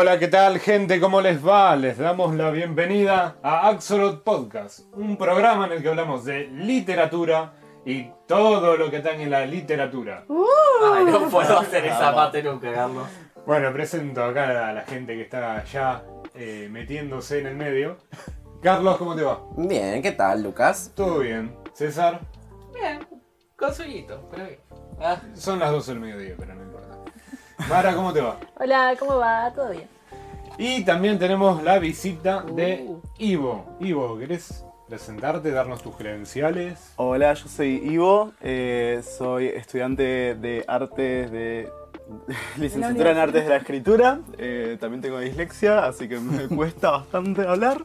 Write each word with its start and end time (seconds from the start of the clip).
Hola, 0.00 0.16
¿qué 0.16 0.28
tal 0.28 0.60
gente? 0.60 1.00
¿Cómo 1.00 1.20
les 1.20 1.44
va? 1.44 1.74
Les 1.74 1.98
damos 1.98 2.32
la 2.36 2.52
bienvenida 2.52 3.38
a 3.42 3.66
Axolot 3.66 4.22
Podcast, 4.22 4.82
un 4.94 5.16
programa 5.16 5.66
en 5.66 5.72
el 5.72 5.82
que 5.82 5.88
hablamos 5.88 6.24
de 6.24 6.46
literatura 6.46 7.54
y 7.84 8.08
todo 8.28 8.76
lo 8.76 8.92
que 8.92 8.98
está 8.98 9.16
en 9.16 9.28
la 9.28 9.44
literatura. 9.44 10.24
Ay, 10.94 11.04
no 11.04 11.28
puedo 11.28 11.58
hacer 11.58 11.84
esa 11.86 12.14
parte 12.14 12.44
nunca, 12.44 12.72
Carlos. 12.72 13.08
Bueno, 13.44 13.72
presento 13.72 14.22
acá 14.22 14.68
a 14.68 14.72
la 14.72 14.82
gente 14.82 15.16
que 15.16 15.22
está 15.22 15.64
ya 15.64 16.04
eh, 16.32 16.68
metiéndose 16.70 17.40
en 17.40 17.48
el 17.48 17.56
medio. 17.56 17.96
Carlos, 18.62 18.98
¿cómo 18.98 19.16
te 19.16 19.22
va? 19.22 19.40
Bien, 19.56 20.00
¿qué 20.00 20.12
tal, 20.12 20.44
Lucas? 20.44 20.92
Todo 20.94 21.18
bien. 21.18 21.56
César, 21.72 22.20
Bien, 22.72 23.04
con 23.56 23.74
sueñito, 23.74 24.28
pero 24.30 24.44
bien. 24.44 24.60
Ah, 25.00 25.20
son 25.34 25.58
las 25.58 25.72
12 25.72 25.90
del 25.90 26.00
mediodía, 26.00 26.34
pero 26.38 26.54
no 26.54 26.62
importa. 26.62 26.77
Mara, 27.66 27.94
¿cómo 27.94 28.12
te 28.12 28.20
va? 28.20 28.38
Hola, 28.56 28.94
¿cómo 28.98 29.16
va? 29.18 29.50
¿Todo 29.54 29.70
bien? 29.70 29.88
Y 30.58 30.84
también 30.84 31.18
tenemos 31.18 31.62
la 31.62 31.78
visita 31.78 32.42
de 32.42 32.84
Uh. 32.86 33.00
Ivo. 33.18 33.76
Ivo, 33.80 34.18
¿querés 34.18 34.64
presentarte, 34.88 35.50
darnos 35.50 35.82
tus 35.82 35.96
credenciales? 35.96 36.92
Hola, 36.96 37.34
yo 37.34 37.48
soy 37.48 37.76
Ivo, 37.84 38.32
eh, 38.40 39.02
soy 39.18 39.46
estudiante 39.48 40.34
de 40.34 40.64
artes 40.66 41.30
de 41.30 41.70
licenciatura 42.58 43.10
en 43.12 43.18
artes 43.18 43.44
de 43.44 43.50
la 43.50 43.56
escritura. 43.56 44.20
eh, 44.38 44.76
también 44.80 45.02
tengo 45.02 45.18
dislexia, 45.20 45.84
así 45.86 46.08
que 46.08 46.18
me 46.18 46.48
cuesta 46.56 46.90
bastante 46.92 47.46
hablar. 47.46 47.84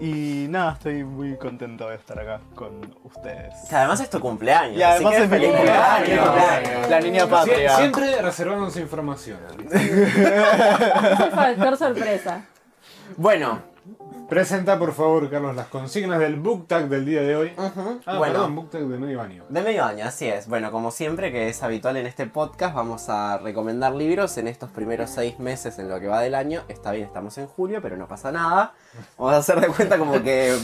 Y 0.00 0.46
nada, 0.48 0.72
estoy 0.72 1.04
muy 1.04 1.36
contento 1.36 1.86
de 1.88 1.96
estar 1.96 2.18
acá 2.18 2.40
con 2.54 2.96
ustedes. 3.04 3.54
Que 3.68 3.76
además 3.76 4.00
es 4.00 4.08
tu 4.08 4.18
cumpleaños. 4.18 4.78
Y 4.78 4.82
además 4.82 5.12
así 5.14 5.22
es 5.24 5.28
que 5.28 5.38
mi 5.38 5.46
cumpleaños. 5.46 6.88
La 6.90 7.00
niña 7.00 7.24
Sie- 7.24 7.30
patria. 7.30 7.76
siempre 7.76 8.22
reservándose 8.22 8.80
información. 8.80 9.38
Es 9.70 9.82
el 9.82 11.30
factor 11.32 11.76
sorpresa. 11.76 12.44
Bueno, 13.16 13.60
Presenta, 14.28 14.78
por 14.78 14.92
favor, 14.92 15.28
Carlos, 15.28 15.56
las 15.56 15.66
consignas 15.66 16.20
del 16.20 16.36
book 16.36 16.68
tag 16.68 16.88
del 16.88 17.04
día 17.04 17.22
de 17.22 17.34
hoy. 17.34 17.52
Ah, 18.06 18.18
bueno. 18.18 18.34
perdón, 18.34 18.54
book 18.54 18.70
tag 18.70 18.82
de 18.82 18.98
medio 18.98 19.20
año. 19.20 19.44
De 19.48 19.60
medio 19.60 19.84
año, 19.84 20.04
así 20.04 20.28
es. 20.28 20.46
Bueno, 20.46 20.70
como 20.70 20.90
siempre 20.90 21.32
que 21.32 21.48
es 21.48 21.62
habitual 21.62 21.96
en 21.96 22.06
este 22.06 22.26
podcast, 22.26 22.74
vamos 22.74 23.08
a 23.08 23.38
recomendar 23.38 23.94
libros 23.94 24.38
en 24.38 24.46
estos 24.46 24.70
primeros 24.70 25.10
seis 25.10 25.38
meses 25.38 25.78
en 25.78 25.88
lo 25.88 25.98
que 25.98 26.06
va 26.06 26.20
del 26.20 26.34
año. 26.34 26.62
Está 26.68 26.92
bien, 26.92 27.06
estamos 27.06 27.36
en 27.38 27.46
julio, 27.46 27.80
pero 27.82 27.96
no 27.96 28.06
pasa 28.06 28.30
nada. 28.30 28.74
Vamos 29.18 29.34
a 29.34 29.38
hacer 29.38 29.60
de 29.60 29.66
cuenta 29.66 29.98
como 29.98 30.22
que 30.22 30.56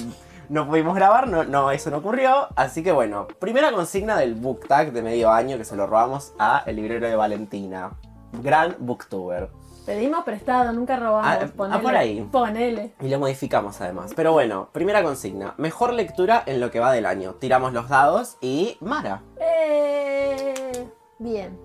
no 0.48 0.68
pudimos 0.68 0.94
grabar, 0.94 1.28
no, 1.28 1.44
no, 1.44 1.70
eso 1.70 1.90
no 1.90 1.98
ocurrió. 1.98 2.48
Así 2.54 2.82
que 2.82 2.92
bueno, 2.92 3.26
primera 3.40 3.72
consigna 3.72 4.16
del 4.16 4.34
book 4.34 4.66
tag 4.68 4.92
de 4.92 5.02
medio 5.02 5.30
año 5.30 5.58
que 5.58 5.64
se 5.64 5.76
lo 5.76 5.86
robamos 5.86 6.32
a 6.38 6.62
El 6.66 6.76
Librero 6.76 7.08
de 7.08 7.16
Valentina. 7.16 7.90
Gran 8.42 8.76
booktuber. 8.78 9.48
Pedimos 9.86 10.24
prestado, 10.24 10.72
nunca 10.72 10.96
robamos. 10.96 11.26
Ah, 11.26 11.38
ah, 11.42 11.48
ponele. 11.56 11.82
por 11.82 11.96
ahí. 11.96 12.28
Ponele. 12.32 12.92
Y 13.00 13.08
lo 13.08 13.20
modificamos 13.20 13.80
además. 13.80 14.12
Pero 14.16 14.32
bueno, 14.32 14.68
primera 14.72 15.02
consigna. 15.04 15.54
Mejor 15.58 15.92
lectura 15.92 16.42
en 16.44 16.60
lo 16.60 16.70
que 16.72 16.80
va 16.80 16.92
del 16.92 17.06
año. 17.06 17.34
Tiramos 17.34 17.72
los 17.72 17.88
dados 17.88 18.36
y 18.40 18.76
Mara. 18.80 19.22
Eh, 19.40 20.88
bien. 21.20 21.56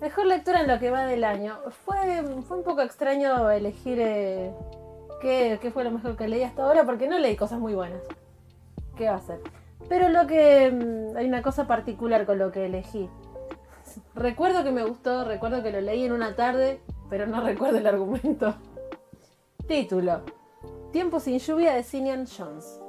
Mejor 0.00 0.26
lectura 0.26 0.60
en 0.60 0.66
lo 0.66 0.80
que 0.80 0.90
va 0.90 1.06
del 1.06 1.22
año. 1.22 1.56
Fue, 1.84 2.24
fue 2.48 2.56
un 2.58 2.64
poco 2.64 2.82
extraño 2.82 3.48
elegir 3.50 3.98
eh, 4.00 4.52
qué, 5.20 5.60
qué 5.62 5.70
fue 5.70 5.84
lo 5.84 5.92
mejor 5.92 6.16
que 6.16 6.26
leí 6.26 6.42
hasta 6.42 6.64
ahora 6.64 6.82
porque 6.84 7.06
no 7.06 7.16
leí 7.20 7.36
cosas 7.36 7.60
muy 7.60 7.74
buenas. 7.74 8.02
¿Qué 8.96 9.08
va 9.08 9.14
a 9.16 9.20
ser? 9.20 9.38
Pero 9.88 10.08
lo 10.08 10.26
que. 10.26 10.70
mm, 10.72 11.16
Hay 11.16 11.26
una 11.26 11.42
cosa 11.42 11.68
particular 11.68 12.26
con 12.26 12.38
lo 12.38 12.50
que 12.50 12.66
elegí. 12.66 13.08
Recuerdo 14.14 14.64
que 14.64 14.72
me 14.72 14.82
gustó, 14.84 15.24
recuerdo 15.24 15.62
que 15.62 15.70
lo 15.70 15.80
leí 15.80 16.04
en 16.04 16.12
una 16.12 16.34
tarde, 16.34 16.80
pero 17.12 17.26
no 17.26 17.40
recuerdo 17.44 17.76
el 17.76 17.86
argumento. 17.86 18.54
Título: 19.68 20.22
Tiempo 20.92 21.20
sin 21.20 21.38
lluvia 21.38 21.74
de 21.74 21.82
Sinian 21.82 22.26
Jones. 22.26 22.80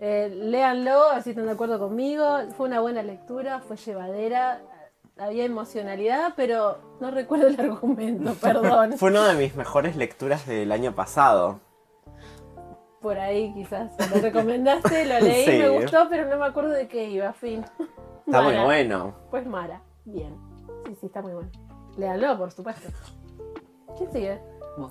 Eh, 0.00 0.30
léanlo, 0.34 1.10
a 1.10 1.14
ver 1.16 1.22
si 1.22 1.30
están 1.30 1.44
de 1.44 1.52
acuerdo 1.52 1.78
conmigo. 1.78 2.24
Fue 2.56 2.66
una 2.66 2.80
buena 2.80 3.02
lectura, 3.02 3.60
fue 3.60 3.76
llevadera, 3.76 4.62
había 5.18 5.44
emocionalidad, 5.44 6.32
pero 6.34 6.78
no 6.98 7.10
recuerdo 7.10 7.48
el 7.48 7.60
argumento, 7.60 8.32
perdón. 8.40 8.94
Fue 8.96 9.10
una 9.10 9.28
de 9.28 9.34
mis 9.34 9.54
mejores 9.54 9.96
lecturas 9.96 10.46
del 10.46 10.72
año 10.72 10.94
pasado. 10.94 11.60
Por 13.02 13.18
ahí 13.18 13.52
quizás. 13.52 13.92
Lo 14.14 14.18
recomendaste, 14.22 15.04
lo 15.04 15.20
leí, 15.26 15.44
Sí. 15.44 15.58
me 15.58 15.68
gustó, 15.68 16.06
pero 16.08 16.26
no 16.26 16.38
me 16.38 16.46
acuerdo 16.46 16.70
de 16.70 16.88
qué 16.88 17.10
iba, 17.10 17.34
fin. 17.34 17.66
Está 18.26 18.40
muy 18.40 18.56
bueno. 18.56 19.14
Pues 19.30 19.46
Mara, 19.46 19.82
bien. 20.06 20.34
Sí, 20.86 20.96
sí, 21.00 21.06
está 21.06 21.20
muy 21.20 21.34
bueno. 21.34 21.50
Léanlo, 21.96 22.36
por 22.36 22.50
supuesto. 22.50 22.88
¿Quién 23.96 24.12
sigue? 24.12 24.38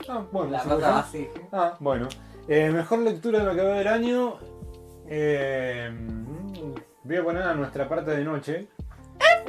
Ah, 0.10 0.24
bueno, 0.32 0.52
la 0.52 0.60
¿se 0.60 0.70
cosa 0.70 0.92
lo 0.92 0.98
así. 0.98 1.30
Ah, 1.52 1.76
bueno. 1.80 2.08
Eh, 2.48 2.70
mejor 2.72 3.00
lectura 3.00 3.40
de 3.40 3.46
lo 3.46 3.56
que 3.56 3.64
va 3.64 3.74
del 3.76 3.88
año. 3.88 4.36
Eh, 5.08 5.92
voy 7.04 7.18
a 7.18 7.24
poner 7.24 7.44
a 7.44 7.54
nuestra 7.54 7.88
parte 7.88 8.12
de 8.12 8.24
noche. 8.24 8.68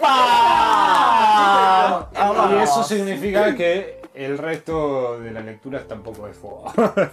¡Ah! 0.02 2.08
Y 2.52 2.62
eso 2.62 2.82
significa 2.82 3.54
que 3.54 4.02
el 4.14 4.38
resto 4.38 5.20
de 5.20 5.30
las 5.30 5.44
lecturas 5.44 5.86
tampoco 5.86 6.26
es 6.28 6.36
fuego. 6.36 6.72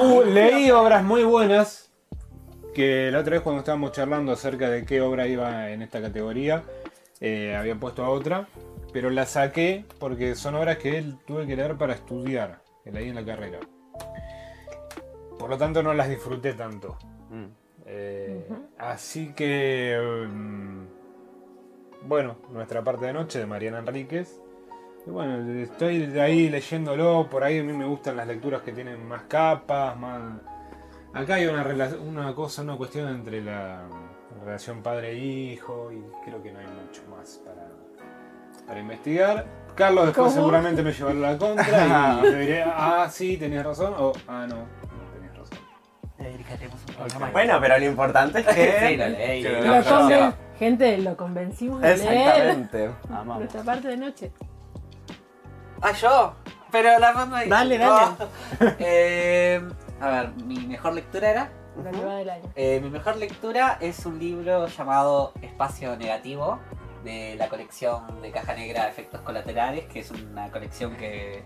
Uh, 0.00 0.22
leí 0.22 0.70
obras 0.70 1.02
muy 1.02 1.24
buenas. 1.24 1.90
Que 2.74 3.10
la 3.10 3.18
otra 3.18 3.32
vez 3.32 3.40
cuando 3.40 3.60
estábamos 3.60 3.92
charlando 3.92 4.32
acerca 4.32 4.70
de 4.70 4.84
qué 4.84 5.00
obra 5.00 5.26
iba 5.26 5.70
en 5.70 5.82
esta 5.82 6.00
categoría, 6.00 6.62
eh, 7.20 7.56
había 7.56 7.74
puesto 7.74 8.04
a 8.04 8.10
otra. 8.10 8.46
Pero 8.92 9.10
la 9.10 9.26
saqué 9.26 9.84
porque 9.98 10.34
son 10.34 10.54
obras 10.54 10.78
que 10.78 10.98
él 10.98 11.18
tuve 11.26 11.46
que 11.46 11.56
leer 11.56 11.76
para 11.76 11.94
estudiar. 11.94 12.62
Leí 12.84 13.08
en 13.08 13.16
la 13.16 13.24
carrera. 13.24 13.58
Por 15.38 15.50
lo 15.50 15.58
tanto 15.58 15.82
no 15.82 15.92
las 15.92 16.08
disfruté 16.08 16.54
tanto. 16.54 16.96
Mm. 17.30 17.46
Eh. 17.86 18.48
Así 18.78 19.32
que. 19.34 20.26
mm, 20.28 20.86
bueno, 22.08 22.36
nuestra 22.50 22.82
parte 22.82 23.06
de 23.06 23.12
noche 23.12 23.38
de 23.38 23.46
Mariana 23.46 23.80
Enríquez. 23.80 24.40
Y 25.06 25.10
bueno, 25.10 25.52
estoy 25.60 26.18
ahí 26.18 26.48
leyéndolo. 26.48 27.28
Por 27.30 27.44
ahí 27.44 27.58
a 27.58 27.62
mí 27.62 27.72
me 27.72 27.86
gustan 27.86 28.16
las 28.16 28.26
lecturas 28.26 28.62
que 28.62 28.72
tienen 28.72 29.06
más 29.06 29.22
capas, 29.22 29.96
más. 29.98 30.40
Acá 31.12 31.34
hay 31.34 31.46
una, 31.46 31.64
una 32.04 32.34
cosa, 32.34 32.62
una 32.62 32.76
cuestión 32.76 33.08
entre 33.08 33.40
la 33.42 33.88
relación 34.44 34.82
padre-hijo 34.82 35.90
y 35.92 36.02
creo 36.24 36.42
que 36.42 36.52
no 36.52 36.58
hay 36.58 36.66
mucho 36.66 37.02
más 37.08 37.40
para, 37.44 37.68
para 38.66 38.80
investigar. 38.80 39.46
Carlos 39.74 40.06
después 40.06 40.28
¿Cómo? 40.28 40.36
seguramente 40.36 40.82
me 40.82 40.92
llevará 40.92 41.14
la 41.32 41.38
contra 41.38 42.20
y 42.24 42.34
diré, 42.34 42.62
ah, 42.62 43.08
sí, 43.10 43.36
tenías 43.36 43.64
razón, 43.64 43.94
o 43.98 44.12
ah, 44.26 44.46
no, 44.48 44.56
no 44.56 45.10
tenías 45.14 45.36
razón. 45.36 45.58
Le 46.18 46.30
dedicaremos 46.30 46.78
un 46.82 46.90
Ok. 46.94 46.96
programa. 46.96 47.30
Bueno, 47.32 47.58
pero 47.60 47.78
lo 47.78 47.84
importante 47.84 48.40
es 48.40 48.46
sí, 48.46 48.54
que. 48.54 48.96
lo 48.96 49.08
leí. 49.08 49.42
que 49.42 49.48
lo 49.50 49.60
lo 49.60 50.00
Lo 50.00 50.08
leí. 50.08 50.32
Gente, 50.58 50.98
lo 50.98 51.16
convencimos 51.18 51.82
de 51.82 51.94
leer. 51.98 52.12
Exactamente. 52.12 52.90
Amamos. 53.10 53.38
Nuestra 53.40 53.62
parte 53.62 53.88
de 53.88 53.96
noche. 53.98 54.32
Ah, 55.82 55.92
yo. 55.92 56.34
Pero 56.72 56.98
la 56.98 57.12
mano 57.12 57.36
ahí. 57.36 57.48
Dale, 57.48 57.76
dale. 57.78 58.16
Eh, 58.78 59.60
a 60.00 60.08
ver, 60.08 60.32
mi 60.46 60.58
mejor 60.66 60.94
lectura 60.94 61.30
era. 61.30 61.50
Del 61.76 62.30
año. 62.30 62.44
Eh, 62.54 62.80
mi 62.82 62.88
mejor 62.88 63.16
lectura 63.18 63.76
es 63.82 64.06
un 64.06 64.18
libro 64.18 64.66
llamado 64.68 65.34
Espacio 65.42 65.94
Negativo 65.98 66.58
de 67.06 67.36
la 67.36 67.48
colección 67.48 68.20
de 68.20 68.32
Caja 68.32 68.54
Negra 68.54 68.88
Efectos 68.88 69.20
Colaterales, 69.20 69.86
que 69.86 70.00
es 70.00 70.10
una 70.10 70.50
colección 70.50 70.96
que 70.96 71.44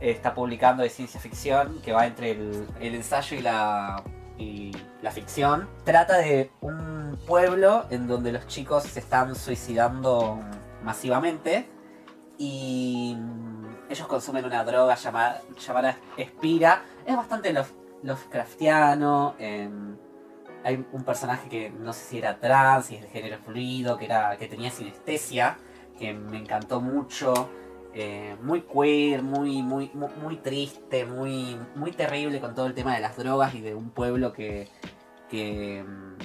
está 0.00 0.34
publicando 0.34 0.82
de 0.82 0.90
ciencia 0.90 1.20
ficción, 1.20 1.80
que 1.82 1.92
va 1.92 2.06
entre 2.06 2.32
el, 2.32 2.66
ensayo 2.80 3.36
y 3.38 3.40
la, 3.42 4.02
y 4.36 4.72
la 5.00 5.12
ficción. 5.12 5.68
Trata 5.84 6.18
de 6.18 6.50
un 6.60 7.16
pueblo 7.26 7.86
en 7.90 8.08
donde 8.08 8.32
los 8.32 8.46
chicos 8.48 8.82
se 8.82 8.98
están 8.98 9.36
suicidando 9.36 10.40
masivamente 10.82 11.68
y 12.36 13.16
ellos 13.88 14.06
consumen 14.08 14.44
una 14.44 14.64
droga 14.64 14.96
llamada, 14.96 15.42
llamada 15.64 15.96
Espira. 16.16 16.82
Es 17.06 17.16
bastante 17.16 17.54
Lovecraftiano. 18.02 19.36
em, 19.38 19.96
hay 20.64 20.84
un 20.92 21.04
personaje 21.04 21.48
que 21.48 21.70
no 21.70 21.92
sé 21.92 22.04
si 22.04 22.18
era 22.18 22.38
trans, 22.38 22.86
si 22.86 22.96
es 22.96 23.02
de 23.02 23.08
género 23.08 23.38
fluido, 23.38 23.96
que, 23.96 24.04
era, 24.06 24.36
que 24.36 24.46
tenía 24.46 24.70
sinestesia, 24.70 25.58
que 25.98 26.12
me 26.12 26.38
encantó 26.38 26.80
mucho. 26.80 27.48
eh, 27.94 28.36
muy 28.42 28.62
queer, 28.62 29.22
muy, 29.22 29.62
muy, 29.62 29.90
muy, 29.92 30.08
muy 30.22 30.36
triste, 30.36 31.04
muy, 31.04 31.58
muy 31.74 31.92
terrible 31.92 32.40
con 32.40 32.54
todo 32.54 32.66
el 32.66 32.74
tema 32.74 32.94
de 32.94 33.00
las 33.00 33.16
drogas 33.18 33.54
y 33.54 33.60
de 33.60 33.74
un 33.74 33.90
pueblo 33.90 34.32
que, 34.32 34.66
que, 35.28 35.84
mm, 35.86 36.16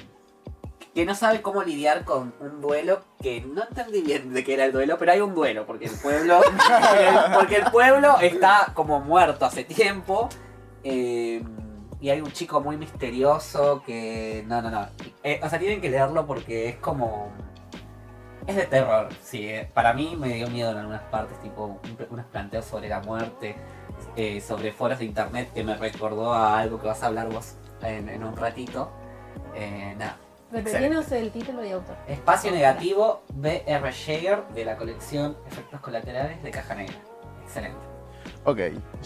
que 0.96 1.06
no 1.06 1.14
sabe 1.14 1.42
cómo 1.42 1.64
lidiar 1.64 2.06
con 2.06 2.34
un 2.40 2.62
duelo 2.62 3.02
que 3.22 3.42
no 3.42 3.64
entendí 3.68 4.02
bien 4.02 4.34
de 4.34 4.46
qué 4.46 4.54
era 4.54 4.64
el 4.64 4.72
duelo, 4.72 4.98
pero 4.98 5.12
hay 5.12 5.20
un 5.20 5.36
duelo, 5.36 5.66
porque 5.66 5.86
el 5.86 5.92
pueblo, 5.92 6.40
porque 7.34 7.58
el, 7.58 7.66
pueblo 7.66 8.18
está 8.22 8.72
como 8.74 9.02
muerto 9.02 9.46
hace 9.46 9.66
tiempo. 9.66 10.30
eh, 10.84 11.44
y 12.00 12.10
hay 12.10 12.22
un 12.22 12.32
chico 12.32 12.62
muy 12.62 12.78
misterioso 12.78 13.82
que. 13.86 14.44
No, 14.48 14.62
no, 14.62 14.70
no. 14.70 14.88
Eh, 15.24 15.40
o 15.44 15.50
sea, 15.50 15.58
tienen 15.60 15.82
que 15.82 15.90
leerlo 15.90 16.26
porque 16.28 16.70
es 16.70 16.76
como. 16.78 17.30
Es 18.46 18.56
de 18.56 18.66
terror, 18.66 19.10
sí. 19.22 19.48
eh. 19.50 19.70
Para 19.74 19.92
mí 19.94 20.16
me 20.18 20.30
dio 20.30 20.48
miedo 20.50 20.72
en 20.72 20.78
algunas 20.78 21.02
partes, 21.04 21.38
tipo 21.42 21.66
un- 21.66 21.80
unos 22.10 22.26
planteos 22.28 22.64
sobre 22.64 22.88
la 22.88 23.02
muerte, 23.02 23.56
eh, 24.16 24.40
sobre 24.40 24.72
foros 24.72 25.00
de 25.00 25.06
internet 25.06 25.50
que 25.54 25.64
me 25.66 25.76
recordó 25.76 26.34
a 26.34 26.58
algo 26.60 26.80
que 26.80 26.88
vas 26.88 27.04
a 27.04 27.08
hablar 27.08 27.28
vos 27.30 27.56
en, 27.82 28.08
en 28.08 28.24
un 28.24 28.38
ratito. 28.38 28.90
Eh, 29.54 29.96
nada. 29.98 30.18
Repetinos 30.50 31.12
el 31.12 31.30
título 31.32 31.66
y 31.66 31.72
autor. 31.72 31.98
Espacio 32.08 32.52
negativo 32.52 33.22
B.R. 33.34 33.92
Jaeger 33.92 34.48
de 34.54 34.64
la 34.64 34.78
colección 34.78 35.36
Efectos 35.46 35.82
Colaterales 35.82 36.42
de 36.42 36.52
Caja 36.52 36.74
Negra. 36.76 36.96
Excelente. 37.44 37.86
Ok, 38.44 38.60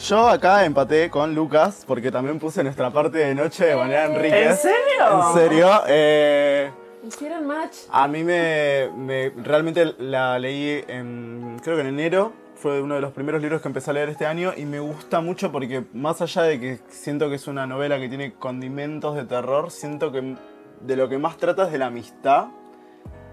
yo 0.08 0.28
acá 0.28 0.66
empaté 0.66 1.10
con 1.10 1.34
Lucas 1.36 1.84
porque 1.88 2.12
también 2.12 2.40
puse 2.40 2.64
nuestra 2.64 2.92
parte 2.92 3.18
de 3.20 3.34
noche 3.36 3.66
de 3.66 3.76
manera 3.76 4.06
Enríquez. 4.06 4.48
¿En 4.52 4.58
serio? 4.58 5.28
En 5.28 5.34
serio. 5.34 5.70
eh, 5.88 6.72
Hicieron 7.04 7.48
match. 7.48 7.78
a 7.92 8.08
mí 8.08 8.24
me, 8.24 8.90
me- 8.96 9.30
realmente 9.44 9.96
la 9.98 10.38
leí 10.38 10.84
en, 10.88 11.58
creo 11.64 11.76
que 11.76 11.82
en 11.82 11.88
enero. 11.88 12.34
Fue 12.56 12.80
uno 12.80 12.94
de 12.94 13.02
los 13.02 13.12
primeros 13.12 13.42
libros 13.42 13.60
que 13.64 13.68
empecé 13.70 13.90
a 13.90 13.94
leer 13.94 14.10
este 14.10 14.28
año 14.28 14.54
y 14.56 14.66
me 14.66 14.80
gusta 14.80 15.20
mucho 15.20 15.52
porque 15.52 15.84
más 15.94 16.22
allá 16.22 16.44
de 16.44 16.60
que 16.60 16.80
siento 16.90 17.28
que 17.28 17.36
es 17.38 17.48
una 17.48 17.66
novela 17.66 18.00
que 18.00 18.08
tiene 18.08 18.34
condimentos 18.34 19.16
de 19.16 19.24
terror, 19.26 19.72
siento 19.72 20.12
que 20.12 20.36
de 20.82 20.96
lo 20.96 21.10
que 21.10 21.18
más 21.18 21.38
trata 21.38 21.66
es 21.66 21.72
de 21.72 21.80
la 21.80 21.88
amistad 21.88 22.50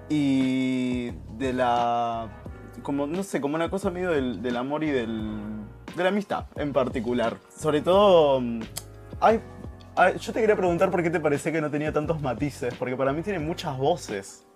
y 0.08 1.11
de 1.37 1.52
la 1.52 2.29
como 2.82 3.06
no 3.06 3.23
sé, 3.23 3.40
como 3.43 3.56
una 3.56 3.69
cosa 3.69 3.90
medio 3.90 4.11
del, 4.12 4.40
del 4.40 4.56
amor 4.56 4.82
y 4.85 4.90
del 4.90 5.40
de 5.96 6.02
la 6.02 6.08
amistad 6.11 6.44
en 6.56 6.73
particular. 6.73 7.37
Sobre 7.56 7.81
todo 7.81 8.40
mm, 8.40 8.61
hay 9.20 9.40
hay- 9.96 10.17
yo 10.19 10.32
te 10.32 10.40
quería 10.40 10.55
preguntar 10.56 10.90
por 10.90 11.02
qué 11.02 11.11
te 11.11 11.19
parecía 11.20 11.50
que 11.50 11.61
no 11.61 11.70
tenía 11.70 11.93
tantos 11.93 12.20
matices, 12.20 12.73
porque 12.79 12.96
para 12.96 13.12
mí 13.12 13.23
tiene 13.23 13.40
muchas 13.40 13.76
voces 13.76 14.46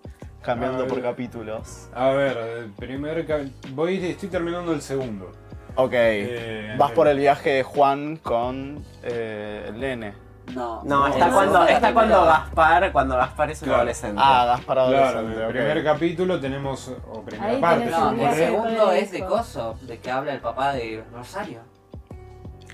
cambiando 0.41 0.87
por 0.87 1.01
capítulos. 1.01 1.89
A 1.93 2.09
ver, 2.09 2.37
el 2.37 2.71
primer 2.71 3.25
voy 3.71 3.97
estoy 4.05 4.29
terminando 4.29 4.71
el 4.73 4.81
segundo. 4.81 5.31
Ok. 5.75 5.91
Eh, 5.93 6.75
Vas 6.77 6.91
por 6.91 7.07
el 7.07 7.17
viaje 7.17 7.49
de 7.51 7.63
Juan 7.63 8.17
con 8.17 8.83
eh, 9.03 9.65
el 9.67 9.79
nene. 9.79 10.13
No, 10.53 10.83
No, 10.83 11.07
está 11.07 11.31
cuando, 11.31 11.63
está 11.65 11.93
cuando 11.93 12.25
Gaspar, 12.25 12.91
cuando 12.91 13.15
Gaspar 13.15 13.49
es 13.51 13.61
un 13.61 13.65
Claro. 13.67 13.77
adolescente. 13.77 14.21
Ah, 14.23 14.45
Gaspar 14.45 14.75
Claro, 14.75 14.91
adolescente. 15.19 15.43
el 15.45 15.51
primer 15.51 15.83
capítulo 15.83 16.39
tenemos, 16.39 16.91
o 17.11 17.21
primera 17.21 17.51
Ahí 17.51 17.61
parte. 17.61 17.85
No, 17.89 18.11
el 18.11 18.35
segundo 18.35 18.91
es 18.91 19.11
de 19.11 19.25
coso, 19.25 19.75
de 19.81 19.99
que 19.99 20.11
habla 20.11 20.33
el 20.33 20.41
papá 20.41 20.73
de 20.73 21.03
Rosario. 21.13 21.61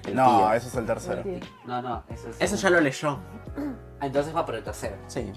El 0.06 0.16
No, 0.16 0.26
tío. 0.40 0.54
eso 0.54 0.68
es 0.68 0.76
el 0.76 0.86
tercero. 0.86 1.24
No, 1.66 1.82
no, 1.82 2.04
eso 2.10 2.30
es. 2.30 2.42
Eso 2.42 2.56
ya 2.56 2.70
lo 2.72 2.82
leyó. 2.82 3.20
Ah, 4.00 4.06
Entonces 4.08 4.36
va 4.36 4.46
por 4.46 4.56
el 4.56 4.64
tercero. 4.64 4.96
Sí. 5.08 5.32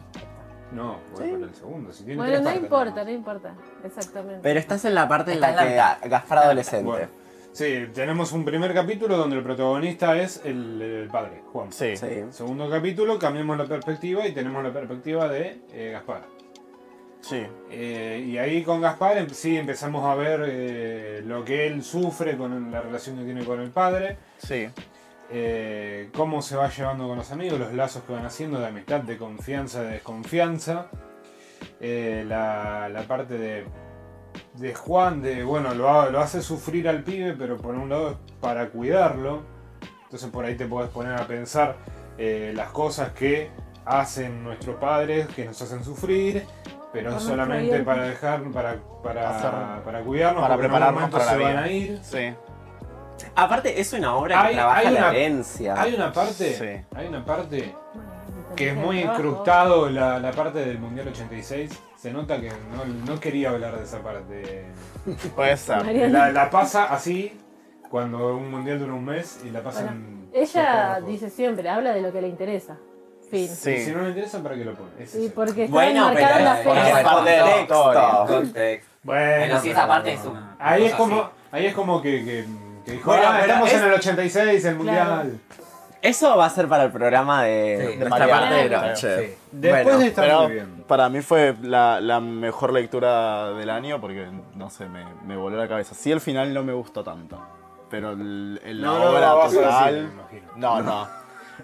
No, 0.71 1.01
voy 1.15 1.29
por 1.33 1.43
el 1.43 1.55
segundo. 1.55 1.93
Si 1.93 2.05
tiene 2.05 2.19
Bueno, 2.23 2.39
no 2.39 2.45
partes, 2.45 2.63
importa, 2.63 3.05
no 3.05 3.11
importa. 3.11 3.55
Exactamente. 3.85 4.41
Pero 4.43 4.59
estás 4.59 4.85
en 4.87 4.95
la 4.95 5.07
parte 5.07 5.33
en 5.33 5.37
Está 5.45 5.51
la 5.53 5.63
en 5.65 5.69
que 5.69 5.77
la 5.77 5.99
Gaspar 6.09 6.39
adolescente. 6.39 6.85
Bueno, 6.87 7.09
sí, 7.53 7.89
tenemos 7.95 8.33
un 8.33 8.45
primer 8.45 8.73
capítulo 8.75 9.17
donde 9.17 9.37
el 9.37 9.43
protagonista 9.43 10.19
es 10.21 10.41
el, 10.45 10.81
el 10.83 11.09
padre, 11.09 11.43
Juan. 11.53 11.73
Sí. 11.73 11.97
Sí. 11.97 12.07
Segundo 12.31 12.69
capítulo, 12.71 13.19
cambiamos 13.19 13.57
la 13.59 13.67
perspectiva 13.67 14.27
y 14.27 14.33
tenemos 14.33 14.63
la 14.63 14.73
perspectiva 14.73 15.29
de 15.29 15.61
eh, 15.73 15.91
Gaspar. 15.93 16.23
Sí. 17.21 17.43
Eh, 17.71 18.25
y 18.27 18.39
ahí 18.39 18.63
con 18.65 18.81
Gaspar 18.81 19.17
em- 19.19 19.29
sí 19.31 19.57
empezamos 19.57 20.05
a 20.05 20.15
ver 20.17 20.45
eh, 20.47 21.23
lo 21.25 21.45
que 21.45 21.67
él 21.69 21.83
sufre 21.85 22.37
con 22.37 22.71
la 22.73 22.81
relación 22.83 23.17
que 23.19 23.25
tiene 23.25 23.45
con 23.45 23.61
el 23.61 23.71
padre, 23.71 24.17
Sí. 24.39 24.67
eh, 25.31 26.11
cómo 26.15 26.43
se 26.43 26.57
va 26.57 26.69
llevando 26.69 27.07
con 27.07 27.17
los 27.19 27.31
amigos, 27.31 27.61
los 27.61 27.73
lazos 27.75 28.03
que 28.03 28.13
van 28.13 28.27
haciendo 28.27 28.59
de 28.59 28.67
amistad, 28.67 29.01
de 29.03 29.17
confianza, 29.19 29.83
de 29.83 29.93
desconfianza, 29.93 30.89
eh, 31.81 32.25
la, 32.27 32.89
la 32.89 33.03
parte 33.03 33.39
de, 33.39 33.65
de 34.55 34.75
Juan, 34.75 35.23
de 35.23 35.45
bueno, 35.45 35.75
lo, 35.75 35.89
ha- 35.89 36.11
lo 36.11 36.21
hace 36.21 36.43
sufrir 36.43 36.89
al 36.89 37.03
pibe, 37.03 37.33
pero 37.39 37.57
por 37.57 37.75
un 37.75 37.89
lado 37.89 38.11
es 38.11 38.17
para 38.41 38.69
cuidarlo, 38.69 39.43
entonces 40.05 40.29
por 40.31 40.45
ahí 40.45 40.55
te 40.57 40.67
puedes 40.67 40.91
poner 40.91 41.15
a 41.15 41.27
pensar 41.27 41.77
eh, 42.19 42.53
las 42.55 42.69
cosas 42.71 43.13
que 43.13 43.51
hacen 43.85 44.45
nuestros 44.45 44.77
padres, 44.77 45.27
que 45.29 45.45
nos 45.47 45.61
hacen 45.63 45.83
sufrir, 45.83 46.45
pero 46.93 47.19
solamente 47.19 47.81
para 47.81 48.03
dejar, 48.05 48.43
para, 48.51 48.77
para, 49.03 49.31
Hacer- 49.31 49.83
para 49.85 50.01
cuidarnos, 50.03 50.43
para 50.43 50.57
prepararnos 50.59 51.11
para 51.11 51.25
la 51.25 51.31
se 51.33 51.39
van 51.39 51.57
a 51.57 51.69
ir. 51.69 51.99
Sí. 52.03 52.35
Aparte, 53.35 53.81
es 53.81 53.93
una 53.93 54.15
obra 54.17 54.43
que 54.43 54.49
Hay- 54.49 54.55
trabaja 54.55 54.79
hay 54.81 54.85
la 54.91 54.91
una- 55.01 55.11
herencia. 55.11 55.81
Hay 55.81 55.95
una 55.95 56.13
parte, 56.13 56.55
Sí. 56.55 56.97
hay 56.97 57.07
una 57.07 57.25
parte 57.25 57.75
que 58.57 58.69
es 58.71 58.77
muy 58.77 59.01
incrustado 59.01 59.89
la, 59.91 60.19
la 60.19 60.31
parte 60.33 60.61
del 60.61 60.79
Mundial 60.79 61.09
86. 61.09 61.71
Se 61.97 62.13
nota 62.13 62.41
que 62.41 62.49
no, 62.49 62.85
no 63.07 63.21
quería 63.21 63.51
hablar 63.51 63.77
de 63.79 63.85
esa 63.85 64.01
parte. 64.03 64.65
Puede 65.37 65.57
ser. 65.57 65.85
Mariana. 65.85 66.19
La, 66.27 66.33
la 66.33 66.51
pasa 66.51 66.85
así 66.93 67.39
cuando 67.91 68.37
un 68.37 68.51
mundial 68.51 68.79
dura 68.79 68.95
un 68.95 69.05
mes 69.05 69.41
y 69.45 69.51
la 69.51 69.63
pasan. 69.63 70.29
Ella 70.33 70.99
dos 71.01 71.09
dice 71.09 71.29
siempre, 71.31 71.69
habla 71.69 71.93
de 71.93 72.01
lo 72.01 72.13
que 72.13 72.23
le 72.23 72.29
interesa. 72.29 72.77
Fin. 73.31 73.45
Y 73.45 73.49
Sí. 73.49 73.79
si 73.85 73.93
no 73.93 74.03
le 74.03 74.09
interesa, 74.11 74.43
¿para 74.43 74.55
qué 74.57 74.65
lo 74.65 74.75
pone? 74.75 74.91
Es 74.99 75.15
el- 75.15 75.31
porque 75.33 75.65
está 75.65 75.73
Bueno, 75.75 76.09
enmarcada 76.09 76.39
en 76.39 76.45
la 76.45 76.63
Contexto. 78.27 78.95
Bueno, 79.05 79.35
Pero 79.47 79.61
si 79.61 79.71
esa 79.71 79.87
parte 79.87 80.13
es 80.15 80.25
un. 80.25 80.39
Ahí 80.59 80.85
es 80.85 80.95
como, 80.95 81.31
ahí 81.51 81.67
es 81.67 81.75
como 81.75 82.01
que, 82.03 82.25
que, 82.25 82.45
que 82.85 82.93
dijo, 82.93 83.11
Bueno, 83.11 83.25
"Ah, 83.27 83.41
estamos 83.41 83.69
es- 83.73 83.79
en 83.81 83.85
el 83.85 83.93
86, 83.95 84.65
el 84.65 84.77
mundial. 84.77 85.39
Eso 86.03 86.37
va 86.37 86.47
a 86.47 86.51
ser 86.51 86.67
para 86.69 86.83
el 86.85 86.91
programa 86.91 87.45
de, 87.45 87.77
Sí, 87.79 87.83
de 87.85 87.89
de 87.93 87.97
nuestra 88.09 88.29
parte 88.29 88.55
de 88.55 88.71
noche. 88.71 89.27
Sí. 89.29 89.35
Después 89.53 89.85
Bueno, 89.85 89.99
de 90.01 90.07
estar 90.09 90.25
Pero 90.25 90.43
muy 90.43 90.53
bien. 90.53 90.85
para 90.89 91.09
mí 91.09 91.21
fue 91.21 91.55
la, 91.63 92.01
la 92.01 92.19
mejor 92.21 92.73
lectura 92.73 93.53
del 93.53 93.71
año 93.71 94.01
porque, 94.01 94.27
no 94.57 94.69
sé, 94.69 94.89
me, 94.89 95.05
me 95.25 95.37
voló 95.37 95.57
la 95.57 95.69
cabeza. 95.69 95.95
Sí, 95.95 96.11
el 96.11 96.21
final 96.21 96.53
no 96.53 96.65
me 96.65 96.73
gustó 96.73 97.05
tanto. 97.05 97.41
Pero 97.89 98.11
el, 98.13 98.61
el- 98.65 98.81
la 98.81 98.87
No, 98.89 98.99
no, 98.99 99.11
obra 99.11 99.29
no, 99.29 99.43
decir, 99.45 99.61
total. 99.63 100.11
no, 100.57 100.83
no. 100.83 101.09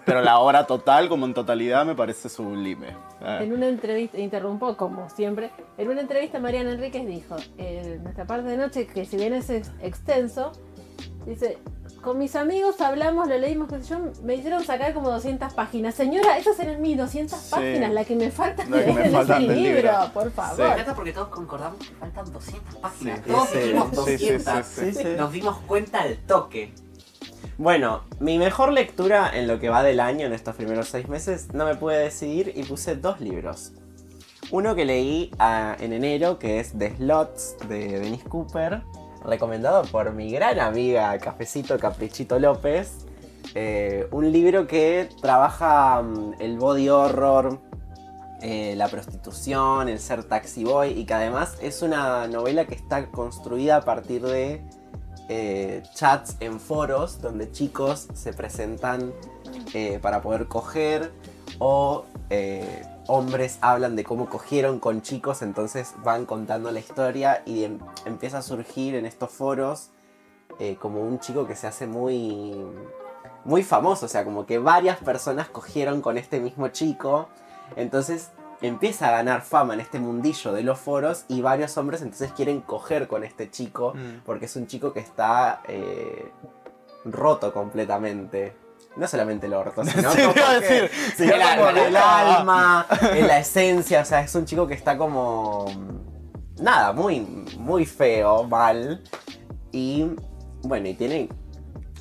Pero 0.05 0.21
la 0.21 0.39
obra 0.39 0.65
total, 0.67 1.09
como 1.09 1.27
en 1.27 1.35
totalidad, 1.35 1.85
me 1.85 1.95
parece 1.97 2.29
sublime. 2.29 2.89
Eh, 3.21 3.39
En 3.43 3.53
una 3.53 3.67
entrevista, 3.67 4.19
interrumpo 4.19 4.77
como 4.77 5.09
siempre, 5.11 5.51
en 5.77 5.89
una 5.89 6.03
entrevista 6.03 6.39
Mariana 6.39 6.71
Enríquez 6.73 7.07
dijo, 7.07 7.35
en 7.57 8.05
nuestra 8.05 8.25
parte 8.25 8.49
de 8.51 8.57
noche, 8.57 8.87
que 8.87 9.05
si 9.05 9.17
bien 9.17 9.33
es 9.33 9.51
ex- 9.51 9.73
extenso, 9.83 10.53
dice, 11.27 11.59
con 12.09 12.19
mis 12.19 12.35
amigos 12.37 12.81
hablamos, 12.81 13.29
lo 13.29 13.37
leímos, 13.37 13.69
qué 13.69 13.83
sé 13.83 13.91
yo, 13.91 13.99
me 14.23 14.35
hicieron 14.35 14.65
sacar 14.65 14.95
como 14.95 15.11
200 15.11 15.53
páginas. 15.53 15.95
Señora, 15.95 16.39
esas 16.39 16.59
eran 16.59 16.81
mis 16.81 16.97
200 16.97 17.39
Sí. 17.39 17.51
páginas, 17.51 17.93
la 17.93 18.05
que 18.07 18.17
me 18.17 18.31
faltan 18.31 18.71
de 18.71 18.87
me 18.87 19.07
ese 19.21 19.39
libro, 19.41 19.55
libro. 19.55 19.93
por 20.15 20.25
Me 20.25 20.31
favor. 20.31 20.67
encanta 20.73 20.95
porque 20.95 21.13
todos 21.13 21.29
concordamos 21.29 21.79
que 21.87 21.95
faltan 21.97 22.33
200 22.33 22.75
páginas. 22.77 23.21
Sí, 23.23 23.31
todos 23.31 23.49
sí, 23.51 23.59
dijimos 23.59 23.89
sí, 23.91 23.97
200. 23.97 24.67
sí, 24.67 24.81
sí, 24.87 24.93
sí. 24.95 25.03
Sí. 25.03 25.09
Nos 25.19 25.33
dimos 25.33 25.59
cuenta 25.67 26.01
al 26.01 26.17
toque. 26.17 26.73
Bueno, 27.59 28.05
mi 28.21 28.39
mejor 28.39 28.73
lectura 28.73 29.31
en 29.35 29.47
lo 29.47 29.59
que 29.61 29.69
va 29.69 29.83
del 29.83 30.01
año, 30.01 30.27
en 30.27 30.33
estos 30.33 30.55
primeros 30.57 30.89
seis 30.89 31.09
meses, 31.09 31.53
no 31.53 31.67
me 31.67 31.75
pude 31.75 31.99
decidir 31.99 32.53
y 32.57 32.63
puse 32.63 32.97
dos 32.97 33.21
libros. 33.21 33.73
Uno 34.51 34.75
que 34.75 34.87
leí 34.87 35.31
ah, 35.39 35.77
en 35.79 35.93
enero, 35.93 36.39
que 36.39 36.59
es 36.59 36.73
The 36.79 36.97
Slots 36.97 37.57
de 37.69 38.01
Dennis 38.01 38.25
Cooper, 38.25 38.81
recomendado 39.25 39.83
por 39.85 40.13
mi 40.13 40.31
gran 40.31 40.61
amiga 40.61 41.19
Cafecito 41.19 41.79
Caprichito 41.79 42.39
López. 42.39 43.07
Eh, 43.55 44.07
un 44.11 44.31
libro 44.31 44.67
que 44.67 45.09
trabaja 45.21 46.03
mm, 46.03 46.35
el 46.39 46.59
body 46.59 46.89
horror, 46.89 47.61
eh, 48.43 48.75
la 48.77 48.89
prostitución, 48.89 49.89
el 49.89 49.99
ser 49.99 50.25
taxi 50.25 50.65
boy 50.65 50.91
y 50.91 51.05
que 51.05 51.15
además 51.15 51.57
es 51.61 51.83
una 51.83 52.29
novela 52.29 52.67
que 52.67 52.75
está 52.75 53.11
construida 53.11 53.77
a 53.77 53.81
partir 53.83 54.23
de 54.23 54.63
eh, 55.29 55.83
chats 55.95 56.37
en 56.41 56.61
foros 56.61 57.21
donde 57.21 57.51
chicos 57.51 58.09
se 58.15 58.33
presentan 58.33 59.13
para 60.01 60.23
poder 60.23 60.47
coger 60.49 61.13
o 61.59 62.05
hombres 63.09 63.59
hablan 63.63 63.97
de 63.97 64.05
cómo 64.05 64.29
cogieron 64.29 64.79
con 64.79 65.03
chicos, 65.03 65.43
entonces 65.43 65.95
van 66.05 66.25
contando 66.27 66.71
la 66.71 66.79
historia 66.79 67.43
y 67.47 67.65
em- 67.65 67.81
empieza 68.05 68.39
a 68.39 68.43
surgir 68.43 68.95
en 68.95 69.05
estos 69.07 69.31
foros 69.31 69.91
eh, 70.61 70.77
como 70.81 71.01
un 71.03 71.19
chico 71.19 71.47
que 71.47 71.57
se 71.57 71.67
hace 71.67 71.87
muy 71.87 72.65
muy 73.45 73.63
famoso, 73.63 74.07
o 74.07 74.09
sea, 74.09 74.25
como 74.25 74.45
que 74.47 74.59
varias 74.59 74.99
personas 74.99 75.49
cogieron 75.49 76.01
con 76.03 76.19
este 76.19 76.39
mismo 76.39 76.69
chico, 76.69 77.29
entonces 77.77 78.31
empieza 78.61 79.09
a 79.09 79.13
ganar 79.13 79.43
fama 79.43 79.75
en 79.75 79.81
este 79.81 80.01
mundillo 80.01 80.53
de 80.53 80.63
los 80.63 80.79
foros 80.79 81.25
y 81.29 81.41
varios 81.43 81.77
hombres 81.79 82.03
entonces 82.03 82.33
quieren 82.33 82.61
coger 82.61 83.07
con 83.09 83.25
este 83.25 83.51
chico 83.51 83.95
Mm. 83.95 84.23
porque 84.27 84.47
es 84.47 84.57
un 84.57 84.67
chico 84.67 84.93
que 84.93 85.01
está 85.01 85.63
eh, 85.69 86.31
roto 87.05 87.53
completamente. 87.55 88.55
No 88.99 89.07
solamente 89.09 89.47
el 89.47 89.55
orto, 89.55 89.85
sino 89.87 90.13
Sí, 90.13 90.21
como 90.23 90.35
iba 90.37 90.51
a 90.51 90.61
que- 90.61 90.67
decir, 90.67 90.91
sino 91.17 91.33
sino 91.35 91.57
como 91.57 91.69
el 91.87 91.93
la- 91.93 92.39
alma, 92.39 92.87
en 93.15 93.27
la 93.29 93.39
esencia, 93.39 94.03
o 94.03 94.05
sea, 94.05 94.21
es 94.23 94.35
un 94.35 94.45
chico 94.45 94.67
que 94.67 94.75
está 94.75 94.99
como... 94.99 95.67
Nada, 96.61 96.93
muy, 96.93 97.21
muy 97.57 97.87
feo, 97.87 98.43
mal. 98.45 99.01
Y 99.71 100.07
bueno, 100.63 100.89
y 100.89 100.95
tiene 100.95 101.29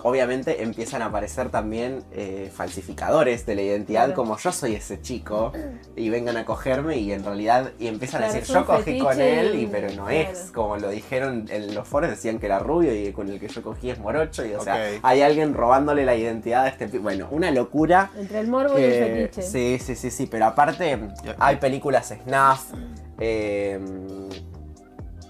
obviamente 0.03 0.63
empiezan 0.63 1.01
a 1.01 1.05
aparecer 1.05 1.49
también 1.49 2.03
eh, 2.11 2.51
falsificadores 2.53 3.45
de 3.45 3.55
la 3.55 3.61
identidad, 3.61 4.05
Claro. 4.05 4.13
como 4.15 4.37
yo 4.37 4.51
soy 4.51 4.75
ese 4.75 5.01
chico, 5.01 5.51
y 5.95 6.09
vengan 6.09 6.37
a 6.37 6.45
cogerme 6.45 6.97
y 6.97 7.11
en 7.11 7.23
realidad, 7.23 7.71
y 7.79 7.87
empiezan 7.87 8.23
a 8.23 8.27
decir, 8.31 8.43
yo 8.43 8.65
cogí 8.65 8.99
con 8.99 9.19
él, 9.19 9.59
y, 9.59 9.65
pero 9.67 9.87
no 9.89 10.05
claro. 10.05 10.11
es, 10.11 10.51
como 10.51 10.77
lo 10.77 10.89
dijeron 10.89 11.45
en 11.49 11.73
los 11.73 11.87
foros, 11.87 12.09
decían 12.09 12.39
que 12.39 12.45
era 12.45 12.59
rubio 12.59 12.93
y 12.95 13.11
con 13.11 13.29
el 13.29 13.39
que 13.39 13.47
yo 13.47 13.61
cogí 13.61 13.89
es 13.89 13.99
morocho, 13.99 14.45
y 14.45 14.53
o 14.53 14.61
sea, 14.61 14.89
hay 15.01 15.21
alguien 15.21 15.53
robándole 15.53 16.05
la 16.05 16.15
identidad 16.15 16.65
a 16.65 16.67
este 16.69 16.87
Bueno, 16.99 17.27
una 17.31 17.51
locura. 17.51 18.11
Entre 18.17 18.39
el 18.39 18.47
morbo 18.47 18.77
y 18.79 18.83
el 18.83 18.93
fetiche. 18.93 19.41
sí, 19.41 19.77
sí, 19.83 19.95
sí, 19.95 20.11
sí, 20.11 20.27
pero 20.27 20.45
aparte 20.45 20.97
hay 21.39 21.55
películas 21.57 22.13
snuff, 22.23 22.73
eh, 23.19 23.79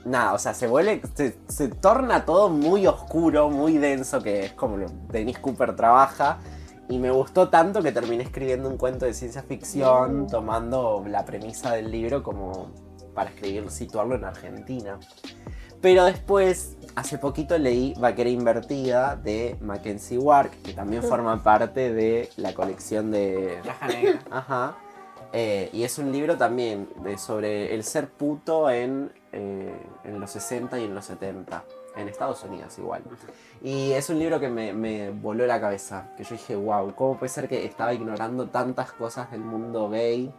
nada, 0.08 0.34
o 0.34 0.40
sea, 0.40 0.54
se 0.54 0.68
vuelve, 0.68 1.02
se, 1.16 1.38
se 1.48 1.68
torna 1.68 2.26
todo 2.26 2.50
muy 2.50 2.88
oscuro, 2.88 3.50
muy 3.50 3.78
denso, 3.78 4.22
que 4.22 4.46
es 4.46 4.54
como 4.54 4.78
lo 4.78 4.88
Dennis 5.10 5.40
Cooper 5.40 5.76
trabaja. 5.76 6.40
Y 6.90 7.00
me 7.00 7.12
gustó 7.12 7.50
tanto 7.50 7.84
que 7.84 7.92
terminé 7.92 8.24
escribiendo 8.24 8.70
un 8.70 8.78
cuento 8.78 9.06
de 9.06 9.14
ciencia 9.14 9.44
ficción, 9.44 10.24
Mm. 10.24 10.28
tomando 10.28 11.04
la 11.06 11.26
premisa 11.26 11.74
del 11.74 11.92
libro 11.92 12.24
como 12.24 12.72
para 13.14 13.30
escribir, 13.30 13.70
situarlo 13.70 14.16
en 14.16 14.24
Argentina. 14.24 14.98
Pero 15.82 16.06
después, 16.06 16.78
hace 16.96 17.18
poquito 17.18 17.58
leí 17.58 17.94
Vaquera 18.00 18.30
Invertida 18.30 19.16
de 19.16 19.58
Mackenzie 19.62 20.18
Wark, 20.18 20.52
que 20.64 20.74
también 20.74 21.04
forma 21.04 21.44
parte 21.44 21.94
de 21.94 22.30
la 22.38 22.54
colección 22.54 23.12
de 23.12 23.60
negra. 23.88 24.20
Ajá. 24.32 24.78
Eh, 25.34 25.70
y 25.74 25.84
es 25.84 25.98
un 26.00 26.12
libro 26.12 26.38
también 26.38 26.88
de, 27.04 27.18
sobre 27.18 27.76
el 27.76 27.84
ser 27.84 28.08
puto 28.10 28.70
en, 28.70 29.12
eh, 29.40 29.72
en 30.04 30.20
los 30.20 30.32
60 30.32 30.80
y 30.80 30.86
en 30.86 30.96
los 30.96 31.06
70. 31.06 31.64
En 31.96 32.08
Estados 32.10 32.44
Unidos 32.44 32.76
igual. 32.80 33.04
Y 33.62 33.92
es 33.92 34.10
un 34.10 34.18
libro 34.18 34.40
que 34.40 34.50
me, 34.50 34.74
me 34.74 35.12
voló 35.12 35.46
la 35.46 35.62
cabeza. 35.62 36.10
Que 36.18 36.24
yo 36.24 36.32
dije, 36.32 36.56
wow, 36.56 36.96
¿cómo 36.96 37.18
puede 37.18 37.30
ser 37.30 37.48
que 37.48 37.64
estaba 37.64 37.94
ignorando 37.94 38.48
tantas 38.48 38.92
cosas 38.94 39.30
del 39.30 39.42
mundo 39.42 39.90
gay? 39.90 40.34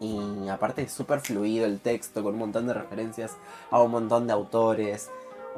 Y 0.00 0.48
aparte 0.48 0.82
es 0.82 0.92
súper 0.92 1.20
fluido 1.20 1.66
el 1.66 1.80
texto, 1.80 2.22
con 2.22 2.34
un 2.34 2.38
montón 2.38 2.66
de 2.66 2.74
referencias 2.74 3.36
a 3.70 3.82
un 3.82 3.90
montón 3.90 4.26
de 4.26 4.32
autores. 4.32 5.10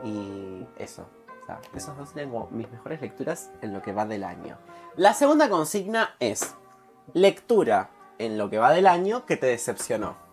Y 0.04 0.66
eso. 0.76 1.07
O 1.42 1.47
sea, 1.47 1.61
esos 1.75 1.97
dos 1.97 2.09
serían 2.09 2.30
como 2.30 2.49
mis 2.50 2.69
mejores 2.71 3.00
lecturas 3.00 3.50
en 3.62 3.73
lo 3.73 3.83
que 3.83 3.92
va 3.92 4.07
del 4.07 4.25
año. 4.25 4.57
La 4.97 5.14
segunda 5.14 5.49
consigna 5.49 6.16
es 6.19 6.54
lectura 7.14 7.90
en 8.19 8.38
lo 8.38 8.50
que 8.50 8.59
va 8.59 8.73
del 8.73 8.88
año 8.88 9.25
que 9.25 9.37
te 9.37 9.47
decepcionó. 9.47 10.29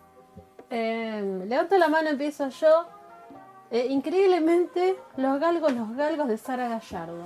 Eh, 0.70 1.44
levanto 1.46 1.78
la 1.78 1.88
mano, 1.88 2.10
empiezo 2.10 2.48
yo. 2.48 2.86
Eh, 3.70 3.86
increíblemente, 3.90 4.96
los 5.16 5.38
galgos, 5.40 5.72
los 5.72 5.94
galgos 5.94 6.28
de 6.28 6.38
Sara 6.38 6.68
Gallardo. 6.68 7.24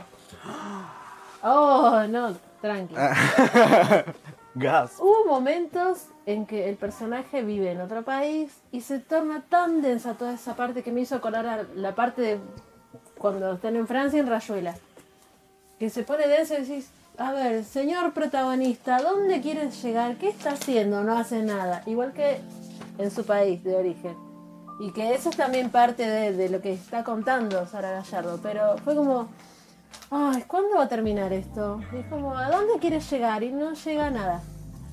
Oh, 1.42 2.02
no, 2.08 2.36
tranqui. 2.60 2.94
Gas. 4.54 4.96
Hubo 5.00 5.24
momentos 5.26 6.08
en 6.26 6.46
que 6.46 6.68
el 6.68 6.76
personaje 6.76 7.42
vive 7.42 7.72
en 7.72 7.80
otro 7.80 8.02
país 8.02 8.52
y 8.70 8.82
se 8.82 8.98
torna 8.98 9.42
tan 9.48 9.80
densa 9.80 10.14
toda 10.14 10.34
esa 10.34 10.54
parte 10.56 10.82
que 10.82 10.92
me 10.92 11.00
hizo 11.00 11.16
acordar 11.16 11.46
a 11.46 11.62
la 11.74 11.94
parte 11.94 12.22
de 12.22 12.40
cuando 13.16 13.54
están 13.54 13.76
en 13.76 13.86
Francia 13.86 14.20
en 14.20 14.26
Rayuela. 14.26 14.74
Que 15.78 15.88
se 15.90 16.02
pone 16.02 16.28
densa 16.28 16.58
y 16.58 16.64
decís, 16.64 16.90
a 17.18 17.32
ver, 17.32 17.64
señor 17.64 18.12
protagonista, 18.12 19.00
¿dónde 19.00 19.40
quieres 19.40 19.82
llegar? 19.82 20.16
¿Qué 20.16 20.28
está 20.28 20.50
haciendo? 20.50 21.02
No 21.02 21.16
hace 21.16 21.42
nada. 21.42 21.82
Igual 21.86 22.12
que 22.12 22.40
en 22.98 23.10
su 23.10 23.24
país 23.24 23.62
de 23.64 23.76
origen. 23.76 24.16
Y 24.80 24.92
que 24.92 25.14
eso 25.14 25.30
es 25.30 25.36
también 25.36 25.70
parte 25.70 26.06
de, 26.06 26.48
lo 26.48 26.60
que 26.60 26.72
está 26.72 27.04
contando 27.04 27.66
Sara 27.66 27.92
Gallardo. 27.92 28.40
Pero 28.42 28.76
fue 28.78 28.96
como, 28.96 29.28
ay, 30.10 30.42
¿cuándo 30.46 30.76
va 30.76 30.84
a 30.84 30.88
terminar 30.88 31.32
esto? 31.32 31.80
Y 31.92 31.98
es 31.98 32.06
como, 32.06 32.36
¿a 32.36 32.50
dónde 32.50 32.78
quieres 32.80 33.08
llegar? 33.10 33.42
Y 33.42 33.52
no 33.52 33.74
llega 33.74 34.06
a 34.06 34.10
nada. 34.10 34.42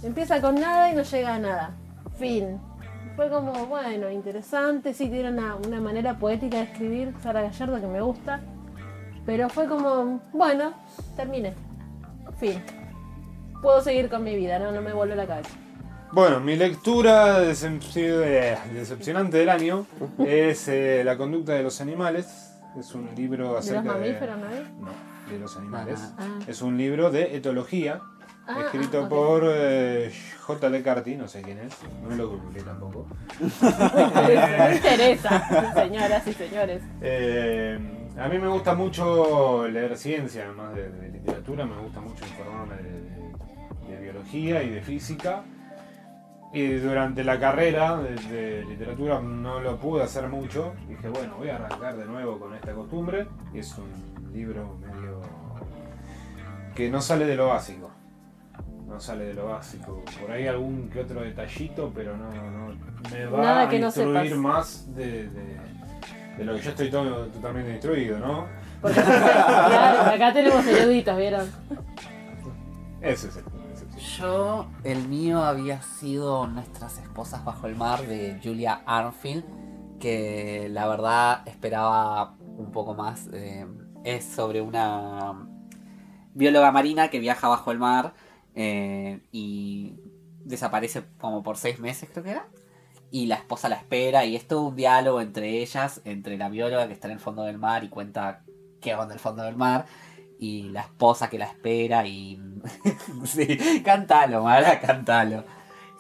Empieza 0.04 0.42
con 0.42 0.56
nada 0.56 0.92
y 0.92 0.96
no 0.96 1.04
llega 1.04 1.36
a 1.36 1.40
nada. 1.40 1.72
Fin. 2.18 2.60
Fue 3.16 3.30
como, 3.30 3.66
bueno, 3.66 4.10
interesante. 4.10 4.94
Sí, 4.94 5.10
tiene 5.10 5.30
una, 5.30 5.56
una 5.56 5.82
manera 5.82 6.18
poética 6.20 6.58
de 6.58 6.64
escribir 6.64 7.14
Sara 7.24 7.42
Gallardo 7.42 7.82
que 7.82 7.88
me 7.88 8.02
gusta. 8.02 8.42
Pero 9.26 9.50
fue 9.50 9.68
como, 9.68 10.22
bueno, 10.34 10.74
terminé. 11.16 11.54
Fin. 12.38 12.62
Puedo 13.62 13.82
seguir 13.82 14.10
con 14.10 14.24
mi 14.24 14.36
vida, 14.36 14.58
no, 14.60 14.72
no 14.72 14.82
me 14.82 14.94
vuelve 14.94 15.16
la 15.16 15.28
cabeza. 15.28 15.50
Bueno, 16.12 16.40
mi 16.40 16.56
lectura 16.56 17.44
eh, 17.44 18.58
decepcionante 18.74 19.38
del 19.38 19.50
año 19.50 19.86
es 20.18 20.68
eh, 20.68 21.04
La 21.06 21.18
conducta 21.18 21.54
de 21.54 21.64
los 21.64 21.82
animales. 21.82 22.56
Es 22.80 22.94
un 22.96 23.10
libro 23.16 23.48
¿De 23.50 23.54
los 23.54 23.60
acerca 23.66 23.82
de... 23.82 24.00
mamíferos, 24.00 24.38
no 24.38 24.50
es? 24.50 24.70
No, 24.80 25.32
de 25.32 25.40
los 25.40 25.58
animales. 25.58 26.00
Ajá. 26.00 26.14
Ah. 26.18 26.40
Es 26.48 26.62
un 26.62 26.78
libro 26.78 27.12
de 27.12 27.36
etología, 27.36 28.02
Ah, 28.52 28.62
escrito 28.66 29.04
ah, 29.06 29.10
por 29.10 29.44
eh, 29.46 30.12
J. 30.42 30.70
D. 30.72 30.82
Carty, 30.82 31.16
no 31.16 31.28
sé 31.28 31.44
quién 31.44 31.60
es, 31.60 31.76
no 32.02 32.16
lo 32.16 32.30
googleé 32.30 32.64
tampoco. 32.64 33.06
Me 33.40 34.76
interesa, 34.76 35.74
señoras 35.76 36.28
y 36.28 36.34
señores. 36.34 36.82
Eh, 37.00 37.78
a 38.18 38.28
mí 38.28 38.40
me 38.40 38.48
gusta 38.48 38.74
mucho 38.74 39.68
leer 39.68 39.96
ciencia, 40.00 40.46
además 40.46 40.74
de, 40.74 40.90
de 40.90 41.10
literatura, 41.12 41.64
me 41.68 41.78
gusta 41.80 42.02
mucho 42.02 42.26
informarme 42.26 42.76
de, 42.78 42.92
de- 42.92 43.20
de 43.96 44.02
biología 44.02 44.64
y 44.64 44.70
de 44.70 44.82
física. 44.82 45.44
Y 46.52 46.68
durante 46.76 47.24
la 47.24 47.40
carrera 47.40 47.98
de, 47.98 48.16
de 48.16 48.66
literatura 48.66 49.20
no 49.20 49.60
lo 49.60 49.78
pude 49.78 50.04
hacer 50.04 50.28
mucho. 50.30 50.74
Dije, 50.88 51.08
bueno, 51.10 51.36
voy 51.38 51.50
a 51.50 51.56
arrancar 51.58 51.96
de 51.96 52.06
nuevo 52.06 52.40
con 52.40 52.56
esta 52.56 52.74
costumbre. 52.74 53.28
Y 53.54 53.60
es 53.60 53.78
un 53.78 54.32
libro 54.34 54.76
medio 54.82 55.22
que 56.76 56.90
no 56.90 57.02
sale 57.02 57.26
de 57.26 57.36
lo 57.36 57.50
básico. 57.50 57.92
No 58.88 59.00
sale 59.00 59.26
de 59.26 59.34
lo 59.36 59.46
básico. 59.50 60.04
Por 60.20 60.32
ahí 60.32 60.48
algún 60.48 60.90
que 60.90 61.02
otro 61.02 61.22
detallito, 61.22 61.92
pero 61.94 62.18
no, 62.18 62.32
no 62.32 62.74
me 63.12 63.26
va 63.28 63.42
Nada 63.42 63.62
a 63.64 63.70
que 63.70 63.78
instruir 63.78 64.36
más 64.36 64.96
de, 64.96 65.30
de- 65.30 65.60
de 66.38 66.46
lo 66.46 66.56
que 66.56 66.62
yo 66.62 66.70
estoy 66.72 66.90
todo- 66.90 67.28
totalmente 67.28 67.72
instruido, 67.74 68.18
¿no? 68.18 68.48
Porque 68.82 69.00
claro, 69.02 70.02
acá 70.16 70.34
tenemos 70.34 70.66
eruditos, 70.66 71.18
¿vieron? 71.18 71.48
Ese 73.02 73.28
es 73.28 73.36
el. 73.38 73.44
Yo, 74.20 74.68
el 74.84 75.08
mío 75.08 75.44
había 75.44 75.82
sido 75.82 76.46
Nuestras 76.46 76.98
esposas 76.98 77.46
bajo 77.46 77.68
el 77.68 77.78
mar 77.78 78.06
de 78.06 78.38
Julia 78.44 78.82
Arnfield, 78.86 79.46
que 79.98 80.68
la 80.70 80.88
verdad 80.90 81.48
esperaba 81.48 82.36
un 82.58 82.70
poco 82.74 82.94
más. 82.96 83.30
eh, 83.32 83.66
es 84.04 84.26
sobre 84.26 84.60
una 84.60 85.48
bióloga 86.34 86.70
marina 86.74 87.10
que 87.10 87.20
viaja 87.20 87.48
bajo 87.48 87.72
el 87.72 87.80
mar 87.80 88.14
eh, 88.56 89.22
y 89.32 89.96
desaparece 90.44 91.04
como 91.22 91.42
por 91.42 91.56
seis 91.56 91.80
meses, 91.80 92.10
creo 92.12 92.24
que 92.26 92.32
era. 92.32 92.48
Y 93.12 93.28
la 93.28 93.36
esposa 93.36 93.70
la 93.70 93.76
espera 93.76 94.26
y 94.26 94.36
es 94.36 94.46
todo 94.46 94.64
un 94.64 94.76
diálogo 94.76 95.22
entre 95.22 95.62
ellas, 95.62 96.02
entre 96.04 96.38
la 96.38 96.50
bióloga 96.50 96.88
que 96.88 96.94
está 96.94 97.08
en 97.08 97.14
el 97.14 97.20
fondo 97.22 97.44
del 97.44 97.58
mar 97.58 97.86
y 97.86 97.90
cuenta 97.90 98.44
qué 98.82 98.96
onda 98.96 99.14
el 99.14 99.20
fondo 99.22 99.44
del 99.44 99.56
mar 99.56 99.86
y 100.40 100.64
la 100.70 100.82
esposa 100.82 101.30
que 101.30 101.38
la 101.38 101.46
espera 101.46 102.08
y... 102.08 102.42
sí, 103.26 103.82
cántalo, 103.84 104.44
Mara, 104.44 104.80
cántalo. 104.80 105.44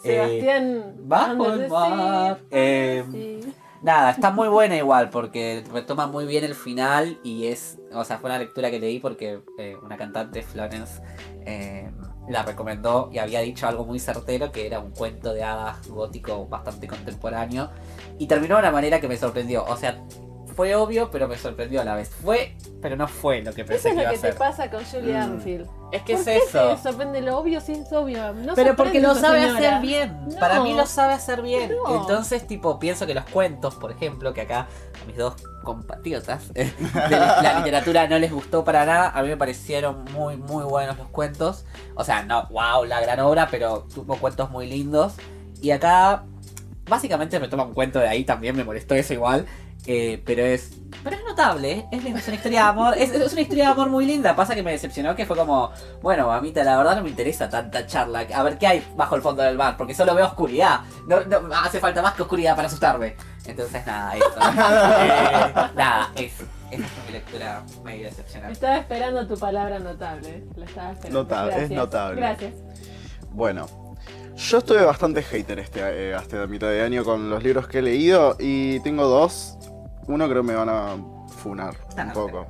Eh, 0.03 0.41
Sebastián. 0.41 0.95
el 0.97 1.69
mar. 1.69 2.37
sí, 2.39 2.45
Eh, 2.51 3.05
sí. 3.11 3.53
Nada, 3.81 4.11
está 4.11 4.31
muy 4.31 4.49
buena 4.49 4.75
igual 4.75 5.09
porque 5.09 5.63
retoma 5.71 6.05
muy 6.07 6.25
bien 6.25 6.43
el 6.43 6.53
final 6.53 7.17
y 7.23 7.47
es, 7.47 7.79
o 7.93 8.03
sea, 8.03 8.17
fue 8.17 8.29
una 8.29 8.37
lectura 8.37 8.69
que 8.69 8.79
leí 8.79 8.99
porque 8.99 9.41
eh, 9.57 9.77
una 9.81 9.95
cantante, 9.95 10.43
Florence, 10.43 11.01
eh, 11.45 11.89
la 12.27 12.43
recomendó 12.43 13.09
y 13.13 13.19
había 13.19 13.39
dicho 13.39 13.67
algo 13.67 13.85
muy 13.85 13.99
certero 13.99 14.51
que 14.51 14.67
era 14.67 14.79
un 14.79 14.91
cuento 14.91 15.33
de 15.33 15.43
hadas 15.43 15.87
gótico 15.87 16.45
bastante 16.47 16.87
contemporáneo 16.87 17.69
y 18.17 18.27
terminó 18.27 18.55
de 18.55 18.61
una 18.63 18.71
manera 18.71 18.99
que 18.99 19.07
me 19.07 19.15
sorprendió, 19.15 19.63
o 19.63 19.77
sea, 19.77 20.03
fue 20.59 20.75
obvio 20.75 21.09
pero 21.09 21.29
me 21.29 21.37
sorprendió 21.37 21.79
a 21.79 21.85
la 21.85 21.95
vez, 21.95 22.09
fue 22.09 22.53
pero 22.81 22.97
no 22.97 23.07
fue 23.07 23.41
lo 23.41 23.53
que 23.53 23.61
Eso 23.61 23.69
pensé 23.69 23.87
es 23.89 23.95
que 23.95 24.01
iba 24.01 24.11
lo 24.11 24.21
que 24.21 24.27
te 24.27 24.33
pasa 24.33 24.69
con 24.69 24.83
Julia 24.83 25.25
Mm. 25.25 25.31
Anfield. 25.31 25.69
Es 25.93 26.01
que 26.01 26.13
¿Por 26.17 26.19
es 26.19 26.25
qué 26.27 26.37
eso. 26.37 26.75
te 26.75 26.83
sorprende 26.83 27.21
lo 27.21 27.37
obvio 27.37 27.61
si 27.61 27.71
es 27.71 27.91
obvio? 27.93 28.33
No 28.33 28.55
Pero 28.55 28.75
porque 28.75 28.99
lo 28.99 29.15
sabe 29.15 29.39
señora. 29.41 29.57
hacer 29.57 29.81
bien. 29.81 30.27
No. 30.27 30.35
Para 30.37 30.61
mí 30.61 30.73
lo 30.75 30.85
sabe 30.85 31.13
hacer 31.13 31.41
bien. 31.41 31.71
No. 31.85 32.01
Entonces, 32.01 32.45
tipo, 32.45 32.77
pienso 32.77 33.07
que 33.07 33.13
los 33.13 33.23
cuentos, 33.23 33.75
por 33.75 33.89
ejemplo, 33.91 34.33
que 34.33 34.41
acá 34.41 34.67
a 35.01 35.05
mis 35.07 35.15
dos 35.17 35.35
compatriotas 35.63 36.51
eh, 36.55 36.71
de 36.77 37.09
la 37.17 37.55
literatura 37.59 38.07
no 38.07 38.19
les 38.19 38.31
gustó 38.31 38.63
para 38.65 38.85
nada, 38.85 39.09
a 39.11 39.21
mí 39.23 39.29
me 39.29 39.37
parecieron 39.37 40.03
muy, 40.13 40.35
muy 40.37 40.63
buenos 40.65 40.97
los 40.97 41.07
cuentos. 41.07 41.63
O 41.95 42.03
sea, 42.03 42.21
no, 42.23 42.47
wow, 42.51 42.83
la 42.85 42.99
gran 43.01 43.19
obra, 43.21 43.47
pero 43.49 43.87
tuvo 43.95 44.17
cuentos 44.17 44.51
muy 44.51 44.67
lindos. 44.67 45.13
Y 45.61 45.71
acá, 45.71 46.23
básicamente 46.87 47.39
me 47.39 47.47
toma 47.47 47.63
un 47.63 47.73
cuento 47.73 47.97
de 47.99 48.09
ahí, 48.09 48.25
también 48.25 48.55
me 48.57 48.63
molestó 48.65 48.93
eso 48.93 49.13
igual. 49.13 49.45
Eh, 49.85 50.21
pero 50.25 50.43
es. 50.45 50.71
Pero 51.03 51.15
es 51.15 51.23
notable, 51.23 51.71
¿eh? 51.71 51.85
es, 51.91 52.03
es 52.05 52.27
una 52.27 52.35
historia 52.35 52.63
de 52.63 52.67
amor. 52.67 52.97
Es, 52.97 53.11
es 53.11 53.31
una 53.31 53.41
historia 53.41 53.65
de 53.65 53.71
amor 53.71 53.89
muy 53.89 54.05
linda. 54.05 54.35
Pasa 54.35 54.53
que 54.55 54.61
me 54.63 54.71
decepcionó 54.71 55.15
que 55.15 55.25
fue 55.25 55.35
como. 55.37 55.71
Bueno, 56.01 56.27
mamita, 56.27 56.63
la 56.63 56.77
verdad 56.77 56.95
no 56.97 57.03
me 57.03 57.09
interesa 57.09 57.49
tanta 57.49 57.85
charla. 57.87 58.25
A 58.33 58.43
ver 58.43 58.57
qué 58.57 58.67
hay 58.67 58.87
bajo 58.95 59.15
el 59.15 59.21
fondo 59.21 59.41
del 59.43 59.57
mar, 59.57 59.77
porque 59.77 59.93
solo 59.93 60.13
veo 60.15 60.25
oscuridad. 60.27 60.81
No, 61.07 61.21
no- 61.21 61.55
hace 61.55 61.79
falta 61.79 62.01
más 62.01 62.13
que 62.13 62.23
oscuridad 62.23 62.55
para 62.55 62.67
asustarme. 62.67 63.15
Entonces, 63.45 63.85
nada, 63.85 64.15
eso. 64.15 64.25
Eh, 64.39 65.53
nada, 65.75 66.11
eso. 66.15 66.43
esa 66.71 66.83
fue 66.87 67.03
mi 67.07 67.11
lectura 67.13 67.63
medio 67.83 68.05
decepcionante. 68.05 68.53
Estaba 68.53 68.77
esperando 68.77 69.27
tu 69.27 69.37
palabra 69.39 69.79
notable. 69.79 70.43
La 70.55 70.65
estaba 70.65 70.91
esperando. 70.91 71.23
Notable, 71.23 71.63
es 71.63 71.69
notable. 71.71 72.15
Gracias. 72.21 72.53
Bueno, 73.31 73.67
yo 74.35 74.57
estuve 74.59 74.83
bastante 74.83 75.23
hater 75.23 75.59
este, 75.59 75.79
eh, 75.81 76.13
hasta 76.13 76.37
la 76.37 76.47
mitad 76.47 76.67
de 76.67 76.81
año 76.81 77.03
con 77.03 77.29
los 77.29 77.43
libros 77.43 77.67
que 77.67 77.79
he 77.79 77.81
leído 77.81 78.35
y 78.39 78.79
tengo 78.81 79.05
dos. 79.07 79.55
Uno 80.09 80.27
creo 80.27 80.41
me 80.41 80.55
van 80.55 80.69
a 80.69 80.97
funar 81.43 81.75
un 81.95 82.11
poco. 82.13 82.47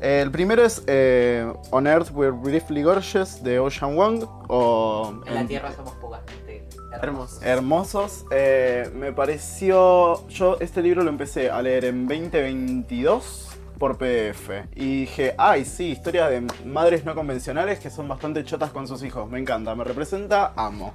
El 0.00 0.30
primero 0.30 0.64
es 0.64 0.84
eh, 0.86 1.52
On 1.70 1.88
Earth 1.88 2.10
We're 2.12 2.30
Briefly 2.30 2.84
Gorgeous 2.84 3.42
de 3.42 3.58
Ocean 3.58 3.96
Wong 3.96 4.24
o 4.48 5.20
En 5.26 5.34
la 5.34 5.44
Tierra 5.44 5.72
somos 5.72 5.94
fugazmente 6.00 6.68
hermosos. 6.92 7.42
Hermoso. 7.42 7.42
Hermosos. 7.42 8.24
Eh, 8.30 8.88
me 8.94 9.12
pareció. 9.12 10.28
Yo 10.28 10.58
este 10.60 10.80
libro 10.80 11.02
lo 11.02 11.10
empecé 11.10 11.50
a 11.50 11.60
leer 11.60 11.86
en 11.86 12.06
2022 12.06 13.48
por 13.80 13.98
PDF. 13.98 14.64
Y 14.76 15.00
dije, 15.00 15.34
ay, 15.38 15.64
sí, 15.64 15.86
historias 15.86 16.30
de 16.30 16.46
madres 16.64 17.04
no 17.04 17.16
convencionales 17.16 17.80
que 17.80 17.90
son 17.90 18.06
bastante 18.06 18.44
chotas 18.44 18.70
con 18.70 18.86
sus 18.86 19.02
hijos. 19.02 19.28
Me 19.28 19.40
encanta, 19.40 19.74
me 19.74 19.82
representa, 19.82 20.52
amo. 20.54 20.92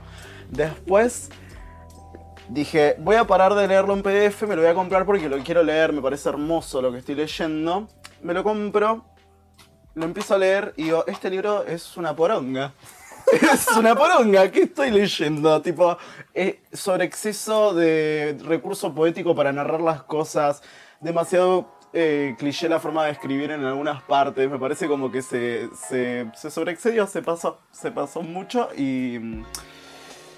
Después 0.50 1.32
dije, 2.50 2.96
voy 3.00 3.16
a 3.16 3.25
parar 3.25 3.54
de 3.56 3.68
leerlo 3.68 3.94
en 3.94 4.01
PDF, 4.01 4.44
me 4.44 4.56
lo 4.56 4.62
voy 4.62 4.72
a 4.72 4.74
comprar 4.74 5.06
porque 5.06 5.30
lo 5.30 5.38
quiero 5.39 5.63
leer, 5.63 5.94
me 5.94 6.01
parece 6.01 6.30
hermoso 6.30 6.82
lo 6.82 6.92
que 6.92 7.00
estoy 7.00 7.16
leyendo. 7.16 7.88
Me 8.22 8.34
lo 8.34 8.44
compro, 8.44 9.06
lo 9.94 10.06
empiezo 10.06 10.36
a 10.36 10.38
leer 10.38 10.74
y 10.77 10.86
digo, 10.86 11.06
este 11.08 11.30
libro 11.30 11.66
es 11.66 11.98
una 11.98 12.16
poronga. 12.16 12.74
Es 13.42 13.68
una 13.75 13.94
poronga, 13.94 14.50
¿qué 14.50 14.62
estoy 14.62 14.89
leyendo? 14.89 15.62
Tipo, 15.62 15.98
eh, 16.34 16.62
sobre 16.72 17.04
exceso 17.04 17.74
de 17.74 18.38
recurso 18.46 18.96
poético 18.96 19.36
para 19.36 19.51
narrar 19.51 19.82
las 19.82 20.04
cosas, 20.04 20.63
demasiado 21.01 21.77
eh, 21.92 22.36
cliché 22.39 22.70
la 22.70 22.80
forma 22.80 23.04
de 23.04 23.12
escribir 23.12 23.51
en 23.51 23.66
algunas 23.66 24.01
partes, 24.04 24.50
me 24.50 24.58
parece 24.58 24.88
como 24.88 25.12
que 25.12 25.22
se, 25.22 25.68
se, 25.75 26.32
se 26.36 26.50
sobreexcedió, 26.50 27.06
se 27.06 27.22
pasó, 27.22 27.60
se 27.70 27.92
pasó 27.92 28.22
mucho 28.22 28.70
y... 28.77 29.44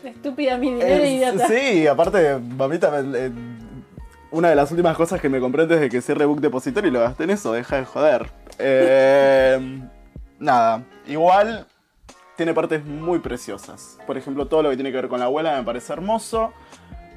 Estúpida 0.09 0.57
mi 0.57 0.71
dinero, 0.73 1.03
es- 1.03 1.11
idiota. 1.11 1.47
sí, 1.47 1.87
aparte, 1.87 2.37
mamita, 2.39 2.91
eh, 2.99 3.31
una 4.31 4.49
de 4.49 4.55
las 4.55 4.69
últimas 4.71 4.95
cosas 4.95 5.19
que 5.21 5.29
me 5.29 5.39
compré 5.39 5.63
antes 5.63 5.79
de 5.79 5.89
que 5.89 6.01
cierre 6.01 6.25
Book 6.25 6.39
Depository 6.41 6.91
lo 6.91 6.99
gasté 6.99 7.23
en 7.23 7.31
eso, 7.31 7.51
deja 7.53 7.77
de 7.77 7.85
joder. 7.85 8.27
Eh, 8.59 9.79
nada, 10.39 10.83
igual 11.07 11.65
tiene 12.35 12.53
partes 12.53 12.85
muy 12.85 13.19
preciosas. 13.19 13.97
Por 14.07 14.17
ejemplo, 14.17 14.47
todo 14.47 14.63
lo 14.63 14.69
que 14.69 14.75
tiene 14.75 14.91
que 14.91 14.97
ver 14.97 15.07
con 15.09 15.19
la 15.19 15.25
abuela 15.25 15.57
me 15.57 15.63
parece 15.63 15.93
hermoso. 15.93 16.53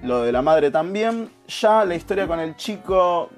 Lo 0.02 0.22
de 0.22 0.32
la 0.32 0.42
madre 0.42 0.70
también. 0.72 1.30
Ya 1.46 1.84
la 1.84 1.94
historia 1.94 2.26
con 2.26 2.40
el 2.40 2.56
chico 2.56 3.30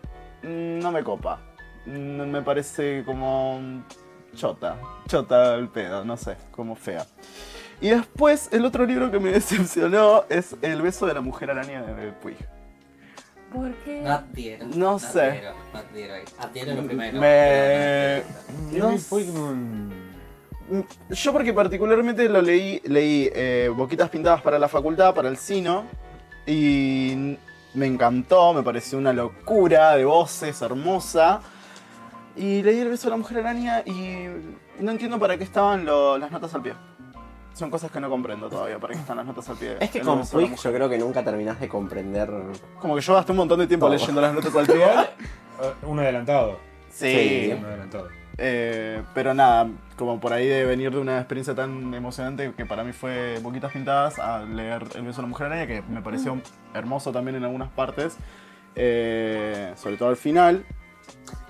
mm, 0.42 0.78
no 0.78 0.90
me 0.92 1.04
copa. 1.04 1.40
Mm, 1.84 2.23
Me 2.30 2.40
parece 2.40 3.02
como 3.04 3.61
chota. 4.34 4.76
Chota 5.06 5.54
el 5.56 5.68
pedo, 5.68 6.04
no 6.06 6.16
sé, 6.16 6.37
como 6.50 6.75
fea. 6.75 7.04
Y 7.81 7.90
después, 7.90 8.49
el 8.52 8.64
otro 8.64 8.87
libro 8.87 9.11
que 9.11 9.19
me 9.21 9.31
decepcionó 9.33 10.25
es 10.28 10.57
El 10.62 10.81
beso 10.83 11.07
de 11.07 11.14
la 11.14 11.21
mujer 11.21 11.50
araña 11.50 11.83
de 11.83 12.12
Puig. 12.12 12.37
¿Por 13.52 13.73
qué? 13.85 14.00
No 14.02 14.12
adhiero. 14.12 14.66
No 14.75 14.99
sé. 14.99 15.21
adhiero, 15.23 15.52
No 15.73 15.78
adhiero. 15.78 16.14
Adhiero 16.40 16.75
lo 16.75 16.87
primero. 16.87 17.21
Me- 17.21 18.23
No 18.73 18.97
Yo 21.11 21.33
porque 21.33 21.52
particularmente 21.52 22.28
lo 22.28 22.40
leí, 22.43 22.81
leí 22.85 23.31
eh, 23.35 23.71
Boquitas 23.75 24.09
Pintadas 24.11 24.40
para 24.43 24.59
la 24.59 24.66
facultad, 24.69 25.14
para 25.14 25.28
el 25.28 25.37
Sino, 25.37 25.85
y 26.47 27.37
me 27.75 27.87
encantó, 27.87 28.52
me 28.54 28.62
pareció 28.62 28.99
una 28.99 29.12
locura 29.12 29.95
de 29.97 30.04
voces, 30.04 30.60
hermosa. 30.63 31.41
Y 32.37 32.63
leí 32.63 32.80
El 32.80 32.89
beso 32.89 33.04
de 33.04 33.10
la 33.10 33.17
mujer 33.19 33.39
araña 33.39 33.82
y 33.87 34.26
no 34.80 34.91
entiendo 34.91 35.19
para 35.21 35.37
qué 35.37 35.45
estaban 35.45 35.84
lo- 35.84 36.19
las 36.19 36.30
notas 36.32 36.52
al 36.54 36.63
pie. 36.63 36.73
Son 37.54 37.71
cosas 37.71 37.90
que 37.90 38.00
no 38.00 38.10
comprendo 38.10 38.50
todavía, 38.50 38.78
para 38.78 38.95
qué 38.95 39.00
están 39.00 39.17
las 39.17 39.26
notas 39.26 39.49
al 39.49 39.56
pie. 39.56 39.76
Es 39.80 39.88
que 39.90 40.00
con 40.00 40.19
mujer. 40.19 40.54
yo 40.56 40.73
creo 40.73 40.88
que 40.88 40.99
nunca 40.99 41.23
terminás 41.23 41.60
de 41.60 41.69
comprender. 41.69 42.28
Como 42.80 42.97
que 42.97 43.00
yo 43.00 43.14
gasté 43.14 43.30
un 43.30 43.38
montón 43.38 43.60
de 43.60 43.69
tiempo 43.69 43.86
Todo. 43.86 43.97
leyendo 43.97 44.21
las 44.21 44.34
notas 44.34 44.54
al 44.54 44.67
pie. 44.67 44.84
Un 45.86 46.00
adelantado. 46.00 46.58
Sí. 46.90 47.54
Un 47.56 47.64
adelantado. 47.64 48.08
Eh, 48.36 49.02
pero 49.14 49.32
nada, 49.32 49.69
como 49.97 50.19
por 50.19 50.32
ahí 50.32 50.49
de 50.49 50.64
venir 50.64 50.90
de 50.90 50.99
una 50.99 51.19
experiencia 51.19 51.54
tan 51.54 51.95
emocionante 51.95 52.52
que 52.56 52.67
para 52.67 52.82
mí 52.82 52.93
fue 52.93 53.38
Boquitas 53.40 53.73
Pintadas 53.73 54.19
a 54.19 54.43
leer 54.43 54.82
El 54.97 55.02
beso 55.02 55.19
de 55.19 55.23
la 55.23 55.28
mujer 55.28 55.47
araña, 55.47 55.69
que 55.69 55.82
me 55.82 56.02
pareció 56.02 56.36
hermoso 56.75 57.12
también 57.12 57.36
en 57.36 57.45
algunas 57.45 57.69
partes, 57.71 58.17
eh, 58.75 59.73
sobre 59.76 59.97
todo 59.97 60.08
al 60.08 60.17
final. 60.17 60.64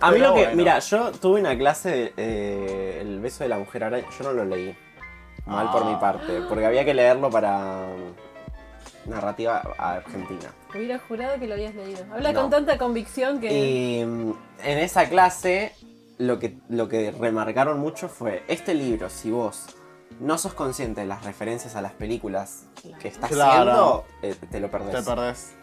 A 0.00 0.10
mí 0.10 0.18
Pero 0.18 0.28
lo 0.28 0.34
que. 0.34 0.40
bueno. 0.42 0.56
Mira, 0.56 0.78
yo 0.80 1.12
tuve 1.12 1.40
una 1.40 1.56
clase 1.56 1.88
de 1.88 2.12
eh, 2.18 2.98
El 3.00 3.20
beso 3.20 3.44
de 3.44 3.48
la 3.48 3.58
mujer 3.58 3.84
araña. 3.84 4.04
Yo 4.18 4.24
no 4.24 4.32
lo 4.34 4.44
leí. 4.44 4.76
Mal 5.46 5.70
por 5.70 5.82
Ah. 5.82 5.86
mi 5.90 5.96
parte. 5.96 6.40
Porque 6.48 6.66
había 6.66 6.84
que 6.84 6.94
leerlo 6.94 7.30
para. 7.30 7.86
Narrativa 9.06 9.58
argentina. 9.76 10.50
Hubiera 10.74 10.98
jurado 10.98 11.38
que 11.38 11.46
lo 11.46 11.54
habías 11.54 11.74
leído. 11.74 12.04
Habla 12.10 12.32
No. 12.32 12.40
con 12.42 12.50
tanta 12.50 12.78
convicción 12.78 13.38
que. 13.38 13.52
Y 13.52 14.04
mm, 14.04 14.32
en 14.64 14.78
esa 14.78 15.06
clase 15.10 15.74
lo 16.16 16.38
que, 16.38 16.56
lo 16.70 16.88
que 16.88 17.10
remarcaron 17.10 17.78
mucho 17.80 18.08
fue, 18.08 18.44
este 18.48 18.72
libro, 18.72 19.10
si 19.10 19.30
vos 19.30 19.66
no 20.20 20.38
sos 20.38 20.54
consciente 20.54 21.02
de 21.02 21.06
las 21.06 21.22
referencias 21.24 21.76
a 21.76 21.82
las 21.82 21.92
películas 21.92 22.64
que 23.00 23.08
estás 23.08 23.30
Claro. 23.30 23.70
haciendo, 23.72 24.04
eh, 24.22 24.36
te 24.50 24.60
lo 24.60 24.70
perdés. 24.70 25.04
Te 25.04 25.10
perdés. 25.10 25.54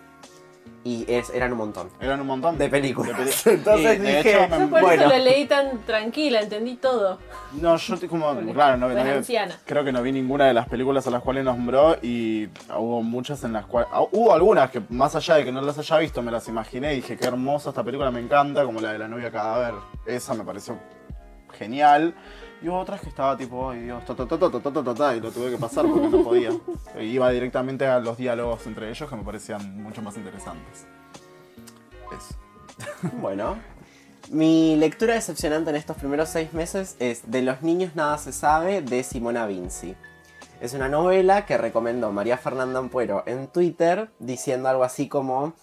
Y 0.84 1.06
es, 1.08 1.30
eran 1.30 1.52
un 1.52 1.60
montón. 1.60 1.90
Eran 2.00 2.20
un 2.22 2.26
montón 2.28 2.58
De 2.58 2.68
películas. 2.68 3.16
peli- 3.16 3.32
Entonces 3.58 4.02
de 4.02 4.16
dije, 4.18 4.44
hecho, 4.44 4.48
me- 4.58 4.68
por 4.68 4.82
bueno. 4.82 5.04
eso 5.06 5.10
lo 5.16 5.24
leí 5.24 5.46
tan 5.46 5.80
tranquila, 5.86 6.40
entendí 6.42 6.76
todo. 6.78 7.20
No, 7.62 7.76
yo 7.78 7.94
estoy 7.94 8.10
como. 8.10 8.34
Claro, 8.52 8.78
no, 8.78 8.90
no 8.90 8.96
vi- 8.96 9.54
creo 9.66 9.84
que 9.84 9.92
no 9.92 10.02
vi 10.02 10.12
ninguna 10.12 10.48
de 10.48 10.56
las 10.56 10.68
películas 10.68 11.06
a 11.06 11.12
las 11.12 11.22
cuales 11.22 11.44
nombró 11.46 11.98
y 12.02 12.50
hubo 12.76 13.04
muchas 13.04 13.44
en 13.44 13.54
las 13.54 13.68
cuales. 13.68 13.90
ah, 13.94 14.02
Hubo 14.12 14.34
algunas 14.34 14.72
que, 14.72 14.82
más 14.90 15.16
allá 15.16 15.36
de 15.36 15.46
que 15.46 15.52
no 15.52 15.62
las 15.62 15.78
haya 15.78 15.98
visto, 16.00 16.22
me 16.24 16.32
las 16.32 16.48
imaginé 16.48 16.94
y 16.94 16.96
dije 16.98 17.16
qué 17.16 17.28
hermosa 17.28 17.70
esta 17.70 17.84
película, 17.84 18.10
me 18.10 18.20
encanta, 18.22 18.64
como 18.66 18.82
la 18.82 18.92
de 18.94 18.98
la 19.00 19.08
novia 19.08 19.30
cadáver. 19.32 19.76
Esa 20.08 20.34
me 20.34 20.44
pareció 20.44 20.80
genial. 21.58 22.16
Y 22.62 22.68
otras 22.68 23.02
que 23.02 23.10
estaba 23.10 23.36
tipo, 23.36 23.72
ay 23.72 23.82
Dios, 23.82 24.06
ta, 24.06 24.16
ta, 24.16 24.28
ta, 24.28 24.38
ta, 24.38 24.94
ta, 24.94 25.16
y 25.16 25.20
lo 25.20 25.32
tuve 25.32 25.50
que 25.50 25.58
pasar 25.58 25.86
porque 25.88 26.08
no 26.08 26.24
podía. 26.24 26.52
Iba 27.00 27.32
directamente 27.32 27.88
a 27.88 28.00
los 28.00 28.18
diálogos 28.18 28.68
entre 28.68 28.90
ellos 28.90 29.10
que 29.10 29.16
me 29.16 29.24
parecían 29.24 29.82
mucho 29.82 30.02
más 30.02 30.16
interesantes. 30.18 30.86
Eso. 32.16 32.36
Bueno. 33.22 33.58
Mi 34.30 34.76
lectura 34.78 35.16
decepcionante 35.16 35.72
en 35.72 35.76
estos 35.76 35.98
primeros 35.98 36.30
seis 36.30 36.54
meses 36.54 36.96
es 37.00 37.30
De 37.30 37.42
los 37.42 37.64
niños 37.64 37.96
nada 37.96 38.18
se 38.18 38.32
sabe 38.32 38.82
de 38.82 39.04
Simona 39.04 39.46
Vinci. 39.46 39.96
Es 40.62 40.74
una 40.74 40.88
novela 40.88 41.46
que 41.48 41.58
recomendó 41.58 42.12
María 42.12 42.38
Fernanda 42.38 42.80
Ampuero 42.80 43.24
en 43.26 43.48
Twitter 43.48 44.12
diciendo 44.20 44.70
algo 44.70 44.84
así 44.84 45.10
como 45.10 45.54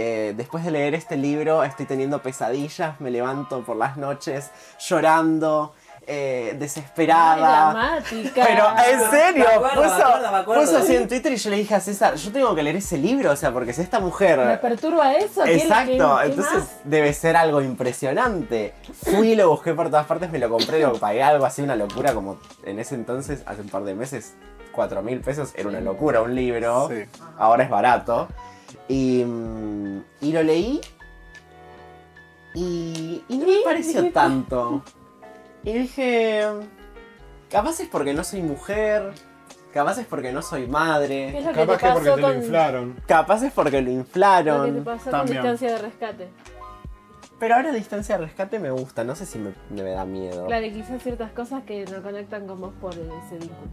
eh, 0.00 0.32
después 0.36 0.64
de 0.64 0.70
leer 0.70 0.94
este 0.94 1.16
libro 1.16 1.64
estoy 1.64 1.84
teniendo 1.84 2.22
pesadillas, 2.22 3.00
me 3.00 3.10
levanto 3.10 3.64
por 3.64 3.76
las 3.76 3.96
noches 3.96 4.52
llorando, 4.78 5.74
eh, 6.10 6.48
Ay, 6.52 6.58
desesperada. 6.58 7.36
dramática. 7.72 8.44
Pero 8.46 8.64
en 8.90 9.10
serio, 9.10 9.44
acuerdo, 9.48 9.82
puso, 9.82 9.94
acuerdo, 10.06 10.36
acuerdo. 10.36 10.62
puso 10.64 10.78
así 10.78 10.96
en 10.96 11.06
Twitter 11.06 11.32
y 11.32 11.36
yo 11.36 11.50
le 11.50 11.56
dije 11.56 11.74
a 11.74 11.80
César, 11.80 12.14
yo 12.16 12.32
tengo 12.32 12.54
que 12.54 12.62
leer 12.62 12.76
ese 12.76 12.96
libro, 12.96 13.30
o 13.30 13.36
sea, 13.36 13.52
porque 13.52 13.72
si 13.74 13.82
esta 13.82 14.00
mujer... 14.00 14.38
¿Me 14.38 14.56
perturba 14.58 15.14
eso? 15.14 15.44
¿Qué- 15.44 15.56
Exacto, 15.56 15.90
qué- 15.92 16.22
qué 16.24 16.30
entonces 16.30 16.54
más? 16.60 16.70
debe 16.84 17.12
ser 17.12 17.36
algo 17.36 17.60
impresionante. 17.60 18.74
Fui 19.04 19.32
y 19.32 19.34
lo 19.36 19.50
busqué 19.50 19.74
por 19.74 19.88
todas 19.90 20.06
partes, 20.06 20.30
me 20.30 20.38
lo 20.38 20.48
compré, 20.48 20.80
lo 20.80 20.94
pagué 20.94 21.22
algo 21.22 21.44
así, 21.44 21.60
una 21.62 21.76
locura, 21.76 22.14
como 22.14 22.38
en 22.64 22.78
ese 22.78 22.94
entonces, 22.94 23.42
hace 23.46 23.60
un 23.60 23.68
par 23.68 23.84
de 23.84 23.94
meses, 23.94 24.34
4 24.72 25.02
mil 25.02 25.20
pesos, 25.20 25.52
era 25.56 25.68
una 25.68 25.80
locura 25.80 26.22
un 26.22 26.34
libro, 26.34 26.88
Sí. 26.88 27.04
ahora 27.38 27.64
es 27.64 27.70
barato. 27.70 28.28
Y, 28.88 29.24
mm, 29.24 30.02
y 30.22 30.32
lo 30.32 30.42
leí 30.42 30.80
y, 32.54 33.22
y 33.28 33.38
no 33.38 33.46
me 33.46 33.60
pareció 33.64 34.10
tanto. 34.12 34.82
Y 35.68 35.72
dije, 35.80 36.44
capaz 37.50 37.80
es 37.80 37.88
porque 37.88 38.14
no 38.14 38.24
soy 38.24 38.40
mujer, 38.42 39.12
capaz 39.74 39.98
es 39.98 40.06
porque 40.06 40.32
no 40.32 40.40
soy 40.40 40.60
¿Qué 40.60 40.66
es 40.66 40.70
madre, 40.70 41.40
lo 41.42 41.52
que 41.52 41.54
Capaz 41.54 41.78
te 41.78 41.86
que 41.86 41.92
porque 41.92 42.10
te 42.10 42.16
lo 42.16 42.28
con, 42.28 42.36
inflaron. 42.38 42.96
capaz 43.06 43.42
es 43.42 43.52
porque 43.52 43.82
lo 43.82 43.86
lo 43.86 43.86
que 43.86 43.92
te 43.92 43.98
inflaron. 44.00 44.84
pasó 44.84 45.10
También. 45.10 45.42
con 45.42 45.50
distancia 45.50 45.72
de 45.72 45.78
rescate? 45.78 46.28
Pero 47.38 47.54
ahora 47.54 47.72
distancia 47.72 48.16
de 48.18 48.24
rescate 48.24 48.58
me 48.58 48.70
gusta, 48.70 49.04
no 49.04 49.14
sé 49.14 49.26
si 49.26 49.38
me, 49.38 49.52
me 49.70 49.82
da 49.90 50.04
miedo. 50.06 50.46
Claro, 50.46 50.64
y 50.64 50.72
quizás 50.72 51.02
ciertas 51.02 51.30
cosas 51.32 51.62
que 51.64 51.84
no 51.84 52.02
conectan 52.02 52.46
con 52.46 52.60
vos 52.60 52.72
por 52.80 52.94
ese 52.94 53.36
vínculo. 53.38 53.70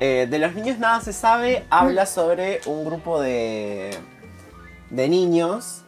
Eh, 0.00 0.26
de 0.30 0.38
los 0.38 0.54
niños 0.54 0.78
nada 0.78 1.00
se 1.00 1.12
sabe, 1.12 1.64
habla 1.70 2.06
sobre 2.06 2.60
un 2.66 2.84
grupo 2.84 3.20
de, 3.20 3.90
de 4.90 5.08
niños 5.08 5.82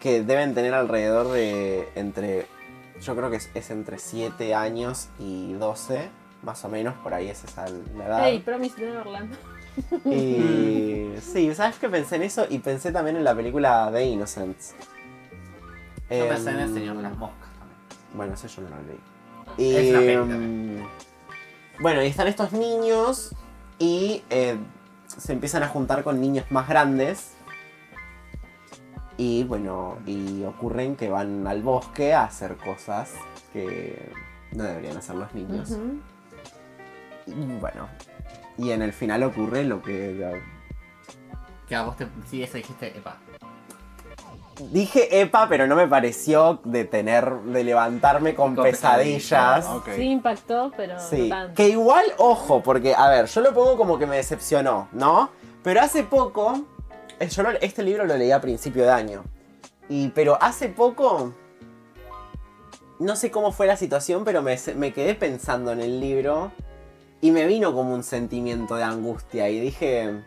que 0.00 0.22
deben 0.22 0.54
tener 0.54 0.74
alrededor 0.74 1.28
de 1.32 1.88
entre, 1.96 2.46
yo 3.00 3.16
creo 3.16 3.30
que 3.30 3.36
es, 3.36 3.50
es 3.54 3.70
entre 3.70 3.98
7 3.98 4.54
años 4.54 5.08
y 5.18 5.52
12, 5.54 6.08
más 6.42 6.64
o 6.64 6.68
menos, 6.68 6.94
por 6.98 7.14
ahí 7.14 7.28
es 7.28 7.44
esa 7.44 7.66
la 7.96 8.06
edad. 8.06 8.20
Hey, 8.22 8.42
Promise 8.44 8.80
Neverland. 8.80 9.36
Y 10.04 11.12
sí, 11.20 11.54
¿sabes 11.54 11.76
qué 11.78 11.88
pensé 11.88 12.16
en 12.16 12.22
eso? 12.22 12.46
Y 12.48 12.58
pensé 12.58 12.92
también 12.92 13.16
en 13.16 13.24
la 13.24 13.34
película 13.34 13.90
The 13.92 14.04
Innocents. 14.04 14.74
Yo 16.10 16.16
me 16.16 16.28
Em, 16.30 16.36
sé 16.42 16.50
en 16.50 16.58
el 16.58 16.74
Señor 16.74 16.96
de 16.96 17.02
las 17.02 17.16
Moscas 17.16 17.48
también. 17.58 17.78
Bueno, 18.14 18.34
ese 18.34 18.48
yo 18.48 18.62
no 18.62 18.68
lo 18.70 18.76
leí. 18.82 19.76
Es 19.78 19.84
Y, 19.84 19.90
una 19.90 20.00
peli 20.00 20.16
mm, 20.16 20.86
bueno, 21.80 22.02
y 22.02 22.06
están 22.08 22.26
estos 22.28 22.52
niños 22.52 23.34
y 23.78 24.22
eh, 24.28 24.56
se 25.06 25.32
empiezan 25.32 25.62
a 25.62 25.68
juntar 25.68 26.02
con 26.04 26.20
niños 26.20 26.44
más 26.50 26.68
grandes. 26.68 27.32
Y 29.22 29.44
bueno, 29.44 29.98
y 30.06 30.42
ocurren 30.44 30.96
que 30.96 31.10
van 31.10 31.46
al 31.46 31.62
bosque 31.62 32.14
a 32.14 32.24
hacer 32.24 32.56
cosas 32.56 33.12
que 33.52 34.10
no 34.52 34.64
deberían 34.64 34.96
hacer 34.96 35.14
los 35.14 35.34
niños. 35.34 35.72
Ujú. 35.72 35.98
Y 37.26 37.58
bueno, 37.60 37.86
y 38.56 38.70
en 38.70 38.80
el 38.80 38.94
final 38.94 39.22
ocurre 39.24 39.64
lo 39.64 39.82
que... 39.82 40.40
Que 41.68 41.76
a 41.76 41.82
vos 41.82 41.98
te. 41.98 42.06
Sí, 42.30 42.42
eso 42.42 42.56
dijiste, 42.56 42.96
epa. 42.96 43.18
Dije 44.72 45.20
EPA, 45.20 45.50
pero 45.50 45.66
no 45.66 45.76
me 45.76 45.86
pareció 45.86 46.60
de 46.64 46.86
tener, 46.86 47.30
de 47.42 47.62
levantarme 47.62 48.34
con, 48.34 48.54
Con 48.54 48.64
pesadillas. 48.64 49.68
Sí 49.96 50.02
impactó, 50.02 50.72
pero 50.74 50.98
Sí, 50.98 51.28
no 51.28 51.36
tanto. 51.36 51.54
que 51.56 51.68
igual, 51.68 52.06
ojo, 52.16 52.62
porque, 52.62 52.94
a 52.94 53.10
ver, 53.10 53.26
yo 53.26 53.42
lo 53.42 53.52
pongo 53.52 53.76
como 53.76 53.98
que 53.98 54.06
me 54.06 54.16
decepcionó, 54.16 54.88
¿no? 54.92 55.28
Pero 55.62 55.82
hace 55.82 56.04
poco, 56.04 56.64
yo 57.28 57.42
lo- 57.42 57.50
este 57.60 57.82
libro 57.82 58.04
lo 58.06 58.16
leí 58.16 58.32
a 58.32 58.40
principio 58.40 58.84
de 58.84 58.90
año, 58.90 59.24
y, 59.88 60.08
pero 60.08 60.38
hace 60.40 60.68
poco, 60.68 61.34
no 62.98 63.16
sé 63.16 63.30
cómo 63.30 63.52
fue 63.52 63.66
la 63.66 63.76
situación, 63.76 64.24
pero 64.24 64.42
me, 64.42 64.56
me 64.76 64.92
quedé 64.92 65.14
pensando 65.14 65.72
en 65.72 65.80
el 65.80 66.00
libro 66.00 66.52
y 67.20 67.30
me 67.30 67.46
vino 67.46 67.72
como 67.74 67.94
un 67.94 68.02
sentimiento 68.02 68.76
de 68.76 68.84
angustia 68.84 69.48
y 69.48 69.60
dije, 69.60 70.22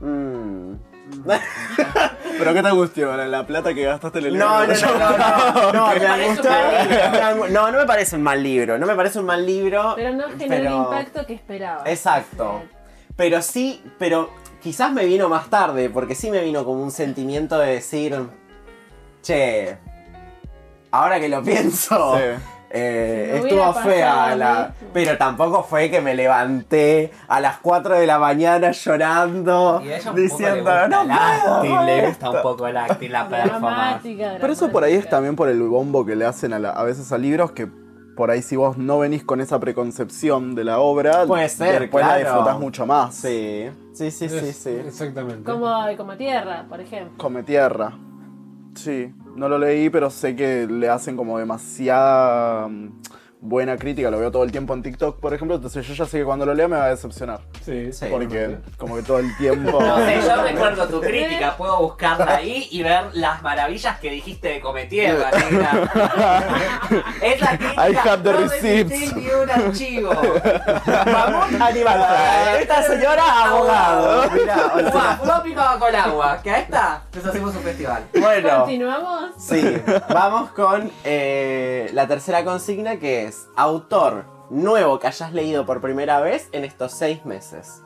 mmm... 0.00 0.74
¿Pero 2.38 2.54
qué 2.54 2.62
te 2.62 2.68
angustió? 2.68 3.14
¿La, 3.16 3.26
la 3.26 3.44
plata 3.46 3.74
que 3.74 3.82
gastaste 3.82 4.20
en 4.20 4.26
el 4.26 4.32
libro? 4.34 4.48
No, 4.48 4.66
no, 4.66 4.74
no, 4.74 4.98
no, 5.18 5.72
no, 5.72 5.72
no, 5.72 5.88
me 5.94 6.00
parece 6.00 6.40
un 6.40 6.46
angustió- 6.46 7.48
no, 7.50 7.70
no 7.72 7.78
me 7.78 7.86
parece 7.86 8.16
un 8.16 8.22
mal 8.22 8.42
libro, 8.42 8.78
no 8.78 8.86
me 8.86 8.94
parece 8.94 9.18
un 9.18 9.26
mal 9.26 9.44
libro. 9.44 9.92
Pero 9.96 10.12
no 10.14 10.28
generó 10.30 10.48
pero- 10.48 10.68
el 10.70 10.76
impacto 10.76 11.26
que 11.26 11.34
esperaba. 11.34 11.82
Exacto. 11.90 12.62
Pero 13.16 13.42
sí, 13.42 13.82
pero 13.98 14.30
quizás 14.62 14.92
me 14.92 15.04
vino 15.04 15.28
más 15.28 15.48
tarde, 15.48 15.90
porque 15.90 16.14
sí 16.14 16.30
me 16.30 16.40
vino 16.42 16.64
como 16.64 16.82
un 16.82 16.90
sentimiento 16.90 17.58
de 17.58 17.72
decir, 17.74 18.16
che, 19.22 19.76
ahora 20.90 21.18
que 21.20 21.28
lo 21.28 21.42
pienso, 21.42 22.16
eh, 22.70 23.40
estuvo 23.42 23.72
fea 23.74 24.34
la... 24.36 24.72
Pero 24.92 25.18
tampoco 25.18 25.62
fue 25.62 25.90
que 25.90 26.00
me 26.00 26.14
levanté 26.14 27.10
a 27.28 27.40
las 27.40 27.58
4 27.58 27.98
de 27.98 28.06
la 28.06 28.18
mañana 28.18 28.70
llorando, 28.72 29.82
diciendo, 30.14 30.88
no 30.88 31.04
puedo". 31.60 31.84
le 31.84 32.06
gusta 32.08 32.30
un 32.30 32.42
poco 32.42 32.66
el 32.66 32.76
acting, 32.76 33.10
la 33.10 33.28
performance. 33.28 34.02
Pero 34.40 34.52
eso 34.52 34.70
por 34.70 34.84
ahí 34.84 34.94
es 34.94 35.08
también 35.08 35.34
por 35.36 35.48
el 35.48 35.60
bombo 35.62 36.04
que 36.06 36.14
le 36.16 36.24
hacen 36.24 36.52
a, 36.52 36.58
la- 36.58 36.70
a 36.70 36.82
veces 36.84 37.10
a 37.12 37.18
libros 37.18 37.52
que 37.52 37.68
por 38.16 38.30
ahí 38.30 38.42
si 38.42 38.56
vos 38.56 38.76
no 38.78 38.98
venís 38.98 39.24
con 39.24 39.40
esa 39.40 39.58
preconcepción 39.58 40.54
de 40.54 40.64
la 40.64 40.78
obra, 40.80 41.24
Puede 41.26 41.48
ser, 41.48 41.80
después 41.80 42.04
la 42.04 42.16
disfrutás 42.18 42.58
mucho 42.58 42.86
más. 42.86 43.14
Sí, 43.14 43.68
sí, 43.94 44.10
sí, 44.10 44.28
sí, 44.28 44.36
Es- 44.36 44.56
sí. 44.56 44.70
Exactamente. 44.70 45.50
Como, 45.50 45.72
como 45.96 46.16
tierra, 46.16 46.66
por 46.68 46.80
ejemplo. 46.80 47.14
Come 47.16 47.42
tierra. 47.42 47.96
Sí, 48.74 49.12
no 49.36 49.48
lo 49.48 49.58
leí, 49.58 49.90
pero 49.90 50.10
sé 50.10 50.34
que 50.36 50.66
le 50.66 50.88
hacen 50.88 51.16
como 51.16 51.38
demasiada 51.38 52.68
buena 53.42 53.76
crítica. 53.76 54.10
Lo 54.10 54.18
veo 54.18 54.30
todo 54.30 54.44
el 54.44 54.52
tiempo 54.52 54.72
en 54.72 54.82
TikTok, 54.82 55.18
por 55.20 55.34
ejemplo. 55.34 55.56
Entonces 55.56 55.86
yo 55.86 55.94
ya 55.94 56.06
sé 56.06 56.18
que 56.18 56.24
cuando 56.24 56.46
lo 56.46 56.54
lea 56.54 56.68
me 56.68 56.76
va 56.76 56.84
a 56.84 56.90
decepcionar. 56.90 57.40
Sí, 57.64 57.92
Sí. 57.92 58.06
Porque 58.10 58.56
como 58.78 58.96
que 58.96 59.02
todo 59.02 59.18
el 59.18 59.36
tiempo... 59.36 59.80
No 59.82 59.96
sé, 59.98 60.20
yo 60.22 60.42
recuerdo 60.42 60.86
tu 60.88 61.00
crítica, 61.00 61.56
puedo 61.56 61.78
buscarla 61.80 62.36
ahí 62.36 62.68
y 62.70 62.82
ver 62.82 63.06
las 63.14 63.42
maravillas 63.42 63.98
que 63.98 64.10
dijiste 64.10 64.48
de 64.48 64.60
Cometierra. 64.60 65.30
Es 67.22 67.40
la 67.40 67.58
crítica, 67.58 67.90
I 67.90 67.96
have 67.96 68.22
the 68.22 68.32
no 68.32 68.38
receipts. 68.38 69.16
ni 69.16 69.26
un 69.28 69.50
archivo. 69.50 70.10
Vamos, 70.10 71.46
Fraga. 71.48 72.60
Esta 72.60 72.82
señora 72.82 73.44
abogado. 73.44 74.30
Mirá, 74.30 74.72
o 74.74 74.92
sea, 74.92 75.78
con 75.78 75.94
agua, 75.94 76.40
que 76.42 76.50
a 76.50 76.58
esta 76.60 77.02
nos 77.14 77.26
hacemos 77.26 77.54
un 77.56 77.62
festival. 77.62 78.04
bueno. 78.18 78.58
Continuamos. 78.60 79.30
Sí, 79.38 79.82
vamos 80.08 80.50
con 80.50 80.90
eh, 81.04 81.90
la 81.92 82.06
tercera 82.06 82.44
consigna 82.44 82.96
que 82.96 83.24
es 83.24 83.31
autor 83.56 84.24
nuevo 84.50 84.98
que 84.98 85.06
hayas 85.06 85.32
leído 85.32 85.66
por 85.66 85.80
primera 85.80 86.20
vez 86.20 86.48
en 86.52 86.64
estos 86.64 86.92
seis 86.92 87.24
meses. 87.24 87.82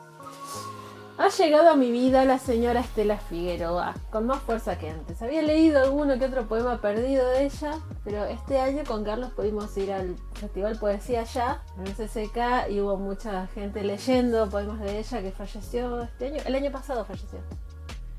Ha 1.19 1.31
llegado 1.31 1.71
a 1.71 1.77
mi 1.77 1.91
vida 1.91 2.27
la 2.27 2.39
señora 2.39 2.81
Estela 2.81 3.17
Figueroa, 3.17 3.95
con 4.11 4.27
más 4.27 4.43
fuerza 4.43 4.77
que 4.77 4.91
antes. 4.91 5.23
Había 5.23 5.41
leído 5.41 5.83
alguno 5.83 6.19
que 6.19 6.27
otro 6.27 6.47
poema 6.47 6.79
perdido 6.83 7.27
de 7.31 7.47
ella, 7.47 7.79
pero 8.05 8.27
este 8.27 8.61
año 8.61 8.83
con 8.87 9.03
Carlos 9.03 9.31
pudimos 9.31 9.75
ir 9.79 9.95
al 9.95 10.17
Festival 10.35 10.79
Poesía 10.79 11.25
Ya, 11.25 11.63
en 11.79 11.87
el 11.87 11.95
CCK, 11.95 12.71
y 12.71 12.83
hubo 12.83 12.99
mucha 12.99 13.47
gente 13.47 13.83
leyendo 13.83 14.51
poemas 14.51 14.79
de 14.81 14.99
ella 14.99 15.23
que 15.23 15.31
falleció 15.33 16.03
este 16.03 16.27
año. 16.27 16.43
El 16.45 16.55
año 16.55 16.71
pasado 16.71 17.07
falleció. 17.07 17.39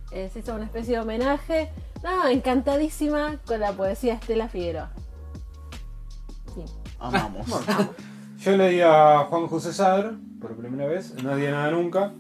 Eh, 0.10 0.32
se 0.34 0.40
hizo 0.40 0.56
una 0.56 0.66
especie 0.66 0.96
de 0.96 1.02
homenaje. 1.02 1.72
No, 2.02 2.28
encantadísima 2.28 3.40
con 3.46 3.60
la 3.60 3.74
poesía 3.74 4.14
de 4.14 4.20
Estela 4.22 4.50
Figueroa. 4.50 4.90
Amamos. 7.00 7.46
Yo 8.40 8.58
leí 8.58 8.82
a 8.82 9.26
Juan 9.30 9.48
José 9.48 9.74
Sadr 9.74 10.16
por 10.40 10.56
primera 10.56 10.88
vez, 10.88 11.16
Nadie 11.24 11.52
Nada 11.52 11.72
Nunca. 11.72 12.14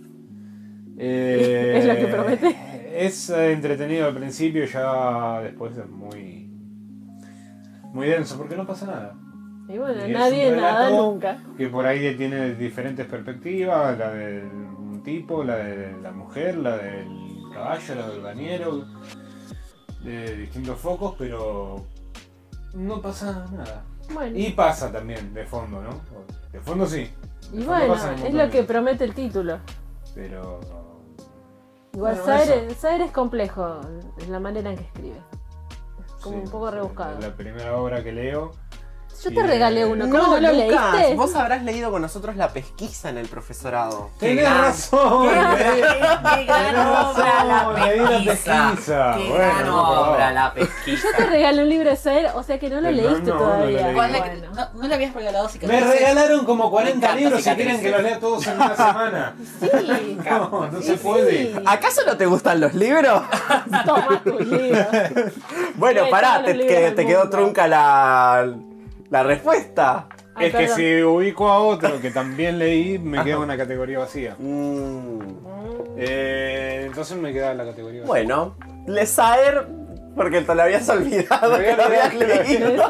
Eh, 0.98 1.76
Es 1.78 1.86
lo 1.86 1.96
que 1.96 2.08
promete. 2.08 3.06
Es 3.06 3.30
eh, 3.30 3.52
entretenido 3.52 4.08
al 4.08 4.16
principio, 4.16 4.66
ya 4.66 5.42
después 5.42 5.78
es 5.78 5.88
muy. 5.90 6.50
muy 7.94 8.08
denso, 8.08 8.38
porque 8.38 8.56
no 8.56 8.66
pasa 8.66 8.88
nada. 8.88 9.16
Y 9.70 9.78
bueno, 9.78 10.08
Y 10.08 10.12
nadie 10.12 10.56
nada 10.56 10.90
nunca. 10.90 11.38
Que 11.58 11.68
por 11.68 11.86
ahí 11.86 12.16
tiene 12.16 12.56
diferentes 12.56 13.06
perspectivas: 13.06 13.98
la 13.98 14.12
del 14.12 15.02
tipo, 15.04 15.44
la 15.44 15.58
de 15.58 16.02
la 16.02 16.12
mujer, 16.12 16.58
la 16.58 16.78
del 16.78 17.08
caballo, 17.54 17.96
la 17.96 18.10
del 18.10 18.22
bañero, 18.22 18.86
de 20.04 20.38
distintos 20.38 20.80
focos, 20.80 21.16
pero 21.18 21.86
no 22.74 23.02
pasa 23.02 23.46
nada. 23.52 23.84
Bueno. 24.14 24.38
Y 24.38 24.52
pasa 24.52 24.92
también 24.92 25.34
de 25.34 25.46
fondo, 25.46 25.82
¿no? 25.82 26.02
De 26.52 26.60
fondo 26.60 26.86
sí. 26.86 27.12
Y 27.54 27.64
fondo 27.64 27.68
bueno, 27.68 27.96
es 28.26 28.34
lo 28.34 28.50
que 28.50 28.64
promete 28.64 29.04
el 29.04 29.14
título. 29.14 29.60
Pero. 30.16 30.60
Igual 31.94 32.16
Bueno, 32.16 32.26
Saer, 32.26 32.74
Saer 32.74 33.02
es 33.02 33.12
complejo 33.12 33.82
en 34.20 34.32
la 34.32 34.40
manera 34.40 34.70
en 34.70 34.78
que 34.78 34.84
escribe. 34.84 35.22
Como 36.22 36.38
sí, 36.38 36.44
un 36.46 36.52
poco 36.52 36.72
rebuscado. 36.72 37.20
La 37.20 37.36
primera 37.36 37.78
obra 37.78 38.04
que 38.04 38.12
leo. 38.12 38.52
Yo 39.24 39.34
te 39.34 39.44
regalé 39.48 39.86
uno, 39.86 40.06
¿cómo 40.10 40.38
no, 40.38 40.40
lo 40.40 40.54
Lucas, 40.54 40.94
leíste? 40.94 41.16
Vos 41.16 41.36
habrás 41.36 41.64
leído 41.64 41.90
con 41.92 42.02
nosotros 42.02 42.36
la 42.36 42.50
pesquisa 42.54 43.10
en 43.10 43.18
el 43.18 43.28
profesorado. 43.28 44.12
Qué 44.20 44.28
¡Tenés 44.28 44.44
gran- 44.46 44.58
razón! 44.62 45.30
¡Qué 45.30 46.46
gran 46.46 46.76
obra 46.78 47.44
la 47.44 47.74
pesquisa! 47.74 48.70
pesquisa. 48.72 49.14
¡Qué 49.18 49.28
Bueno, 49.30 49.44
gran 49.44 49.70
obra 49.70 50.32
la 50.32 50.54
Yo 50.56 50.62
te 50.62 50.66
pesquisa! 50.66 51.08
regalé 51.30 51.64
un 51.64 51.70
libro 51.70 51.90
de 51.90 51.96
Saer, 51.96 52.32
o 52.36 52.44
sea 52.44 52.60
que 52.60 52.70
no 52.70 52.80
lo 52.80 52.92
leíste 52.92 53.22
no, 53.22 53.26
no 53.26 53.34
lo 53.34 53.40
todavía. 53.40 53.82
leí. 53.88 53.94
¿Cuál 53.96 54.12
le- 54.12 54.20
Bueno. 54.20 54.48
no, 54.56 54.82
¿No 54.82 54.88
le 54.88 54.96
habías 54.96 55.14
regalado 55.14 55.50
Me 55.62 55.80
regalaron 55.82 56.46
como 56.46 56.66
Me 56.66 56.70
40 56.72 56.98
encanta 56.98 57.16
libros 57.20 57.44
si 57.44 57.50
quieren 57.56 57.82
que 57.82 57.90
los 57.90 58.04
lea 58.04 58.20
todos 58.20 58.46
en 58.48 58.56
una 58.56 58.76
semana. 58.76 59.36
Sí, 59.60 60.18
No, 60.30 60.68
no 60.72 60.82
se 60.82 60.94
puede. 60.96 61.56
¿Acaso 61.66 62.02
no 62.06 62.16
te 62.18 62.26
gustan 62.28 62.60
los 62.60 62.74
libros? 62.76 63.24
toma 63.86 64.22
tu 64.24 64.40
libro. 64.40 64.86
Bueno, 65.76 66.04
pará, 66.10 66.44
te, 66.44 66.54
libros 66.54 67.06
quedó 67.06 67.30
trunca 67.30 67.68
la, 67.68 68.54
la 69.10 69.24
respuesta. 69.24 70.08
Ay, 70.36 70.48
Es 70.48 70.56
que 70.56 70.68
si 70.68 71.02
ubico 71.04 71.48
a 71.50 71.60
otro 71.60 72.00
que 72.00 72.12
también 72.12 72.60
leí, 72.60 73.00
me 73.00 73.24
queda 73.24 73.40
una 73.40 73.58
categoría 73.58 74.00
vacía. 74.00 74.36
Mm, 74.38 75.20
Eh, 75.98 76.84
entonces 76.86 77.18
me 77.18 77.34
queda 77.34 77.54
la 77.56 77.66
categoría 77.66 78.02
vacía. 78.02 78.08
bueno, 78.08 78.56
Lesaer, 78.86 79.68
porque 80.16 80.42
te 80.42 80.54
lo 80.54 80.62
habías 80.62 80.88
olvidado 80.90 81.58
Me 81.58 81.64
que 81.64 81.72
había 81.72 81.76
lo 81.78 81.84
habías 81.84 82.14
olvidado 82.14 82.44
que 82.44 82.60
lo 82.60 82.68
leído. 82.68 82.84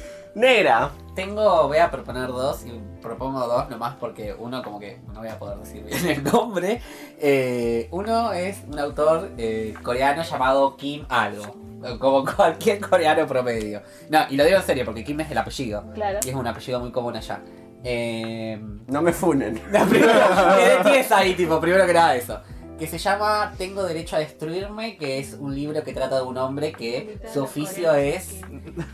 Negra. 0.34 0.90
Tengo, 1.14 1.66
voy 1.68 1.78
a 1.78 1.90
proponer 1.90 2.28
dos 2.28 2.64
y 2.64 2.80
propongo 3.02 3.46
dos 3.46 3.68
nomás 3.68 3.96
porque 3.96 4.34
uno 4.38 4.62
como 4.62 4.78
que 4.78 4.98
no 5.12 5.20
voy 5.20 5.28
a 5.28 5.38
poder 5.38 5.58
decir 5.58 5.82
bien 5.84 6.06
el 6.06 6.24
nombre. 6.24 6.80
Eh, 7.18 7.88
uno 7.90 8.32
es 8.32 8.58
un 8.70 8.78
autor 8.78 9.30
eh, 9.36 9.74
coreano 9.82 10.22
llamado 10.22 10.76
Kim 10.76 11.04
algo, 11.08 11.54
como 11.98 12.24
cualquier 12.24 12.80
coreano 12.80 13.26
promedio. 13.26 13.82
No, 14.08 14.20
y 14.30 14.36
lo 14.36 14.44
digo 14.44 14.58
en 14.58 14.62
serio 14.64 14.84
porque 14.84 15.04
Kim 15.04 15.20
es 15.20 15.30
el 15.30 15.38
apellido 15.38 15.84
Claro. 15.94 16.20
y 16.24 16.28
es 16.28 16.34
un 16.34 16.46
apellido 16.46 16.80
muy 16.80 16.92
común 16.92 17.16
allá. 17.16 17.40
Eh, 17.82 18.60
No 18.86 19.02
me 19.02 19.12
funen. 19.12 19.60
la 19.72 19.84
primera, 19.84 20.56
quedé 20.58 20.90
tiesa 20.92 21.18
ahí, 21.18 21.34
tipo, 21.34 21.60
primero 21.60 21.86
que 21.86 21.92
nada 21.94 22.14
eso. 22.14 22.40
Que 22.80 22.86
se 22.86 22.96
llama 22.96 23.52
Tengo 23.58 23.84
Derecho 23.84 24.16
a 24.16 24.20
Destruirme, 24.20 24.96
que 24.96 25.18
es 25.18 25.34
un 25.34 25.54
libro 25.54 25.84
que 25.84 25.92
trata 25.92 26.16
de 26.16 26.22
un 26.22 26.38
hombre 26.38 26.72
que 26.72 27.20
su 27.30 27.42
oficio 27.42 27.92
es. 27.92 28.40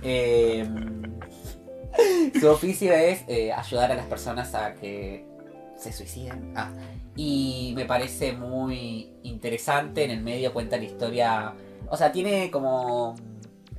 eh, 0.02 0.68
su 2.40 2.48
oficio 2.48 2.92
es 2.92 3.22
eh, 3.28 3.52
ayudar 3.52 3.92
a 3.92 3.94
las 3.94 4.06
personas 4.06 4.56
a 4.56 4.74
que 4.74 5.24
se 5.78 5.92
suiciden. 5.92 6.52
Ah, 6.56 6.72
y 7.14 7.74
me 7.76 7.84
parece 7.84 8.32
muy 8.32 9.14
interesante. 9.22 10.02
En 10.02 10.10
el 10.10 10.20
medio 10.20 10.52
cuenta 10.52 10.76
la 10.78 10.84
historia. 10.84 11.54
O 11.88 11.96
sea, 11.96 12.10
tiene 12.10 12.50
como 12.50 13.14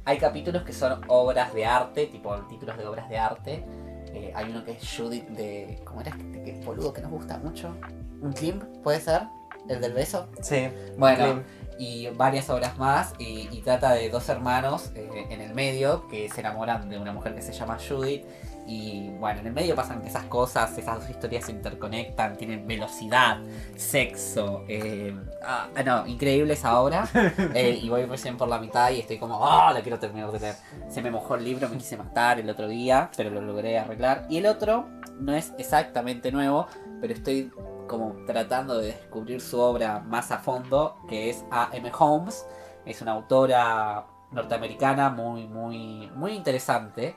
hay 0.06 0.20
capítulos 0.20 0.64
que 0.64 0.72
son 0.72 1.02
obras 1.10 1.54
de 1.54 1.66
arte, 1.66 2.06
tipo 2.06 2.34
títulos 2.48 2.78
de 2.78 2.86
obras 2.86 3.10
de 3.10 3.18
arte. 3.18 3.66
Eh, 4.14 4.32
hay 4.34 4.50
uno 4.50 4.64
que 4.64 4.72
es 4.72 4.98
Judith 4.98 5.28
de. 5.28 5.82
¿Cómo 5.84 6.00
era? 6.00 6.12
Que, 6.16 6.44
que 6.44 6.52
es 6.52 6.66
boludo 6.66 6.94
que 6.94 7.02
nos 7.02 7.12
gusta 7.12 7.40
mucho. 7.40 7.76
¿Un 8.22 8.32
Klimp? 8.32 8.64
¿Puede 8.82 9.02
ser? 9.02 9.24
¿El 9.70 9.82
del 9.82 9.94
beso? 9.94 10.28
Sí. 10.42 10.70
Bueno, 10.98 11.44
y 11.78 12.08
varias 12.10 12.50
obras 12.50 12.78
más. 12.78 13.14
Y, 13.20 13.50
y 13.52 13.62
trata 13.62 13.94
de 13.94 14.10
dos 14.10 14.28
hermanos 14.30 14.92
eh, 14.96 15.28
en 15.30 15.42
el 15.42 15.54
medio 15.54 16.08
que 16.08 16.30
se 16.30 16.42
enamoran 16.42 16.90
de 16.90 16.98
una 16.98 17.14
mujer 17.14 17.36
que 17.36 17.42
se 17.42 17.54
llama 17.54 17.78
Judith. 17.78 18.26
Y 18.70 19.12
bueno, 19.12 19.40
en 19.40 19.48
el 19.48 19.54
medio 19.54 19.76
pasan 19.76 20.06
esas 20.06 20.26
cosas, 20.26 20.78
esas 20.78 21.00
dos 21.00 21.10
historias 21.10 21.46
se 21.46 21.54
interconectan, 21.54 22.36
tienen 22.36 22.68
velocidad, 22.68 23.40
sexo. 23.78 24.66
eh, 24.68 25.16
ah, 25.46 25.70
no, 25.86 26.06
increíble 26.06 26.54
esa 26.54 26.80
obra. 26.80 27.08
Eh, 27.54 27.80
y 27.82 27.90
voy 27.90 28.04
recién 28.06 28.38
por 28.38 28.48
la 28.48 28.60
mitad 28.60 28.92
y 28.92 29.00
estoy 29.00 29.18
como, 29.18 29.48
¡ah! 29.48 29.72
la 29.74 29.82
quiero 29.82 29.98
terminar 30.00 30.32
de 30.32 30.40
leer. 30.40 30.56
Se 30.90 31.02
me 31.02 31.10
mojó 31.10 31.36
el 31.36 31.44
libro, 31.46 31.70
me 31.70 31.78
quise 31.78 31.96
matar 31.96 32.40
el 32.40 32.50
otro 32.50 32.68
día, 32.68 33.10
pero 33.16 33.30
lo 33.30 33.42
logré 33.42 33.80
arreglar. 33.80 34.26
Y 34.30 34.38
el 34.38 34.48
otro 34.48 34.88
no 35.20 35.34
es 35.34 35.54
exactamente 35.58 36.32
nuevo, 36.32 36.68
pero 37.00 37.14
estoy 37.14 37.52
como 37.88 38.26
tratando 38.26 38.78
de 38.78 38.88
descubrir 38.88 39.42
su 39.42 39.60
obra 39.60 40.00
más 40.00 40.32
a 40.32 40.40
fondo, 40.40 40.98
que 41.08 41.30
es 41.30 41.44
A.M. 41.52 41.92
Holmes. 41.98 42.46
Es 42.86 43.02
una 43.02 43.14
autora 43.14 44.06
norteamericana 44.32 45.10
muy, 45.10 45.48
muy, 45.48 46.10
muy 46.16 46.34
interesante. 46.34 47.16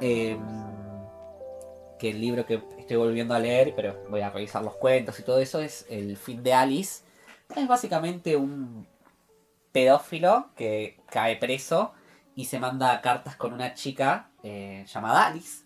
Eh, 0.00 0.38
que 1.98 2.10
el 2.10 2.20
libro 2.20 2.44
que 2.44 2.62
estoy 2.78 2.96
volviendo 2.96 3.34
a 3.34 3.38
leer, 3.38 3.72
pero 3.74 4.02
voy 4.10 4.20
a 4.20 4.30
revisar 4.30 4.62
los 4.62 4.74
cuentos 4.76 5.18
y 5.18 5.22
todo 5.22 5.38
eso, 5.38 5.60
es 5.60 5.86
El 5.88 6.16
fin 6.16 6.42
de 6.42 6.52
Alice. 6.52 7.04
Es 7.54 7.68
básicamente 7.68 8.36
un 8.36 8.86
pedófilo 9.72 10.50
que 10.56 11.00
cae 11.10 11.36
preso 11.36 11.92
y 12.34 12.46
se 12.46 12.58
manda 12.58 13.00
cartas 13.00 13.36
con 13.36 13.52
una 13.52 13.74
chica 13.74 14.30
eh, 14.42 14.84
llamada 14.86 15.26
Alice. 15.26 15.63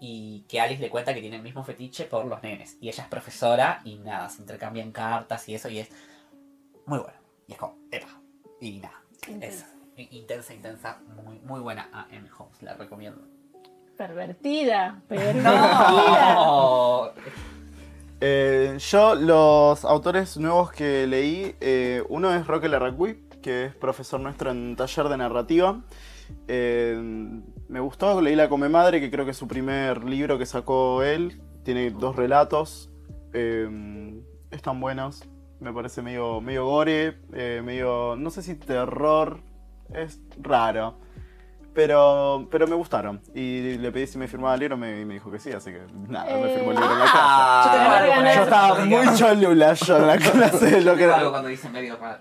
Y 0.00 0.46
que 0.48 0.60
Alice 0.60 0.80
le 0.80 0.88
cuenta 0.90 1.14
que 1.14 1.20
tiene 1.20 1.36
el 1.36 1.42
mismo 1.42 1.62
fetiche 1.62 2.04
por 2.04 2.24
los 2.24 2.42
nenes. 2.42 2.78
Y 2.80 2.88
ella 2.88 3.04
es 3.04 3.08
profesora 3.08 3.80
y 3.84 3.96
nada, 3.96 4.28
se 4.28 4.40
intercambian 4.40 4.92
cartas 4.92 5.48
y 5.48 5.54
eso 5.54 5.68
y 5.68 5.80
es 5.80 5.88
muy 6.86 6.98
bueno. 6.98 7.18
Y 7.46 7.52
es 7.52 7.58
como, 7.58 7.76
epa. 7.90 8.08
Y 8.60 8.78
nada, 8.78 9.02
es 9.40 9.64
intensa, 10.10 10.54
intensa, 10.54 10.98
muy, 11.24 11.38
muy 11.40 11.60
buena 11.60 11.88
a 11.92 12.06
M. 12.10 12.28
Holmes, 12.38 12.62
la 12.62 12.74
recomiendo. 12.74 13.22
Pervertida. 13.96 15.02
Pervertida. 15.08 16.34
No. 16.34 17.10
Eh, 18.22 18.76
yo, 18.78 19.14
los 19.14 19.84
autores 19.84 20.36
nuevos 20.36 20.72
que 20.72 21.06
leí, 21.06 21.56
eh, 21.60 22.02
uno 22.08 22.34
es 22.34 22.46
Roque 22.46 22.68
Larraqui, 22.68 23.14
que 23.42 23.66
es 23.66 23.74
profesor 23.74 24.20
nuestro 24.20 24.50
en 24.50 24.76
taller 24.76 25.08
de 25.08 25.16
narrativa. 25.16 25.80
Eh, 26.48 26.96
me 27.68 27.80
gustó, 27.80 28.20
leí 28.20 28.34
La 28.34 28.48
Come 28.48 28.68
Madre, 28.68 29.00
que 29.00 29.10
creo 29.10 29.24
que 29.24 29.30
es 29.30 29.36
su 29.36 29.46
primer 29.48 30.04
libro 30.04 30.38
que 30.38 30.46
sacó 30.46 31.02
él. 31.02 31.40
Tiene 31.62 31.90
dos 31.90 32.16
relatos, 32.16 32.90
eh, 33.32 34.20
están 34.50 34.80
buenos. 34.80 35.28
Me 35.60 35.72
parece 35.72 36.02
medio, 36.02 36.40
medio 36.40 36.64
gore, 36.64 37.18
eh, 37.32 37.60
medio, 37.64 38.16
no 38.16 38.30
sé 38.30 38.42
si 38.42 38.54
terror, 38.54 39.40
es 39.94 40.20
raro. 40.40 40.96
Pero, 41.72 42.48
pero 42.50 42.66
me 42.66 42.74
gustaron. 42.74 43.20
Y 43.32 43.76
le 43.78 43.92
pedí 43.92 44.06
si 44.08 44.18
me 44.18 44.26
firmaba 44.26 44.54
el 44.54 44.60
libro 44.60 44.74
y 44.76 45.04
me 45.04 45.14
dijo 45.14 45.30
que 45.30 45.38
sí, 45.38 45.52
así 45.52 45.70
que 45.70 45.80
nada, 46.08 46.24
me 46.24 46.52
Eh, 46.52 46.54
firmó 46.56 46.72
el 46.72 46.76
libro 46.78 46.92
en 46.92 46.98
la 46.98 47.04
Ah, 47.06 47.62
casa. 47.62 47.64
Yo 47.64 47.78
te 47.78 47.86
voy 47.88 47.94
a 47.94 48.00
regalar. 48.02 48.34
Yo 48.36 48.42
estaba 48.42 48.84
muy 48.84 49.14
cholula 49.16 49.72
yo 49.74 49.96
en 49.96 50.06
la 50.08 50.16
clase 50.18 50.66
de 50.66 50.80
lo 50.80 50.96
que 50.96 51.04
Algo 51.04 51.16
era. 51.20 51.30
cuando 51.30 51.48
dicen 51.48 51.72
medio 51.72 51.96
raro. 51.96 52.18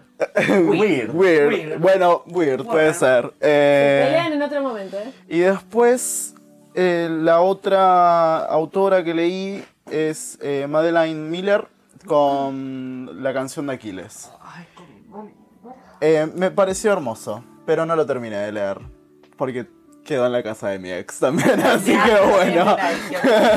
Weird. 0.69 1.15
Weird. 1.15 1.47
Weird. 1.53 1.79
Bueno, 1.79 2.23
weird, 2.27 2.63
puede 2.65 2.93
ser. 2.93 3.33
Eh, 3.41 4.03
Pelean 4.05 4.33
en 4.33 4.41
otro 4.43 4.61
momento, 4.61 4.97
¿eh? 4.97 5.11
y 5.27 5.39
después, 5.39 6.35
eh, 6.75 7.07
la 7.09 7.41
otra 7.41 8.45
autora 8.45 9.03
que 9.03 9.13
leí 9.15 9.65
es 9.89 10.37
eh, 10.43 10.67
Madeline 10.69 11.27
Miller 11.29 11.67
con 12.05 13.23
la 13.23 13.33
canción 13.33 13.65
de 13.65 13.73
Aquiles. 13.73 14.31
Eh, 16.01 16.27
me 16.35 16.51
pareció 16.51 16.93
hermoso, 16.93 17.43
pero 17.65 17.85
no 17.85 17.95
lo 17.95 18.05
terminé 18.05 18.37
de 18.37 18.51
leer. 18.51 18.79
Porque 19.39 19.65
quedó 20.05 20.25
en 20.25 20.33
la 20.33 20.43
casa 20.43 20.67
de 20.69 20.79
mi 20.79 20.91
ex 20.91 21.17
también, 21.19 21.59
así 21.65 21.93
Ya, 21.93 22.03
que 22.05 22.19
bueno. 22.27 22.75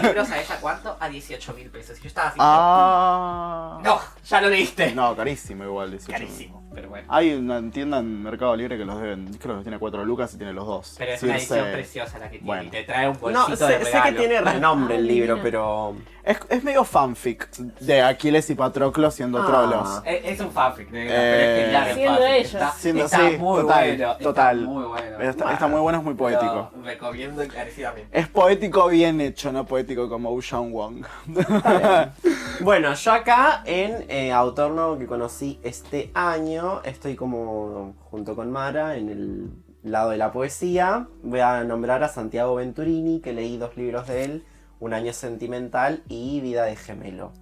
libros, 0.02 0.28
¿sabes 0.28 0.50
a 0.50 0.56
cuánto? 0.60 0.96
A 1.00 1.08
18 1.08 1.52
mil 1.54 1.68
pesos. 1.70 2.00
Yo 2.00 2.06
estaba 2.06 2.28
así. 2.28 2.38
Ah. 2.40 3.80
No, 3.82 4.00
ya 4.24 4.40
lo 4.40 4.48
leíste. 4.48 4.94
No, 4.94 5.14
carísimo 5.16 5.64
igual, 5.64 5.90
18. 5.90 6.12
Carísimo, 6.12 6.62
pero 6.74 6.88
bueno. 6.88 7.06
Hay 7.11 7.32
una 7.35 7.62
tienda 7.70 7.98
en 7.98 8.22
Mercado 8.22 8.54
Libre 8.56 8.76
que 8.78 8.85
los 8.85 9.00
deben, 9.00 9.32
creo 9.40 9.56
que 9.58 9.62
tiene 9.62 9.78
4 9.78 10.04
lucas 10.04 10.35
y 10.35 10.37
tiene 10.38 10.52
los 10.52 10.66
dos. 10.66 10.94
Pero 10.98 11.12
es 11.12 11.20
Sí, 11.20 11.26
una 11.26 11.37
edición 11.37 11.64
sé. 11.66 11.72
preciosa 11.72 12.18
la 12.18 12.24
que 12.26 12.30
tiene. 12.38 12.46
Bueno. 12.46 12.62
Y 12.64 12.70
te 12.70 12.82
trae 12.85 13.08
un 13.08 13.18
bolsito 13.20 13.44
No, 13.48 13.48
de 13.48 13.56
sé, 13.56 13.85
sé 13.85 13.85
regalo. 13.92 14.04
que 14.04 14.18
tiene 14.26 14.40
renombre 14.40 14.96
el 14.96 15.06
libro, 15.06 15.38
pero. 15.42 15.96
Es, 16.24 16.38
es 16.50 16.62
medio 16.62 16.85
fanfic 16.85 17.50
de 17.80 18.00
Aquiles 18.00 18.48
y 18.48 18.54
Patroclo 18.54 19.11
siendo 19.11 19.42
Ah. 19.42 19.46
trolos. 19.46 20.02
Es, 20.04 20.24
es 20.35 20.40
un 20.40 20.52
fanfic, 20.52 20.88
negra, 20.92 21.12
Eh, 21.16 21.18
pero 21.18 21.42
es 21.50 21.64
genial 21.64 21.88
el 21.88 21.94
Siendo 21.94 22.18
fanfic. 22.20 22.37
ellos. 22.37 22.54
Está, 22.54 22.70
Siendo- 22.70 23.04
está 23.06 23.16
sí, 23.30 23.37
muy 23.38 23.61
total, 23.62 23.88
bueno. 23.96 24.16
total. 24.18 24.58
Está 24.61 24.70
muy 24.70 24.85
bueno. 24.85 25.20
Está, 25.20 25.52
está 25.52 25.66
muy 25.66 25.80
bueno, 25.80 25.98
es 25.98 26.04
muy 26.04 26.14
poético. 26.14 26.70
Lo 26.76 26.82
recomiendo 26.85 27.42
encarecidamente. 27.42 28.08
Es 28.16 28.28
poético 28.28 28.87
bien 28.87 29.20
hecho, 29.20 29.50
no 29.50 29.66
poético 29.66 30.08
como 30.08 30.30
Ocean 30.30 30.70
Wong. 30.72 31.04
Bueno, 32.61 32.94
yo 32.94 33.12
acá 33.12 33.62
en 33.64 34.04
eh, 34.08 34.30
autor 34.32 34.70
nuevo 34.70 34.96
que 34.98 35.06
conocí 35.06 35.58
este 35.64 36.11
año, 36.14 36.62
estoy 36.85 37.16
como 37.16 37.94
junto 38.11 38.37
con 38.37 38.51
Mara 38.51 38.96
en 38.96 39.09
el 39.09 39.51
lado 39.83 40.11
de 40.11 40.16
la 40.16 40.33
poesía. 40.33 41.09
Voy 41.22 41.40
a 41.40 41.64
nombrar 41.64 42.03
a 42.05 42.09
Santiago 42.09 42.55
Venturini, 42.55 43.20
que 43.20 43.33
leí 43.33 43.57
dos 43.57 43.77
libros 43.77 44.07
de 44.07 44.25
él, 44.25 44.44
Un 44.81 44.94
año 44.94 45.12
sentimental 45.12 46.03
y 46.09 46.40
Vida 46.40 46.64
de 46.64 46.77
gemelo. 46.77 47.33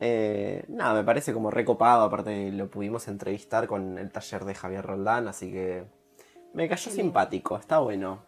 Eh, 0.00 0.64
nada, 0.68 0.94
me 0.94 1.04
parece 1.04 1.32
como 1.32 1.50
recopado, 1.50 2.04
aparte 2.04 2.52
lo 2.52 2.70
pudimos 2.70 3.08
entrevistar 3.08 3.66
con 3.66 3.98
el 3.98 4.12
taller 4.12 4.44
de 4.44 4.54
Javier 4.54 4.84
Roldán, 4.84 5.26
así 5.26 5.50
que 5.50 5.84
me 6.54 6.68
cayó 6.68 6.90
simpático, 6.90 7.56
está 7.56 7.78
bueno. 7.78 8.27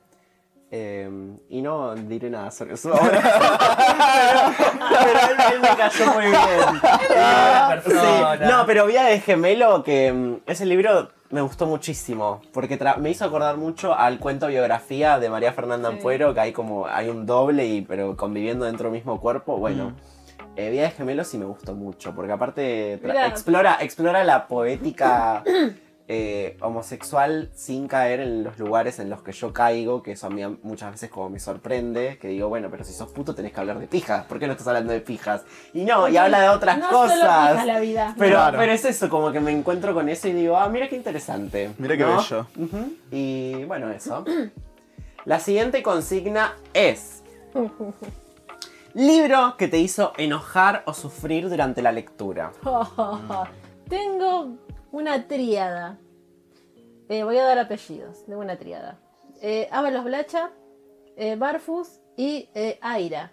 Eh, 0.72 1.11
y 1.48 1.62
no 1.62 1.96
diré 1.96 2.30
nada 2.30 2.50
sobre 2.52 2.76
su 2.76 2.90
obra. 2.90 3.20
pero 5.04 5.20
él, 5.20 5.54
él 5.54 5.61
me 5.61 5.68
cayó 5.76 6.06
muy 6.12 6.26
bien. 6.26 6.80
Sí, 7.83 7.90
persona. 7.90 8.37
No, 8.48 8.66
pero 8.66 8.87
Vida 8.87 9.04
de 9.06 9.20
Gemelo, 9.20 9.83
que 9.83 10.12
mm, 10.12 10.37
ese 10.46 10.66
libro 10.66 11.11
me 11.30 11.40
gustó 11.40 11.66
muchísimo, 11.66 12.40
porque 12.52 12.78
me 12.98 13.11
hizo 13.11 13.24
acordar 13.24 13.56
mucho 13.56 13.94
al 13.94 14.18
cuento 14.18 14.46
biografía 14.48 15.18
de 15.18 15.30
María 15.30 15.52
Fernanda 15.52 15.88
Sí. 15.88 15.96
Ampuero, 15.96 16.35
que 16.35 16.40
hay 16.40 16.52
como 16.52 16.87
hay 16.87 17.09
un 17.09 17.26
doble, 17.26 17.66
y, 17.66 17.83
pero 17.83 18.16
conviviendo 18.16 18.64
dentro 18.64 18.85
del 18.85 18.92
mismo 18.92 19.20
cuerpo. 19.20 19.56
Bueno, 19.56 19.94
eh, 20.56 20.70
Vida 20.70 20.83
de 20.83 20.90
Gemelo 20.90 21.24
sí 21.24 21.38
me 21.38 21.46
gustó 21.46 21.74
mucho, 21.74 22.14
porque 22.14 22.33
aparte 22.33 22.94
explora, 23.26 23.78
explora 23.80 24.22
la 24.24 24.46
poética 24.46 25.42
eh, 26.12 26.56
homosexual 26.60 27.50
sin 27.54 27.86
caer 27.86 28.18
en 28.18 28.42
los 28.42 28.58
lugares 28.58 28.98
en 28.98 29.08
los 29.10 29.22
que 29.22 29.30
yo 29.30 29.52
caigo, 29.52 30.02
que 30.02 30.10
eso 30.12 30.26
a 30.26 30.30
mí 30.30 30.42
muchas 30.64 30.90
veces 30.90 31.08
como 31.08 31.30
me 31.30 31.38
sorprende, 31.38 32.18
que 32.20 32.26
digo, 32.26 32.48
bueno, 32.48 32.66
pero 32.68 32.82
si 32.82 32.92
sos 32.92 33.12
puto 33.12 33.32
tenés 33.32 33.52
que 33.52 33.60
hablar 33.60 33.78
de 33.78 33.86
pijas, 33.86 34.24
¿por 34.26 34.40
qué 34.40 34.48
no 34.48 34.54
estás 34.54 34.66
hablando 34.66 34.92
de 34.92 35.00
pijas? 35.00 35.42
Y 35.72 35.84
no, 35.84 36.08
y 36.08 36.16
habla 36.16 36.40
de 36.40 36.48
otras 36.48 36.78
no 36.78 36.90
Solo 36.90 37.02
cosas. 37.12 37.52
fija 37.52 37.64
la 37.66 37.78
vida. 37.78 38.14
Pero, 38.18 38.34
Claro. 38.36 38.58
pero 38.58 38.72
es 38.72 38.84
eso, 38.84 39.08
como 39.08 39.30
que 39.30 39.38
me 39.38 39.52
encuentro 39.52 39.94
con 39.94 40.08
eso 40.08 40.26
y 40.26 40.32
digo, 40.32 40.56
ah, 40.56 40.68
mira 40.68 40.88
qué 40.88 40.96
interesante. 40.96 41.70
Mira 41.78 41.96
qué 41.96 42.02
¿no? 42.02 42.16
bello. 42.16 42.46
Y 43.12 43.62
bueno, 43.66 43.88
eso. 43.92 44.24
La 45.24 45.38
siguiente 45.38 45.80
consigna 45.84 46.56
es... 46.74 47.22
Libro 48.94 49.54
que 49.56 49.68
te 49.68 49.78
hizo 49.78 50.12
enojar 50.18 50.82
o 50.86 50.92
sufrir 50.94 51.48
durante 51.48 51.82
la 51.82 51.92
lectura. 51.92 52.50
Tengo 53.88 54.56
una 54.92 55.26
tríada. 55.26 55.98
Eh, 57.09 57.24
voy 57.24 57.38
a 57.38 57.44
dar 57.44 57.59
apellidos 57.59 58.26
de 58.26 58.37
una 58.37 58.57
tríada. 58.59 59.00
Eh, 59.42 59.68
Ábalos 59.72 60.05
Blacha, 60.05 60.50
eh, 61.16 61.37
Barfus 61.37 62.00
y 62.16 62.48
eh, 62.55 62.79
Aira. 62.83 63.33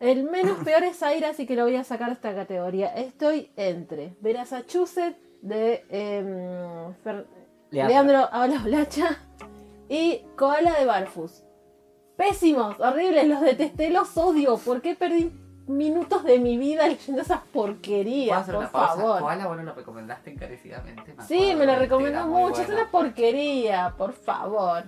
El 0.00 0.24
menos 0.24 0.58
peor 0.64 0.82
es 0.82 1.02
Aira, 1.02 1.30
así 1.30 1.46
que 1.46 1.54
lo 1.56 1.64
voy 1.64 1.76
a 1.76 1.84
sacar 1.84 2.08
de 2.08 2.14
esta 2.14 2.34
categoría. 2.34 2.88
Estoy 2.94 3.52
entre 3.56 4.16
Verasachusset 4.20 5.16
de 5.42 5.84
em, 5.88 6.94
Fer- 7.04 7.26
Leandro. 7.70 7.88
Leandro 7.94 8.18
Ábalos 8.32 8.64
Blacha 8.64 9.18
y 9.88 10.24
Koala 10.36 10.78
de 10.78 10.86
Barfus. 10.86 11.44
Pésimos, 12.16 12.78
horribles, 12.78 13.26
los 13.26 13.40
detesté, 13.40 13.90
los 13.90 14.16
odio. 14.16 14.56
¿Por 14.58 14.82
qué 14.82 14.94
perdí 14.94 15.32
minutos 15.66 16.24
de 16.24 16.38
mi 16.38 16.58
vida 16.58 16.86
leyendo 16.86 17.22
esas 17.22 17.40
¿Puedo 17.52 17.66
porquerías? 17.66 18.48
Por 18.48 18.68
favor. 18.68 19.20
Koala, 19.20 19.46
vos 19.46 19.56
no 19.56 19.62
lo 19.62 19.74
recomendaste 19.74 20.30
encarecidamente. 20.30 21.14
Sí, 21.26 21.34
acuerdo, 21.34 21.58
me 21.58 21.66
lo 21.66 21.78
recomendó 21.78 22.26
mucho. 22.26 22.62
Es 22.62 22.66
bueno. 22.66 22.82
una 22.82 22.90
porquería, 22.90 23.94
por 23.96 24.12
favor. 24.12 24.84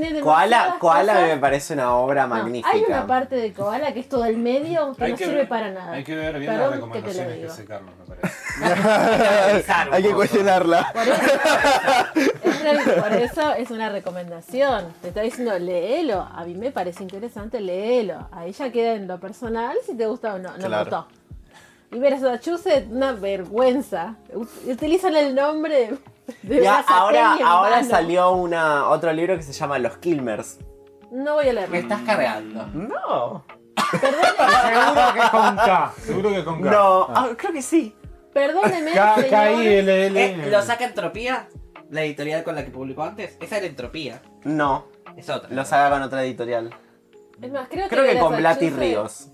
Tiene 0.00 0.20
Koala, 0.20 0.44
demasiadas 0.56 0.78
Koala 0.80 1.12
cosas. 1.12 1.28
me 1.28 1.36
parece 1.38 1.74
una 1.74 1.96
obra 1.96 2.22
No, 2.22 2.28
magnífica. 2.34 2.70
hay 2.70 2.84
una 2.88 3.06
parte 3.06 3.36
de 3.36 3.52
Koala 3.52 3.92
que 3.92 4.00
es 4.00 4.08
todo 4.08 4.24
el 4.24 4.36
medio 4.38 4.94
que 4.96 5.04
Hay 5.04 5.10
no 5.12 5.16
que 5.18 5.24
sirve 5.24 5.38
ver- 5.38 5.48
para 5.48 5.70
nada. 5.70 5.92
Hay 5.92 6.04
que 6.04 6.14
ver 6.16 6.38
bien 6.38 6.52
Perdón 6.52 6.70
las 6.70 6.90
que 6.90 7.02
te 7.02 7.14
lo 7.14 7.24
recomendaciones 7.24 7.38
que, 7.38 7.46
hace 7.46 7.64
Carlos, 7.64 7.90
me 7.98 8.14
parece. 8.16 9.72
Hay 9.92 10.02
que 10.02 10.12
cuestionarla. 10.12 10.92
Por 10.92 11.02
eso, 12.66 12.90
es 12.92 13.02
por 13.02 13.12
eso 13.12 13.52
es 13.54 13.70
una 13.70 13.88
recomendación. 13.88 14.84
Te 15.02 15.08
está 15.08 15.20
diciendo, 15.22 15.58
léelo. 15.58 16.28
A 16.34 16.44
mí 16.44 16.54
me 16.54 16.70
parece 16.70 17.02
interesante, 17.02 17.60
léelo. 17.60 18.28
Ahí 18.32 18.52
ya 18.52 18.70
queda 18.70 18.92
en 18.94 19.06
lo 19.08 19.18
personal 19.18 19.76
si 19.86 19.96
te 19.96 20.06
gusta 20.06 20.34
o 20.34 20.38
no. 20.38 20.50
No 20.50 20.56
Claro. 20.56 20.70
me 20.70 20.78
gustó. 20.78 21.06
Y 21.92 21.98
Massachusetts, 21.98 22.86
una 22.90 23.12
vergüenza. 23.12 24.16
Ut- 24.32 24.48
Utilizan 24.72 25.14
el 25.14 25.34
nombre 25.34 25.98
de 26.42 26.62
Ya, 26.62 26.80
ahora, 26.88 27.36
ahora 27.44 27.84
salió 27.84 28.32
una, 28.32 28.88
otro 28.88 29.12
libro 29.12 29.36
que 29.36 29.42
se 29.42 29.52
llama 29.52 29.78
Los 29.78 29.98
Kilmers. 29.98 30.58
No 31.10 31.34
voy 31.34 31.48
a 31.48 31.52
leerlo. 31.52 31.72
Me 31.72 31.78
estás 31.80 32.00
cargando. 32.02 32.66
No. 32.68 33.44
Seguro 33.90 35.12
que 35.12 35.20
es 35.20 35.30
con 35.30 35.56
K. 35.56 35.92
Seguro 35.98 36.28
que 36.30 36.38
es 36.38 36.44
con 36.44 36.62
K. 36.62 36.70
No, 36.70 37.02
Ah. 37.02 37.12
ah, 37.14 37.28
creo 37.36 37.52
que 37.52 37.62
sí. 37.62 37.94
Perdóneme, 38.32 38.92
K. 38.92 39.16
K, 39.28 39.52
I, 39.52 39.66
L, 39.66 40.06
L. 40.06 40.24
Eh, 40.24 40.50
¿Lo 40.50 40.62
saca 40.62 40.86
Entropía? 40.86 41.48
La 41.90 42.02
editorial 42.02 42.42
con 42.42 42.54
la 42.54 42.64
que 42.64 42.70
publicó 42.70 43.02
antes. 43.02 43.36
Esa 43.40 43.58
era 43.58 43.66
Entropía. 43.66 44.22
No, 44.44 44.86
Es 45.18 45.28
otra. 45.28 45.50
lo 45.50 45.64
saca 45.66 45.90
con 45.90 46.00
otra 46.02 46.24
editorial. 46.24 46.74
Es 47.42 47.52
más, 47.52 47.68
creo, 47.68 47.88
Creo 47.90 48.04
que 48.10 48.18
con 48.18 48.36
Blatty 48.36 48.70
Massachusetts- 48.70 48.78
Ríos. 48.78 49.28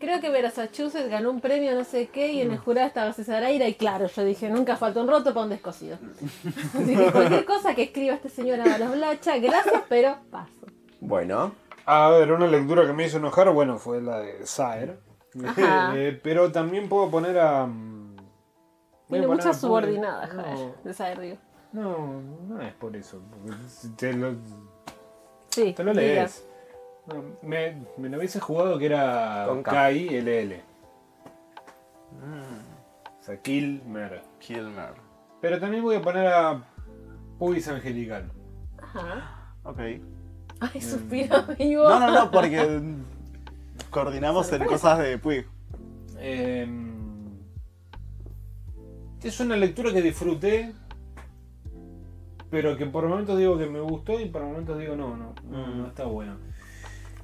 Creo 0.00 0.20
que 0.20 0.28
Massachusetts 0.30 1.08
ganó 1.08 1.30
un 1.30 1.40
premio 1.40 1.74
no 1.74 1.84
sé 1.84 2.08
qué 2.08 2.32
y 2.32 2.40
en 2.42 2.50
el 2.52 2.58
jurado 2.58 2.86
estaba 2.88 3.12
César 3.12 3.42
Aira 3.44 3.66
y 3.68 3.74
claro, 3.74 4.06
yo 4.06 4.24
dije, 4.24 4.50
nunca 4.50 4.76
falta 4.76 5.00
un 5.00 5.08
roto 5.08 5.32
para 5.32 5.44
un 5.44 5.50
descosido. 5.50 5.98
Así 6.74 6.96
que 6.96 7.12
cualquier 7.12 7.44
cosa 7.44 7.74
que 7.74 7.84
escriba 7.84 8.14
este 8.14 8.28
señor 8.28 8.60
Avalos 8.60 8.92
Blacha, 8.92 9.38
gracias, 9.38 9.82
pero 9.88 10.16
paso. 10.30 10.66
Bueno, 11.00 11.52
A 11.86 12.10
ver, 12.10 12.32
una 12.32 12.46
lectura 12.46 12.86
que 12.86 12.92
me 12.92 13.06
hizo 13.06 13.18
enojar, 13.18 13.50
bueno, 13.52 13.78
fue 13.78 14.00
la 14.02 14.18
de 14.20 14.46
Saer. 14.46 14.98
Ajá. 15.46 15.92
Eh, 15.96 16.18
pero 16.22 16.50
también 16.52 16.88
puedo 16.88 17.10
poner 17.10 17.38
a. 17.38 17.66
mm, 17.66 18.16
a 18.18 19.06
Tiene 19.08 19.26
muchas 19.26 19.56
a- 19.56 19.60
subordinadas, 19.60 20.32
no, 20.34 20.42
Javier, 20.42 20.74
de 20.84 20.92
Saer 20.94 21.18
Río. 21.18 21.36
no, 21.72 22.20
no 22.48 22.60
es 22.62 22.72
por 22.74 22.94
eso. 22.96 23.20
Te 23.96 24.12
lo, 24.12 24.34
Sí, 25.50 25.72
te 25.72 25.82
lo 25.84 25.92
diga. 25.92 26.28
No, 27.06 27.22
me, 27.42 27.82
me 27.98 28.08
lo 28.08 28.18
hubiese 28.18 28.40
jugado 28.40 28.78
que 28.78 28.86
era 28.86 29.44
Con 29.48 29.62
K. 29.62 29.70
K-I-L-L. 29.70 30.62
O 33.20 33.22
sea, 33.22 33.40
Kilmer. 33.40 34.22
Kilmer. 34.38 34.94
Pero 35.40 35.60
también 35.60 35.82
voy 35.82 35.96
a 35.96 36.02
poner 36.02 36.26
a 36.26 36.62
Pubis 37.38 37.68
Angelical. 37.68 38.30
Ajá. 38.78 39.54
Ok. 39.64 39.78
Ay, 40.60 40.80
suspiro 40.80 41.42
vivo. 41.58 41.88
No, 41.88 42.00
no, 42.00 42.10
no, 42.10 42.30
porque 42.30 42.80
coordinamos 43.90 44.50
en 44.52 44.64
cosas 44.64 44.98
de 44.98 45.18
Puig. 45.18 45.46
Eh, 46.18 46.66
es 49.22 49.40
una 49.40 49.56
lectura 49.56 49.92
que 49.92 50.02
disfruté, 50.02 50.72
pero 52.50 52.76
que 52.76 52.86
por 52.86 53.06
momentos 53.08 53.38
digo 53.38 53.58
que 53.58 53.66
me 53.66 53.80
gustó 53.80 54.20
y 54.20 54.26
por 54.26 54.42
momentos 54.42 54.78
digo 54.78 54.96
no, 54.96 55.16
no, 55.16 55.34
no, 55.44 55.66
no 55.66 55.86
está 55.86 56.04
bueno. 56.04 56.36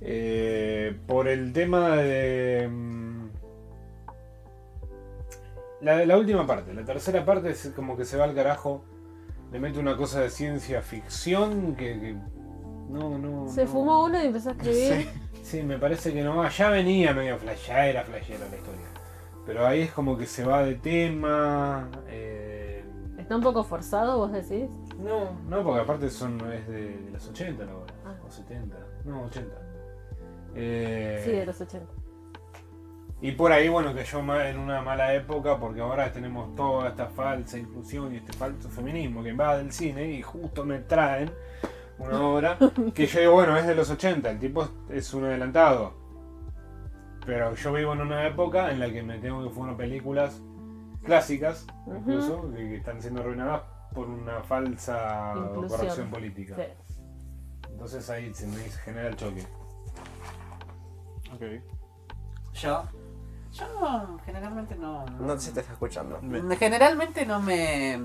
Eh, 0.01 0.99
por 1.07 1.29
el 1.29 1.53
tema 1.53 1.97
de... 1.97 2.69
mm, 2.71 3.29
La, 5.83 6.05
la 6.05 6.17
última 6.19 6.47
parte, 6.47 6.73
la 6.75 6.85
tercera 6.85 7.25
parte 7.25 7.51
es 7.51 7.73
como 7.75 7.97
que 7.97 8.05
se 8.05 8.17
va 8.17 8.25
al 8.25 8.35
carajo, 8.35 8.83
le 9.53 9.59
mete 9.61 9.79
una 9.79 9.97
cosa 9.97 10.21
de 10.21 10.31
ciencia 10.31 10.83
ficción 10.83 11.75
que... 11.77 11.99
que 12.01 12.17
no, 12.89 13.19
no. 13.19 13.49
Se 13.49 13.65
no. 13.65 13.71
fumó 13.71 14.05
uno 14.05 14.21
y 14.23 14.27
empezó 14.27 14.51
a 14.51 14.53
escribir. 14.53 15.09
Sí, 15.43 15.63
me 15.63 15.79
parece 15.79 16.13
que 16.13 16.23
no 16.23 16.37
va. 16.37 16.49
Ya 16.51 16.71
venía 16.71 17.15
medio 17.15 17.39
flash, 17.39 17.69
ya 17.69 17.87
era 17.87 18.03
flashera 18.03 18.47
la 18.51 18.57
historia. 18.57 18.87
Pero 19.47 19.67
ahí 19.67 19.83
es 19.83 19.93
como 19.93 20.19
que 20.19 20.27
se 20.27 20.45
va 20.45 20.63
de 20.65 20.75
tema. 20.75 21.89
eh, 22.09 22.85
Está 23.17 23.37
un 23.37 23.43
poco 23.43 23.63
forzado, 23.65 24.19
vos 24.19 24.33
decís. 24.33 24.69
no, 24.99 25.33
no, 25.49 25.63
porque 25.63 25.81
aparte 25.81 26.11
son 26.11 26.41
es 26.53 26.67
de, 26.69 26.97
de 26.99 27.11
los 27.13 27.29
80 27.29 27.65
la 27.65 27.77
obra. 27.77 27.95
Ah. 28.05 28.15
O 28.27 28.31
70. 28.31 28.77
No, 29.05 29.23
80. 29.25 29.70
Eh, 30.55 31.23
Sí, 31.25 31.33
de 31.33 31.47
los 31.47 31.61
80. 31.61 31.87
Y 33.23 33.33
por 33.33 33.53
ahí, 33.53 33.69
bueno, 33.69 33.95
que 33.95 34.03
yo 34.05 34.21
en 34.21 34.59
una 34.59 34.81
mala 34.81 35.15
época, 35.15 35.59
porque 35.59 35.81
ahora 35.83 36.11
tenemos 36.11 36.55
toda 36.57 36.89
esta 36.89 37.07
falsa 37.07 37.59
inclusión 37.59 38.15
y 38.15 38.17
este 38.17 38.33
falso 38.33 38.69
feminismo 38.71 39.23
que 39.23 39.33
va 39.35 39.59
del 39.59 39.73
cine 39.73 40.11
y 40.11 40.23
justo 40.23 40.65
me 40.65 40.79
traen 40.79 41.31
una 41.99 42.19
obra 42.27 42.59
que 42.95 43.07
yo 43.07 43.21
digo, 43.21 43.33
bueno, 43.33 43.57
es 43.59 43.67
de 43.67 43.75
los 43.75 43.91
80, 43.91 44.31
el 44.31 44.39
tipo 44.39 44.67
es, 44.89 45.13
un 45.13 45.25
adelantado. 45.25 45.93
Pero 47.27 47.55
yo 47.55 47.73
vivo 47.75 47.93
en 47.93 48.01
una 48.01 48.27
época 48.27 48.71
en 48.73 48.81
la 48.81 48.91
que 48.91 49.03
me 49.03 49.19
tengo 49.19 49.45
que 49.45 49.51
fumar 49.51 49.77
películas 49.77 50.41
clásicas, 51.05 51.67
incluso, 51.87 52.51
que, 52.53 52.57
que 52.57 52.77
están 52.77 53.03
siendo 53.03 53.21
arruinadas 53.21 53.63
por 53.95 54.09
una 54.09 54.43
falsa 54.43 55.35
Inclusión. 55.37 55.69
corrección 55.69 56.11
política. 56.11 56.55
Sí. 56.57 56.63
Entonces 57.71 58.09
ahí 58.09 58.33
se 58.33 58.47
me 58.47 58.63
genera 58.85 59.09
el 59.09 59.17
choque. 59.17 59.45
Ok. 61.35 61.43
Yo. 62.55 62.85
Yo 63.53 64.19
generalmente 64.25 64.77
no. 64.77 65.05
no 65.07 65.39
se 65.41 65.53
te 65.53 65.61
está 65.61 65.73
escuchando. 65.73 66.21
Me- 66.23 66.57
Generalmente 66.57 67.27
no 67.27 67.41
me. 67.41 68.01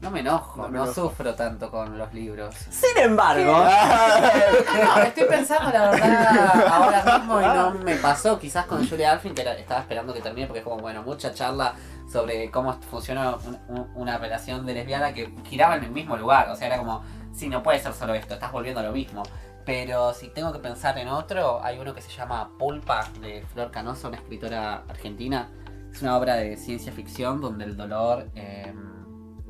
No 0.00 0.10
me 0.10 0.20
enojo, 0.20 0.56
No 0.58 0.62
no, 0.64 0.68
me 0.70 0.78
enojo. 0.78 0.92
sufro 0.92 1.34
tanto 1.34 1.70
con 1.70 1.96
los 1.96 2.12
libros. 2.12 2.54
Sin 2.68 2.98
embargo, 2.98 3.52
No, 3.52 5.02
estoy 5.02 5.24
pensando 5.24 5.70
la 5.72 5.90
verdad 5.90 6.66
ahora 6.68 7.18
mismo 7.18 7.40
y 7.40 7.44
no 7.44 7.70
me 7.84 7.96
pasó. 7.96 8.38
Quizás 8.38 8.66
con 8.66 8.86
Julia 8.86 9.12
Alfin, 9.12 9.34
que 9.34 9.42
era- 9.42 9.54
estaba 9.54 9.80
esperando 9.80 10.12
que 10.12 10.20
termine 10.20 10.46
porque 10.46 10.58
es 10.58 10.64
como, 10.64 10.78
bueno, 10.78 11.02
mucha 11.02 11.32
charla 11.32 11.74
sobre 12.12 12.50
cómo 12.50 12.74
funciona 12.90 13.36
un- 13.36 13.58
un- 13.68 13.90
una 13.94 14.18
relación 14.18 14.66
de 14.66 14.74
lesbiana 14.74 15.14
que 15.14 15.32
giraba 15.44 15.76
en 15.76 15.84
el 15.84 15.90
mismo 15.90 16.16
lugar. 16.18 16.50
O 16.50 16.56
sea, 16.56 16.66
era 16.66 16.76
como, 16.76 17.02
sí, 17.32 17.48
no 17.48 17.62
puede 17.62 17.78
ser 17.78 17.94
solo 17.94 18.12
esto, 18.14 18.34
estás 18.34 18.52
volviendo 18.52 18.80
a 18.80 18.82
lo 18.82 18.92
mismo. 18.92 19.22
Pero 19.64 20.12
si 20.12 20.28
tengo 20.28 20.52
que 20.52 20.58
pensar 20.58 20.98
en 20.98 21.08
otro, 21.08 21.62
hay 21.62 21.78
uno 21.78 21.94
que 21.94 22.02
se 22.02 22.10
llama 22.10 22.50
Pulpa, 22.58 23.08
de 23.20 23.42
Flor 23.52 23.70
Canosa, 23.70 24.08
una 24.08 24.18
escritora 24.18 24.84
argentina. 24.88 25.50
Es 25.92 26.02
una 26.02 26.16
obra 26.18 26.36
de 26.36 26.56
ciencia 26.56 26.92
ficción 26.92 27.40
donde 27.40 27.64
el 27.64 27.76
dolor 27.76 28.28
eh, 28.34 28.74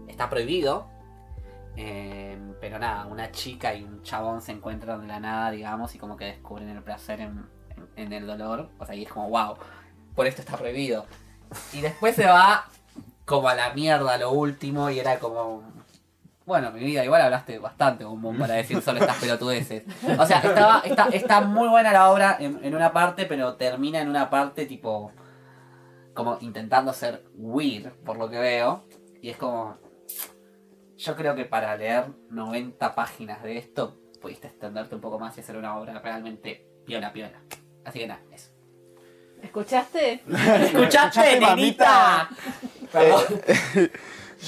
está 0.06 0.30
prohibido. 0.30 0.86
Eh, 1.76 2.38
pero 2.60 2.78
nada, 2.78 3.06
una 3.06 3.32
chica 3.32 3.74
y 3.74 3.82
un 3.82 4.02
chabón 4.02 4.40
se 4.40 4.52
encuentran 4.52 5.00
de 5.00 5.08
la 5.08 5.18
nada, 5.18 5.50
digamos, 5.50 5.94
y 5.94 5.98
como 5.98 6.16
que 6.16 6.26
descubren 6.26 6.68
el 6.68 6.82
placer 6.82 7.20
en 7.20 8.12
el 8.12 8.26
dolor. 8.26 8.70
O 8.78 8.86
sea, 8.86 8.94
y 8.94 9.02
es 9.02 9.08
como, 9.08 9.28
wow, 9.30 9.56
por 10.14 10.26
esto 10.26 10.42
está 10.42 10.56
prohibido. 10.56 11.06
Y 11.72 11.80
después 11.80 12.14
se 12.14 12.26
va 12.26 12.66
como 13.24 13.48
a 13.48 13.54
la 13.54 13.72
mierda 13.74 14.16
lo 14.18 14.30
último 14.30 14.90
y 14.90 14.98
era 14.98 15.18
como... 15.18 15.62
Bueno, 16.46 16.70
mi 16.72 16.80
vida, 16.80 17.04
igual 17.04 17.22
hablaste 17.22 17.58
bastante, 17.58 18.04
bombón, 18.04 18.38
para 18.38 18.54
decir 18.54 18.80
solo 18.82 19.00
estas 19.00 19.16
pelotudeces. 19.16 19.84
O 20.18 20.26
sea, 20.26 20.38
estaba, 20.40 20.82
está, 20.84 21.08
está 21.08 21.40
muy 21.40 21.68
buena 21.68 21.92
la 21.92 22.10
obra 22.10 22.36
en, 22.38 22.60
en 22.62 22.74
una 22.74 22.92
parte, 22.92 23.24
pero 23.26 23.54
termina 23.54 24.00
en 24.00 24.08
una 24.08 24.30
parte 24.30 24.66
tipo... 24.66 25.12
Como 26.12 26.38
intentando 26.42 26.92
ser 26.92 27.24
weird, 27.34 27.92
por 28.04 28.16
lo 28.16 28.30
que 28.30 28.38
veo. 28.38 28.84
Y 29.20 29.30
es 29.30 29.36
como... 29.36 29.78
Yo 30.96 31.16
creo 31.16 31.34
que 31.34 31.44
para 31.44 31.76
leer 31.76 32.06
90 32.30 32.94
páginas 32.94 33.42
de 33.42 33.58
esto, 33.58 33.98
pudiste 34.20 34.46
extenderte 34.46 34.94
un 34.94 35.00
poco 35.00 35.18
más 35.18 35.36
y 35.36 35.40
hacer 35.40 35.56
una 35.56 35.76
obra 35.76 35.98
realmente 35.98 36.66
piola, 36.86 37.12
piola. 37.12 37.42
Así 37.84 37.98
que 37.98 38.06
nada, 38.06 38.22
eso. 38.32 38.52
¿Escuchaste? 39.42 40.22
¿Escuchaste, 40.62 41.40
nenita? 41.40 42.30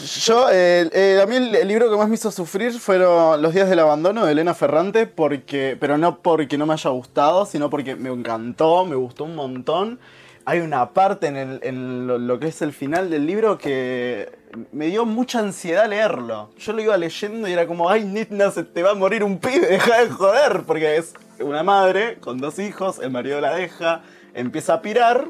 Yo, 0.04 0.48
eh, 0.50 0.90
eh, 0.92 1.20
a 1.22 1.26
mí 1.26 1.37
el, 1.37 1.66
libro 1.66 1.90
que 1.90 1.96
más 1.96 2.09
me 2.09 2.16
hizo 2.16 2.30
sufrir 2.30 2.72
fueron 2.78 3.40
Los 3.40 3.54
días 3.54 3.68
del 3.68 3.78
abandono 3.78 4.26
de 4.26 4.32
Elena 4.32 4.52
Ferrante, 4.52 5.06
porque, 5.06 5.76
pero 5.80 5.96
no 5.96 6.20
porque 6.20 6.59
no 6.59 6.66
me 6.66 6.74
haya 6.74 6.90
gustado, 6.90 7.47
sino 7.47 7.70
porque 7.70 7.97
me 7.97 8.11
encantó, 8.11 8.84
me 8.84 8.94
gustó 8.97 9.24
un 9.24 9.34
montón. 9.34 9.99
Hay 10.44 10.61
una 10.61 10.92
parte 10.92 11.28
en 11.28 12.07
lo, 12.07 12.18
lo 12.18 12.38
que 12.38 12.49
es 12.49 12.62
el 12.62 12.72
final 12.72 13.11
del 13.11 13.26
libro 13.26 13.59
que 13.59 14.30
me 14.70 14.86
dio 14.86 15.07
mucha 15.07 15.40
ansiedad 15.40 15.88
leerlo. 15.88 16.51
Yo 16.59 16.72
lo 16.72 16.82
iba 16.82 16.97
leyendo 16.97 17.49
y 17.49 17.53
era 17.53 17.66
como, 17.66 17.88
ay, 17.88 18.05
Nitna, 18.05 18.51
se 18.51 18.64
te 18.64 18.82
va 18.82 18.90
a 18.90 18.94
morir 18.94 19.24
un 19.24 19.38
pibe, 19.38 19.66
deja 19.66 20.03
de 20.03 20.11
joder, 20.11 20.62
porque 20.66 20.97
es 20.97 21.14
una 21.40 21.62
madre 21.62 22.18
con 22.20 22.38
dos 22.38 22.59
hijos, 22.59 22.99
el 22.99 23.11
marido 23.11 23.40
la 23.40 23.55
deja, 23.55 24.03
empieza 24.34 24.74
a 24.74 24.82
pirar 24.82 25.28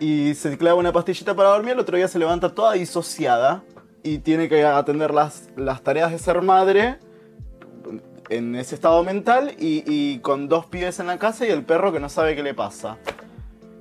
y 0.00 0.34
se 0.34 0.56
clava 0.58 0.78
una 0.78 0.92
pastillita 0.92 1.34
para 1.36 1.50
dormir, 1.50 1.74
el 1.74 1.80
otro 1.80 1.96
día 1.96 2.08
se 2.08 2.18
levanta 2.18 2.54
toda 2.54 2.72
disociada 2.72 3.62
y 4.04 4.18
tiene 4.18 4.48
que 4.48 4.64
atender 4.64 5.12
las, 5.12 5.48
las 5.56 5.82
tareas 5.82 6.12
de 6.12 6.18
ser 6.18 6.42
madre 6.42 6.98
en 8.28 8.54
ese 8.54 8.74
estado 8.74 9.02
mental 9.02 9.54
y, 9.58 9.82
y 9.86 10.18
con 10.20 10.48
dos 10.48 10.66
pibes 10.66 11.00
en 11.00 11.06
la 11.08 11.18
casa 11.18 11.46
y 11.46 11.50
el 11.50 11.64
perro 11.64 11.92
que 11.92 11.98
no 12.00 12.08
sabe 12.08 12.36
qué 12.36 12.42
le 12.42 12.54
pasa. 12.54 12.98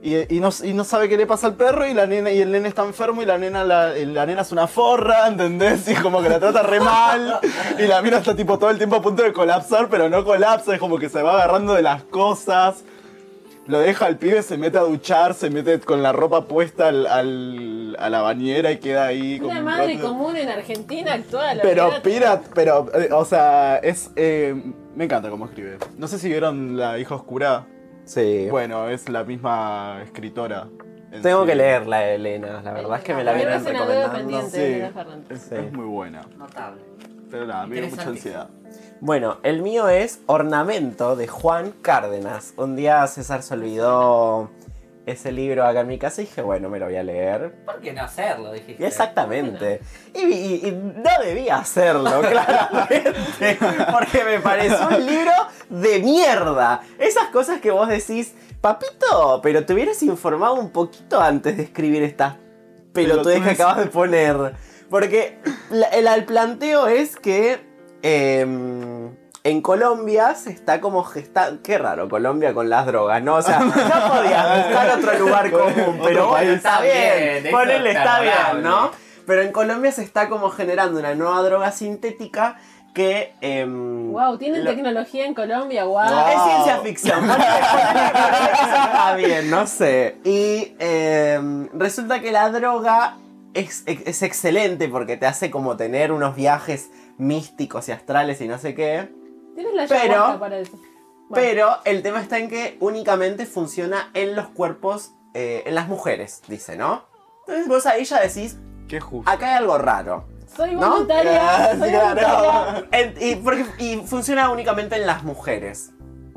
Y, 0.02 0.36
y 0.36 0.40
no, 0.40 0.50
y 0.64 0.74
no 0.74 0.84
sabe 0.84 1.08
qué 1.08 1.16
le 1.16 1.26
pasa 1.26 1.48
al 1.48 1.56
perro 1.56 1.88
y 1.88 1.94
la 1.94 2.06
nena 2.08 2.32
y 2.32 2.42
el 2.42 2.52
nene 2.52 2.70
está 2.70 2.84
enfermo 2.84 3.22
y 3.22 3.26
la 3.26 3.38
nena 3.38 3.64
la, 3.64 3.94
la 3.94 4.26
nena 4.26 4.42
es 4.42 4.52
una 4.52 4.68
forra, 4.68 5.28
¿entendés? 5.28 5.88
Y 5.88 5.96
como 5.96 6.22
que 6.22 6.30
la 6.30 6.40
trata 6.40 6.64
re 6.64 6.80
mal 6.80 7.40
y 7.78 7.84
la 7.84 8.02
mina 8.02 8.18
está 8.18 8.36
tipo 8.36 8.58
todo 8.58 8.70
el 8.70 8.78
tiempo 8.78 8.98
a 8.98 9.02
punto 9.02 9.24
de 9.24 9.32
colapsar, 9.32 9.90
pero 9.90 10.10
no 10.10 10.24
colapsa, 10.24 10.74
es 10.74 10.80
como 10.80 10.98
que 10.98 11.10
se 11.10 11.22
va 11.22 11.36
agarrando 11.36 11.74
de 11.74 11.84
las 11.84 12.04
cosas. 12.04 12.84
Lo 13.68 13.80
deja 13.80 14.05
al 14.07 14.18
pibe, 14.18 14.41
se 14.41 14.57
mete 14.57 14.78
a 14.78 14.82
duchar, 14.82 15.34
se 15.34 15.49
mete 15.49 15.80
con 15.80 16.03
la 16.03 16.11
ropa 16.11 16.47
puesta 16.47 16.89
al, 16.89 17.07
al- 17.07 17.95
a 17.99 18.09
la 18.09 18.22
bañera 18.22 18.72
y 18.72 18.78
queda 18.80 19.05
ahí. 19.05 19.39
Una 19.41 19.59
un 19.59 19.66
madre 19.66 19.95
rato. 19.95 20.07
común 20.07 20.36
en 20.36 20.49
Argentina 20.49 21.14
actual. 21.14 21.59
Pero 21.61 21.86
olvídate. 21.86 22.09
Pirat, 22.09 22.41
pero, 22.53 22.88
eh, 22.93 23.09
o 23.11 23.24
sea, 23.26 23.78
es. 23.78 24.11
eh, 24.16 24.53
me 24.95 25.05
encanta 25.05 25.30
cómo 25.30 25.45
escribe. 25.45 25.78
No 25.97 26.07
sé 26.07 26.20
si 26.20 26.28
vieron 26.28 26.78
La 26.78 26.99
hija 26.99 27.16
oscura. 27.16 27.66
Sí. 28.05 28.47
Bueno, 28.49 28.89
es 28.89 29.07
la 29.07 29.24
misma 29.24 30.01
escritora. 30.03 30.68
en 31.11 31.22
Tengo 31.22 31.43
sí. 31.43 31.47
que 31.49 31.55
leerla, 31.55 32.05
Elena. 32.09 32.61
La 32.61 32.74
verdad 32.74 32.97
es 32.97 33.03
que 33.05 33.14
me 33.14 33.24
la 33.24 33.34
vienen 33.34 33.64
recomendando. 33.64 34.41
Sí, 34.49 34.57
es, 35.30 35.41
Sí. 35.41 35.55
es 35.55 35.72
muy 35.72 35.86
buena. 35.86 36.22
Notable. 36.38 36.82
Pero 37.32 37.47
nada, 37.47 37.66
me 37.66 37.80
dio 37.80 37.88
mucha 37.89 38.09
ansiedad. 38.09 38.49
Bueno, 39.02 39.39
el 39.44 39.62
mío 39.62 39.89
es 39.89 40.22
Ornamento 40.28 41.16
de 41.16 41.28
Juan 41.28 41.72
Cárdenas. 41.82 42.54
Un 42.56 42.76
día 42.76 43.06
César 43.08 43.44
se 43.44 43.54
olvidó 43.54 44.50
ese 45.06 45.34
libro 45.34 45.66
acá 45.66 45.82
en 45.82 45.88
mi 45.88 45.98
casa 46.00 46.22
y 46.22 46.26
dije, 46.26 46.41
bueno, 46.41 46.70
me 46.70 46.80
lo 46.80 46.86
voy 46.86 46.96
a 46.96 47.04
leer. 47.04 47.54
¿Por 47.66 47.82
qué 47.82 47.91
no 47.91 48.04
hacerlo? 48.04 48.54
Dijiste. 48.54 48.86
Exactamente. 48.88 49.82
Y, 50.14 50.20
y- 50.22 50.68
y 50.68 50.72
no 50.72 51.10
debía 51.22 51.58
hacerlo, 51.58 52.22
claramente. 52.30 53.58
Porque 53.91 54.24
me 54.24 54.39
pareció 54.39 54.88
un 54.88 55.06
libro 55.06 55.32
de 55.70 56.00
mierda. 56.00 56.82
Esas 56.98 57.28
cosas 57.28 57.60
que 57.60 57.72
vos 57.72 57.89
decís, 57.89 58.34
papito, 58.62 59.41
pero 59.44 59.66
te 59.66 59.74
hubieras 59.74 60.02
informado 60.04 60.54
un 60.54 60.70
poquito 60.70 61.20
antes 61.20 61.58
de 61.58 61.64
escribir 61.64 62.04
estas 62.04 62.36
pelotudes 62.94 63.41
que 63.44 63.50
acabas 63.50 63.80
de 63.80 63.88
poner. 63.88 64.54
Porque 64.89 65.39
el, 65.91 66.08
el 66.08 66.24
planteo 66.24 66.88
es 66.88 67.18
que 67.18 67.73
em, 68.04 69.10
en 69.45 69.62
Colombia 69.62 70.36
se 70.36 70.51
está 70.51 70.80
como 70.80 71.04
gestando. 71.04 71.62
Qué 71.64 71.78
raro, 71.78 72.08
Colombia 72.08 72.54
con 72.54 72.70
las 72.70 72.86
drogas, 72.86 73.24
¿no? 73.24 73.36
O 73.36 73.41
sea, 73.41 73.60
no 73.60 73.72
podías 73.74 74.66
buscar 74.68 74.97
otro 74.99 75.20
lugar 75.20 75.51
común, 75.51 75.95
Otro 75.97 76.04
pero 76.04 76.28
bueno, 76.30 76.51
está 76.51 76.80
bien. 76.82 77.47
Ponele, 77.51 77.91
está 77.91 78.22
bien. 78.22 78.62
¿no? 78.64 78.91
Pero 79.26 79.41
en 79.41 79.51
Colombia 79.51 79.91
se 79.91 80.04
está 80.04 80.30
como 80.30 80.49
generando 80.49 80.99
una 80.99 81.16
nueva 81.16 81.41
droga 81.41 81.72
sintética 81.72 82.58
que. 82.93 83.34
em, 83.41 84.12
Wow, 84.12 84.38
tienen 84.38 84.64
lo- 84.64 84.70
tecnología 84.72 85.26
en 85.26 85.34
Colombia, 85.34 85.86
wow. 85.86 85.93
Wow. 86.08 86.28
es 86.28 86.43
ciencia 86.43 86.78
ficción. 86.84 87.30
Está 87.30 89.16
bien, 89.18 89.49
no 89.49 89.66
sé. 89.68 90.18
Y 90.24 90.76
em, 90.80 91.68
resulta 91.74 92.20
que 92.22 92.32
la 92.32 92.49
droga 92.49 93.16
es, 93.54 93.84
es 93.88 94.22
excelente 94.24 94.88
porque 94.88 95.18
te 95.18 95.26
hace 95.26 95.49
como 95.51 95.76
tener 95.78 96.12
unos 96.12 96.36
viajes 96.36 96.89
místicos 97.18 97.88
y 97.89 97.91
astrales 97.91 98.41
y 98.41 98.47
no 98.47 98.57
sé 98.57 98.74
qué. 98.76 99.09
Tienes 99.55 99.74
la 99.74 99.86
Pero- 99.88 100.39
para 100.39 100.57
eso. 100.59 100.72
Bueno, 101.30 101.36
Pero 101.47 101.70
el 101.86 102.01
tema 102.03 102.22
está 102.22 102.38
en 102.38 102.49
que 102.49 102.78
únicamente 102.80 103.45
funciona 103.45 104.09
en 104.14 104.36
los 104.36 104.47
cuerpos, 104.47 105.14
eh, 105.34 105.64
en 105.66 105.76
las 105.76 105.88
mujeres, 105.88 106.41
dice, 106.47 106.76
¿no? 106.76 107.05
Entonces 107.47 107.68
vos 107.68 107.86
ahí 107.86 108.03
ya 108.05 108.20
decís, 108.22 108.57
Qué 108.88 108.99
justo. 108.99 109.30
acá 109.30 109.47
hay 109.47 109.53
algo 109.55 109.78
raro. 109.78 110.26
soy 110.55 110.76
¿no? 110.76 110.91
voluntaria, 110.91 111.70
soy 111.80 111.91
voluntaria. 111.91 112.86
En- 112.91 113.14
y, 113.20 113.36
porque- 113.38 113.66
y 113.80 113.97
funciona 114.05 114.49
únicamente 114.51 114.95
en 114.95 115.07
las 115.07 115.24
mujeres. 115.24 115.91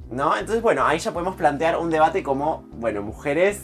¿No? 0.09 0.37
Entonces, 0.37 0.63
bueno, 0.63 0.87
ahí 0.87 0.99
ya 1.01 1.11
podemos 1.13 1.35
plantear 1.35 1.77
un 1.79 1.91
debate 1.91 2.23
como, 2.23 2.65
bueno, 2.77 3.03
mujeres. 3.03 3.63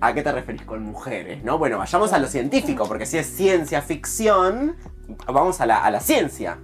¿A 0.00 0.12
qué 0.12 0.22
te 0.22 0.30
referís 0.30 0.62
con 0.62 0.82
mujeres? 0.82 1.42
¿No? 1.42 1.56
Bueno, 1.58 1.78
vayamos 1.78 2.12
a 2.12 2.18
lo 2.18 2.26
científico, 2.28 2.86
porque 2.86 3.06
si 3.06 3.16
es 3.16 3.26
ciencia 3.34 3.80
ficción, 3.80 4.76
vamos 5.26 5.60
a 5.60 5.66
la, 5.66 5.84
a 5.84 5.90
la 5.90 6.00
ciencia. 6.00 6.58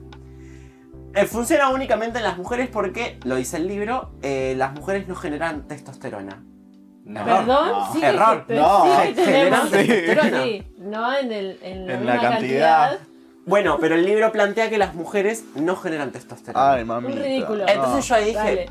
Eh, 1.14 1.26
funciona 1.26 1.70
únicamente 1.70 2.18
en 2.18 2.24
las 2.24 2.38
mujeres 2.38 2.68
porque, 2.72 3.18
lo 3.24 3.34
dice 3.36 3.56
el 3.56 3.66
libro, 3.66 4.12
eh, 4.22 4.54
las 4.56 4.72
mujeres 4.74 5.08
no 5.08 5.14
generan 5.16 5.66
testosterona. 5.66 6.42
No. 7.04 7.24
Perdón, 7.24 7.46
No. 7.46 7.92
sí, 7.92 8.00
Error. 8.04 8.46
que, 8.46 8.54
No. 8.54 8.84
sí 9.02 9.08
que 9.14 9.22
tenemos. 9.24 9.70
Sí. 9.70 9.86
Pero 10.06 10.22
sí, 10.42 10.72
no 10.78 11.18
en, 11.18 11.32
el, 11.32 11.58
en 11.62 11.86
la 11.86 11.92
En 11.94 11.98
misma 12.00 12.14
la 12.14 12.20
cantidad. 12.20 12.88
cantidad. 12.90 12.98
Bueno, 13.46 13.78
pero 13.80 13.96
el 13.96 14.04
libro 14.04 14.30
plantea 14.30 14.70
que 14.70 14.78
las 14.78 14.94
mujeres 14.94 15.44
no 15.56 15.74
generan 15.74 16.12
testosterona. 16.12 16.72
Ay, 16.74 16.84
mami. 16.84 17.08
Un 17.12 17.18
ridículo. 17.18 17.66
Entonces 17.66 18.06
yo 18.06 18.14
ahí 18.14 18.24
dije, 18.26 18.36
Dale. 18.38 18.70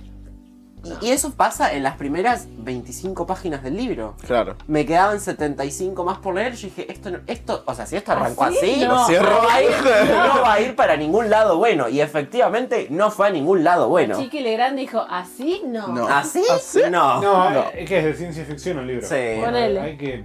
Y 1.02 1.12
eso 1.12 1.32
pasa 1.32 1.74
en 1.74 1.84
las 1.84 1.98
primeras 1.98 2.48
25 2.58 3.26
páginas 3.28 3.64
del 3.64 3.76
libro. 3.76 4.16
Claro. 4.26 4.56
Me 4.68 4.86
quedaban 4.86 5.20
75 5.20 6.04
más 6.06 6.20
por 6.20 6.36
leer. 6.36 6.54
Yo 6.56 6.68
dije, 6.68 6.90
esto, 6.92 7.12
no- 7.12 7.20
esto 7.28 7.64
o 7.66 7.74
sea, 7.76 7.86
si 7.86 7.98
esto 7.98 8.14
arrancó 8.14 8.46
¿Así? 8.46 8.58
así, 8.58 8.86
No. 8.86 9.08
no, 9.10 9.46
va 9.46 9.54
a 9.56 9.62
ir, 9.62 9.70
no 10.10 10.42
va 10.42 10.54
a 10.54 10.62
ir 10.62 10.76
para 10.76 10.96
ningún 10.96 11.30
lado 11.30 11.58
bueno. 11.58 11.90
Y 11.90 12.00
efectivamente 12.00 12.88
no 12.90 13.12
fue 13.12 13.28
a 13.28 13.30
ningún 13.30 13.64
lado 13.64 13.90
bueno. 13.90 14.18
Chiqui 14.18 14.40
Legrand 14.40 14.78
dijo, 14.78 15.06
así 15.10 15.64
no. 15.66 15.88
No. 15.90 16.08
¿Así? 16.08 16.44
¿Así? 16.50 16.82
No. 16.90 17.22
No, 17.22 17.50
No. 17.50 17.66
es 17.74 17.88
que 17.88 18.00
es 18.00 18.06
de 18.06 18.14
ciencia 18.14 18.46
ficción 18.46 18.80
el 18.80 18.88
libro. 18.88 19.08
Sí. 19.08 19.16
Hay 19.16 19.98
que 19.98 20.24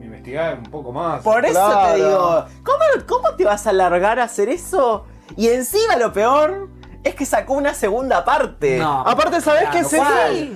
investigar 0.00 0.58
un 0.58 0.70
poco 0.70 0.92
más. 0.92 1.22
Por 1.22 1.44
eso 1.44 1.52
Claro. 1.54 1.92
te 1.92 1.96
digo, 1.96 2.44
¿cómo, 2.64 3.06
¿cómo 3.06 3.36
te 3.36 3.44
vas 3.44 3.66
a 3.66 3.72
largar 3.72 4.18
a 4.18 4.24
hacer 4.24 4.48
eso? 4.48 5.04
Y 5.36 5.48
encima 5.48 5.96
lo 5.96 6.12
peor 6.12 6.68
es 7.04 7.14
que 7.14 7.26
sacó 7.26 7.52
una 7.54 7.74
segunda 7.74 8.24
parte. 8.24 8.78
No. 8.78 9.00
Aparte, 9.06 9.40
¿sabés 9.40 9.68
qué 9.70 9.80
es 9.80 9.92
eso? 9.92 10.02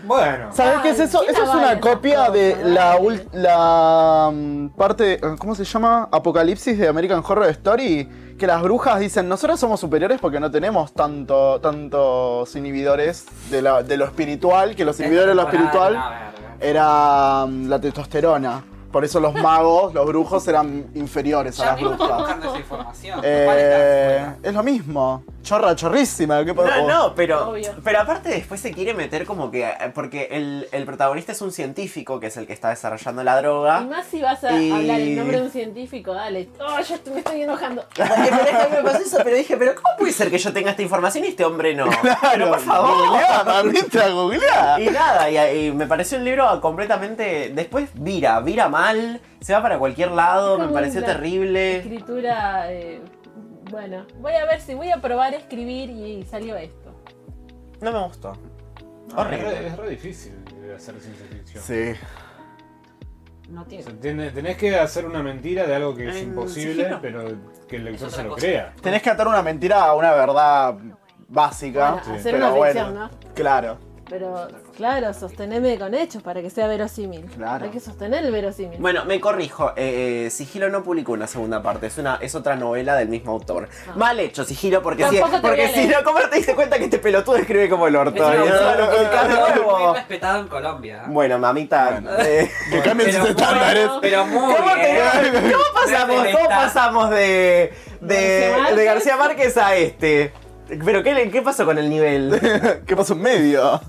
Bueno, 0.05 0.49
¿Sabes 0.53 0.81
qué 0.83 0.89
es 0.91 1.01
eso? 1.01 1.21
¿quién 1.21 1.35
Eso 1.35 1.45
es 1.45 1.51
una 1.55 1.79
copia 1.79 2.31
de 2.31 2.57
la, 2.65 2.97
ul- 2.99 3.23
la 3.33 4.31
mm, 4.33 4.69
parte, 4.71 5.21
¿cómo 5.39 5.55
se 5.55 5.65
llama? 5.65 6.09
Apocalipsis 6.11 6.79
de 6.79 6.89
American 6.89 7.23
Horror 7.27 7.47
Story. 7.51 8.09
Que 8.39 8.47
las 8.47 8.63
brujas 8.63 9.01
dicen, 9.01 9.29
nosotros 9.29 9.59
somos 9.59 9.81
superiores 9.81 10.21
porque 10.21 10.39
no 10.41 10.49
tenemos 10.51 10.93
tanto, 10.93 11.61
tantos 11.61 12.55
inhibidores 12.57 13.27
de, 13.51 13.63
la- 13.63 13.83
de 13.83 13.97
lo 13.97 14.05
espiritual, 14.05 14.75
que 14.77 14.85
los 14.85 14.99
inhibidores 15.01 15.29
de 15.31 15.35
lo 15.35 15.43
espiritual 15.43 15.93
verga. 15.95 16.33
era 16.61 17.47
mm, 17.47 17.69
la 17.69 17.81
testosterona. 17.81 18.63
Por 18.93 19.05
eso 19.05 19.21
los 19.21 19.35
magos, 19.35 19.93
los 19.93 20.07
brujos 20.07 20.47
eran 20.49 20.87
inferiores 20.95 21.61
a 21.61 21.67
las 21.67 21.81
brujas. 21.81 21.99
buscando 22.19 22.49
esa 22.49 22.59
información. 22.59 23.21
Eh, 23.23 23.43
¿Cuál 23.45 23.59
es 23.59 24.23
la 24.23 24.37
es 24.49 24.55
lo 24.55 24.63
mismo. 24.63 25.25
Chorra, 25.43 25.75
chorrísima. 25.77 26.45
¿qué 26.45 26.53
No, 26.55 26.63
pasa? 26.63 26.83
no, 26.83 27.15
pero, 27.15 27.51
Obvio. 27.51 27.71
pero 27.85 28.01
aparte 28.01 28.29
después 28.31 28.61
se 28.61 28.73
quiere 28.73 28.95
meter 28.95 29.25
como 29.27 29.51
que. 29.51 29.67
Porque 29.95 30.29
el, 30.33 30.69
el 30.73 30.85
protagonista 30.85 31.33
es 31.33 31.41
un 31.43 31.53
científico, 31.53 32.19
que 32.21 32.27
es 32.29 32.37
el 32.37 32.47
que 32.47 32.53
está 32.53 32.71
desarrollando 32.71 33.23
la 33.25 33.39
Y 33.39 33.43
droga. 33.43 33.81
más 33.83 34.07
si 34.07 34.21
vas 34.23 34.43
a 34.45 34.59
Y- 34.59 34.71
hablar 34.73 35.01
el 35.01 35.17
nombre 35.17 35.39
de 35.39 35.45
un 35.45 35.51
científico, 35.51 36.13
dale. 36.15 36.49
Oh, 36.61 36.79
estoy- 36.79 37.13
me 37.13 37.19
estoy 37.21 37.43
enojando. 37.43 37.85
Porque 37.97 38.13
pero 38.31 38.37
es 38.43 38.49
que 38.51 38.57
a 38.57 38.69
mí 38.69 38.77
me 38.77 38.83
pasó 38.83 38.99
eso, 39.03 39.19
pero 39.23 39.37
dije, 39.37 39.57
pero 39.57 39.75
¿cómo 39.75 39.97
puede 39.99 40.13
ser 40.13 40.31
que 40.31 40.39
yo 40.39 40.53
tenga 40.53 40.71
esta 40.71 40.83
información 40.83 41.25
y 41.25 41.29
este 41.29 41.45
hombre 41.45 41.75
no? 41.75 41.87
pero 42.33 42.49
por 42.49 42.61
favor. 42.61 42.97
Googleá, 43.09 43.45
mamita, 43.45 44.09
googleá. 44.09 44.81
Y 44.81 44.87
nada, 44.91 45.31
y, 45.31 45.67
y 45.67 45.73
me 45.73 45.87
pareció 45.87 46.19
un 46.19 46.25
libro 46.25 46.61
completamente. 46.61 47.51
Después 47.55 47.89
vira, 47.95 48.41
vira 48.41 48.69
mal, 48.79 49.21
se 49.41 49.53
va 49.53 49.63
para 49.63 49.79
cualquier 49.79 50.11
lado, 50.13 50.59
me 50.59 50.69
pareció 50.69 51.03
terrible. 51.05 51.79
Escritura, 51.79 52.73
eh, 52.73 53.01
bueno, 53.71 54.07
voy 54.21 54.35
a 54.35 54.45
ver 54.47 54.61
si 54.61 54.75
voy 54.75 54.91
a 54.91 55.01
probar 55.01 55.35
a 55.35 55.37
escribir 55.37 55.91
y 55.91 56.25
salió 56.25 56.57
esto. 56.57 56.95
No 57.81 57.93
me 57.93 58.05
gustó. 58.07 58.33
es, 58.33 59.15
re, 59.15 59.21
Horrible. 59.21 59.67
es 59.67 59.77
re 59.77 59.91
difícil 59.91 60.35
hacer 60.77 60.95
ciencia 61.01 61.27
ficción. 61.31 61.63
Sí. 61.63 61.99
No 63.49 63.63
O 63.63 63.65
tiene. 63.65 63.85
sea, 63.85 63.93
tiene- 63.95 64.31
tenés 64.31 64.57
que 64.59 64.77
hacer 64.77 65.07
una 65.07 65.23
mentira 65.23 65.67
de 65.67 65.75
algo 65.75 65.95
que 65.95 66.09
es 66.09 66.17
En 66.17 66.29
imposible, 66.29 66.83
sigilo. 66.85 66.99
pero 67.01 67.25
que 67.67 67.77
el 67.77 67.85
lector 67.85 68.11
se 68.11 68.23
lo 68.23 68.31
cosa. 68.31 68.41
crea. 68.47 68.75
Tenés 68.83 69.01
que 69.03 69.11
atar 69.11 69.27
una 69.27 69.43
mentira 69.43 69.85
a 69.85 69.95
una 69.95 70.13
verdad 70.13 70.77
básica. 71.29 71.93
Bueno, 71.93 72.05
sí, 72.05 72.11
hacer 72.13 72.33
pero 72.35 72.47
una 72.47 72.55
bueno, 72.55 72.73
ficción, 72.81 72.95
¿no? 72.95 73.11
Claro. 73.35 73.79
Pero, 74.11 74.49
claro, 74.79 75.13
sosteneme 75.13 75.77
con 75.79 75.93
hechos 75.93 76.23
para 76.23 76.41
que 76.41 76.49
sea 76.51 76.69
verosímil. 76.69 77.27
Claro. 77.37 77.65
Hay 77.67 77.71
que 77.73 77.81
sostener 77.81 78.25
el 78.25 78.31
verosímil. 78.33 78.79
Bueno, 78.79 79.05
me 79.05 79.21
corrijo. 79.21 79.73
eh, 79.77 80.27
eh, 80.27 80.31
Sigilo 80.31 80.71
no 80.71 80.83
publicó 80.85 81.13
una 81.13 81.27
segunda 81.27 81.61
parte. 81.63 81.89
Es 81.89 81.99
una 81.99 82.17
es 82.23 82.35
otra 82.37 82.55
novela 82.57 82.95
del 82.95 83.09
mismo 83.09 83.33
autor. 83.33 83.69
Ah. 83.89 83.93
Mal 83.97 84.21
hecho, 84.21 84.45
Sigilo, 84.45 84.81
porque 84.81 85.05
si, 85.09 85.17
Tampoco 85.19 85.41
te 85.41 85.49
porque 85.49 85.69
si 85.69 85.87
no, 85.89 85.97
¿cómo 86.05 86.21
no 86.21 86.31
te 86.31 86.37
diste 86.37 86.55
cuenta 86.55 86.79
que 86.79 86.85
este 86.85 86.99
pelotudo 87.01 87.37
escribe 87.37 87.69
como 87.69 87.89
el 87.89 87.97
orto? 87.97 88.31
Es 88.33 88.41
una 88.41 89.57
Muy 89.89 89.95
respetado 89.97 90.41
en 90.43 90.49
Colombia. 90.49 91.03
Bueno, 91.09 91.39
mamita. 91.41 91.91
Bueno. 92.01 92.11
eh, 92.21 92.51
Que 92.71 92.81
cambien 92.81 93.11
Pero 93.11 93.21
sus 93.23 93.31
estándares. 93.31 93.89
Pero 94.01 94.27
muy 94.27 94.55
¿Cómo, 94.55 94.73
te- 94.75 95.31
bien. 95.33 95.53
cómo 95.53 95.65
pasamos, 95.75 96.17
cómo 96.97 97.09
de, 97.11 97.73
de, 98.01 98.49
García 98.49 98.57
Márquez. 98.59 98.77
de 98.77 98.85
García 98.85 99.17
Márquez 99.17 99.57
a 99.57 99.75
este? 99.77 100.33
¿Pero 100.85 101.03
qué, 101.03 101.15
le- 101.15 101.31
qué 101.31 101.43
pasó 101.43 101.65
con 101.65 101.79
el 101.79 101.91
nivel? 101.91 102.39
¿Qué 102.87 102.95
pasó 102.95 103.15
en 103.15 103.23
medio? 103.23 103.81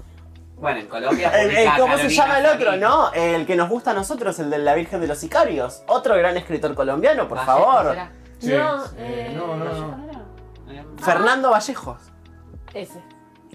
Bueno, 0.60 0.80
en 0.80 0.88
Colombia. 0.88 1.32
Publica 1.44 1.76
¿Cómo 1.78 1.98
se 1.98 2.10
llama 2.10 2.40
el 2.40 2.46
otro, 2.46 2.76
no? 2.78 3.12
El 3.14 3.46
que 3.46 3.56
nos 3.56 3.70
gusta 3.70 3.92
a 3.92 3.94
nosotros, 3.94 4.38
el 4.40 4.50
de 4.50 4.58
la 4.60 4.76
Virgen 4.76 5.00
de 5.02 5.08
los 5.08 5.18
Sicarios. 5.18 5.84
Otro 5.88 6.16
gran 6.18 6.36
escritor 6.38 6.76
colombiano, 6.76 7.28
por 7.28 7.38
Vallejo, 7.38 7.66
favor. 7.66 7.90
¿será? 7.92 8.12
Sí, 8.40 8.48
no, 8.54 8.86
sí, 8.86 8.96
eh, 8.98 9.34
no, 9.36 9.56
no, 9.56 9.66
no. 9.66 10.10
Eh, 10.72 10.84
Fernando 11.02 11.50
Vallejos. 11.52 11.98
Ese. 12.74 13.02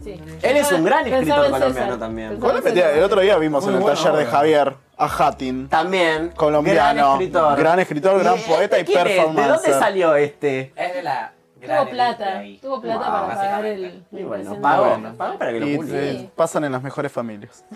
Sí. 0.03 0.21
Él 0.43 0.57
es 0.57 0.73
un 0.73 0.85
gran 0.85 1.07
escritor 1.07 1.51
colombiano 1.51 1.73
César. 1.73 1.99
también. 1.99 2.39
El 2.43 3.03
otro 3.03 3.21
día 3.21 3.39
vimos 3.39 3.65
Muy 3.65 3.75
en 3.75 3.81
el 3.81 3.87
taller 3.87 4.13
de. 4.13 4.27
Javier 4.27 4.77
a 4.97 5.07
Hatin. 5.07 5.69
También. 5.69 6.33
Colombiano. 6.37 7.03
Gran 7.03 7.13
escritor. 7.13 7.59
Gran 7.59 7.81
escritor, 7.81 8.19
gran 8.21 8.39
¿Y 8.39 8.43
poeta 8.43 8.79
y 8.79 8.81
este 8.81 9.19
es? 9.19 9.35
¿De 9.35 9.47
dónde 9.47 9.73
salió 9.73 10.17
este? 10.17 10.73
Es 10.77 10.95
de 10.95 11.03
la. 11.03 11.34
Tuvo 11.67 11.91
plata. 11.91 12.43
Tuvo 12.61 12.81
plata 12.81 13.01
para 13.07 13.29
pagar 13.29 13.67
el. 13.67 14.05
Y 14.13 14.23
bueno, 14.23 14.55
el 14.55 14.61
pagó. 14.61 14.85
Bueno. 14.91 15.15
Pagó 15.17 15.39
para 15.39 15.53
que 15.53 15.61
lo 15.61 15.67
Y 15.69 15.77
publique. 15.77 16.11
eh, 16.11 16.31
pasan 16.37 16.65
en 16.65 16.73
las 16.73 16.83
mejores 16.83 17.11
familias. 17.13 17.65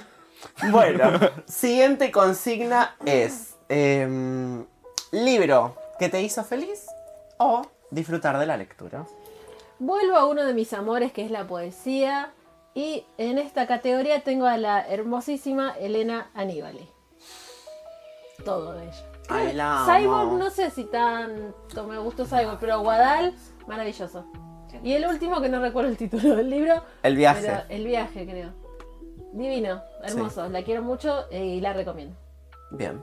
Bueno, 0.71 1.19
siguiente 1.47 2.13
consigna 2.13 2.95
es 3.05 3.57
em, 3.69 4.65
libro 5.11 5.75
que 5.99 6.09
te 6.09 6.23
hizo 6.23 6.45
feliz 6.45 6.87
o 7.39 7.63
disfrutar 7.91 8.39
de 8.39 8.47
la 8.47 8.57
lectura. 8.57 9.05
Vuelvo 9.81 10.17
a 10.17 10.27
uno 10.27 10.45
de 10.45 10.55
mis 10.55 10.73
amores 10.75 11.13
que 11.13 11.25
es 11.25 11.33
la 11.33 11.45
poesía 11.49 12.31
y 12.73 13.05
en 13.19 13.39
esta 13.39 13.67
categoría 13.67 14.23
tengo 14.23 14.47
a 14.47 14.57
la 14.59 14.87
hermosísima 14.87 15.75
Elena 15.81 16.31
Aníbali. 16.35 16.89
Todo 18.45 18.75
de 18.75 18.85
ella. 18.85 19.05
Ay, 19.29 19.53
la 19.55 19.81
amo. 19.85 19.93
Cyborg 19.93 20.33
no 20.39 20.51
sé 20.51 20.71
si 20.71 20.85
tanto 20.85 21.85
me 21.89 21.99
gustó 21.99 22.25
Cyborg, 22.27 22.59
pero 22.61 22.81
Guadal, 22.81 23.35
maravilloso. 23.69 24.27
Y 24.83 24.93
el 24.93 25.07
último 25.07 25.41
que 25.41 25.49
no 25.49 25.61
recuerdo 25.61 25.91
el 25.91 25.97
título 25.97 26.37
del 26.37 26.51
libro, 26.51 26.83
El 27.03 27.17
viaje. 27.17 27.43
pero 27.43 27.63
el 27.69 27.87
viaje 27.87 28.27
creo. 28.27 28.51
Divino, 29.33 29.83
hermoso, 30.03 30.49
la 30.49 30.63
quiero 30.63 30.83
mucho 30.83 31.25
eh, 31.31 31.45
y 31.45 31.61
la 31.61 31.73
recomiendo. 31.73 32.17
Bien. 32.71 33.01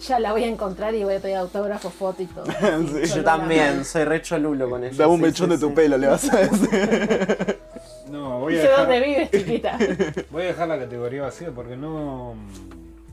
Ya 0.00 0.18
la 0.18 0.32
voy 0.32 0.44
a 0.44 0.48
encontrar 0.48 0.94
y 0.94 1.04
voy 1.04 1.14
a 1.14 1.20
pedir 1.20 1.36
autógrafo, 1.36 1.90
foto 1.90 2.22
y 2.22 2.26
todo. 2.26 2.44
Sí. 3.04 3.14
Yo 3.14 3.24
también, 3.24 3.84
soy 3.84 4.04
re 4.04 4.20
cholulo 4.22 4.68
con 4.68 4.84
ella. 4.84 4.96
Dame 4.96 5.12
un 5.12 5.18
sí, 5.18 5.22
mechón 5.26 5.46
sí, 5.46 5.52
de 5.54 5.58
tu 5.58 5.68
sí. 5.68 5.74
pelo, 5.74 5.98
le 5.98 6.06
vas 6.06 6.32
a 6.32 6.36
decir. 6.38 7.60
No, 8.10 8.38
voy 8.38 8.58
a, 8.58 8.70
dónde 8.76 9.00
dejar, 9.00 9.08
vives, 9.08 9.30
chiquita. 9.30 9.78
voy 10.30 10.42
a 10.42 10.46
dejar 10.46 10.68
la 10.68 10.78
categoría 10.78 11.22
vacía 11.22 11.50
porque 11.52 11.76
no. 11.76 12.34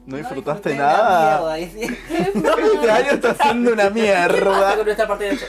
¿No 0.05 0.18
disfrutaste 0.18 0.76
nada? 0.76 1.39
mierda, 1.39 1.53
dice. 1.55 1.97
Este 2.09 2.91
año 2.91 3.12
está 3.14 3.32
haciendo 3.32 3.74
una 3.74 3.84
¿Qué 3.84 3.89
pasa 3.89 4.34
mierda. 4.34 4.76
con 4.76 4.86
nuestra 4.86 5.07
parte 5.07 5.24
de 5.24 5.32
hecho? 5.32 5.45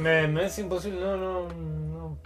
Me, 0.00 0.28
me- 0.28 0.44
es 0.46 0.58
imposible, 0.58 1.00
no, 1.00 1.16
no. 1.16 1.48
No, 1.48 2.16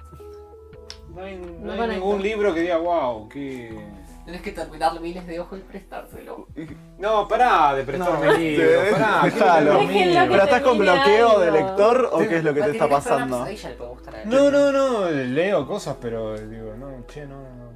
no 1.15 1.23
hay, 1.23 1.37
no 1.37 1.47
No 1.61 1.73
hay 1.73 1.79
conecto. 1.79 1.87
ningún 2.05 2.23
libro 2.23 2.55
que 2.55 2.61
diga, 2.61 2.79
wow, 2.79 3.29
que. 3.29 4.05
Tienes 4.25 4.41
que 4.41 4.53
terminar 4.53 4.99
miles 5.03 5.27
de 5.27 5.39
ojos 5.39 5.59
y 5.59 5.63
prestárselo. 5.63 6.47
No, 6.99 7.29
pará 7.29 7.75
de 7.75 7.85
prestarme 7.85 8.27
No, 8.27 8.33
libros, 8.39 8.71
pará, 8.93 9.21
déjalo. 9.25 9.79
Déjenlo 9.81 10.21
que 10.23 10.29
¿Pero 10.31 10.43
estás 10.45 10.63
con 10.63 10.79
termine 10.79 10.93
bloqueo 10.95 11.39
de 11.41 11.47
algo. 11.49 11.59
lector 11.59 12.09
o 12.11 12.19
qué 12.21 12.37
es 12.39 12.45
lo 12.45 12.55
que 12.55 12.63
te 12.63 12.71
está 12.71 12.89
pasando? 12.89 13.37
una 13.37 13.45
pesadilla 13.45 13.69
le 13.69 13.75
puede 13.77 13.91
gustar 13.91 14.15
a 14.15 14.23
él. 14.23 14.29
No, 14.31 14.51
no, 14.51 14.73
no, 14.73 15.11
leo 15.11 15.67
cosas, 15.67 15.97
pero 16.01 16.39
digo, 16.39 16.73
no, 16.75 17.05
che, 17.07 17.27
no, 17.27 17.37
no, 17.43 17.73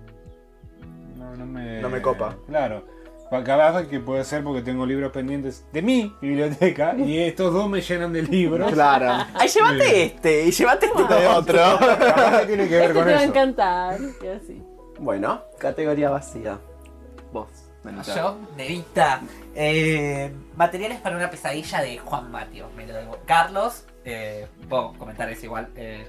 no, 1.17 1.37
no 1.37 1.47
me... 1.47 1.83
No 1.83 1.91
me 1.91 2.01
copa. 2.01 2.35
Claro, 2.47 2.87
capaz 3.31 3.87
que 3.87 4.01
puede 4.01 4.25
ser 4.25 4.43
porque 4.43 4.63
tengo 4.63 4.87
libros 4.87 5.13
pendientes 5.13 5.65
de 5.73 5.83
mi 5.83 6.15
biblioteca 6.21 6.95
y 6.97 7.19
estos 7.23 7.53
dos 7.53 7.69
me 7.69 7.81
llenan 7.81 8.13
de 8.13 8.23
libros. 8.23 8.73
Claro. 8.73 9.25
Ay, 9.35 9.49
llévate 9.49 10.05
este 10.05 10.45
y 10.47 10.51
llévate 10.51 10.87
este 10.87 11.15
De 11.15 11.27
otro. 11.27 11.61
Tiene 12.47 12.69
que 12.69 12.75
ver 12.75 12.83
Este 12.83 12.89
te 12.89 12.95
con 12.95 13.07
va 13.07 13.11
a 13.11 13.15
eso. 13.15 13.25
encantar. 13.25 13.99
Y 14.23 14.27
así. 14.29 14.63
Bueno, 14.99 15.43
categoría 15.59 16.11
vacía. 16.11 16.59
Vos. 17.33 17.49
Benita. 17.85 18.15
Yo, 18.17 18.39
Nevita. 18.57 19.21
Eh, 19.55 20.33
materiales 20.57 21.01
para 21.01 21.17
una 21.17 21.31
pesadilla 21.31 21.81
de 21.81 21.99
Juan 21.99 22.31
Matio. 22.31 22.69
Me 22.77 22.87
lo 22.87 22.99
digo. 22.99 23.19
Carlos, 23.25 23.85
eh, 24.05 24.47
puedo 24.69 24.95
comentar 24.95 25.29
eso 25.31 25.47
igual. 25.47 25.69
Eh, 25.77 26.07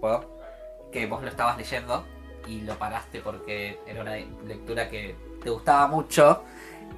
puedo. 0.00 0.34
Que 0.90 1.06
vos 1.06 1.22
lo 1.22 1.28
estabas 1.28 1.56
leyendo 1.56 2.04
y 2.48 2.60
lo 2.62 2.74
paraste 2.78 3.20
porque 3.20 3.78
era 3.86 4.02
una 4.02 4.16
lectura 4.46 4.88
que 4.90 5.14
te 5.44 5.50
gustaba 5.50 5.86
mucho. 5.86 6.42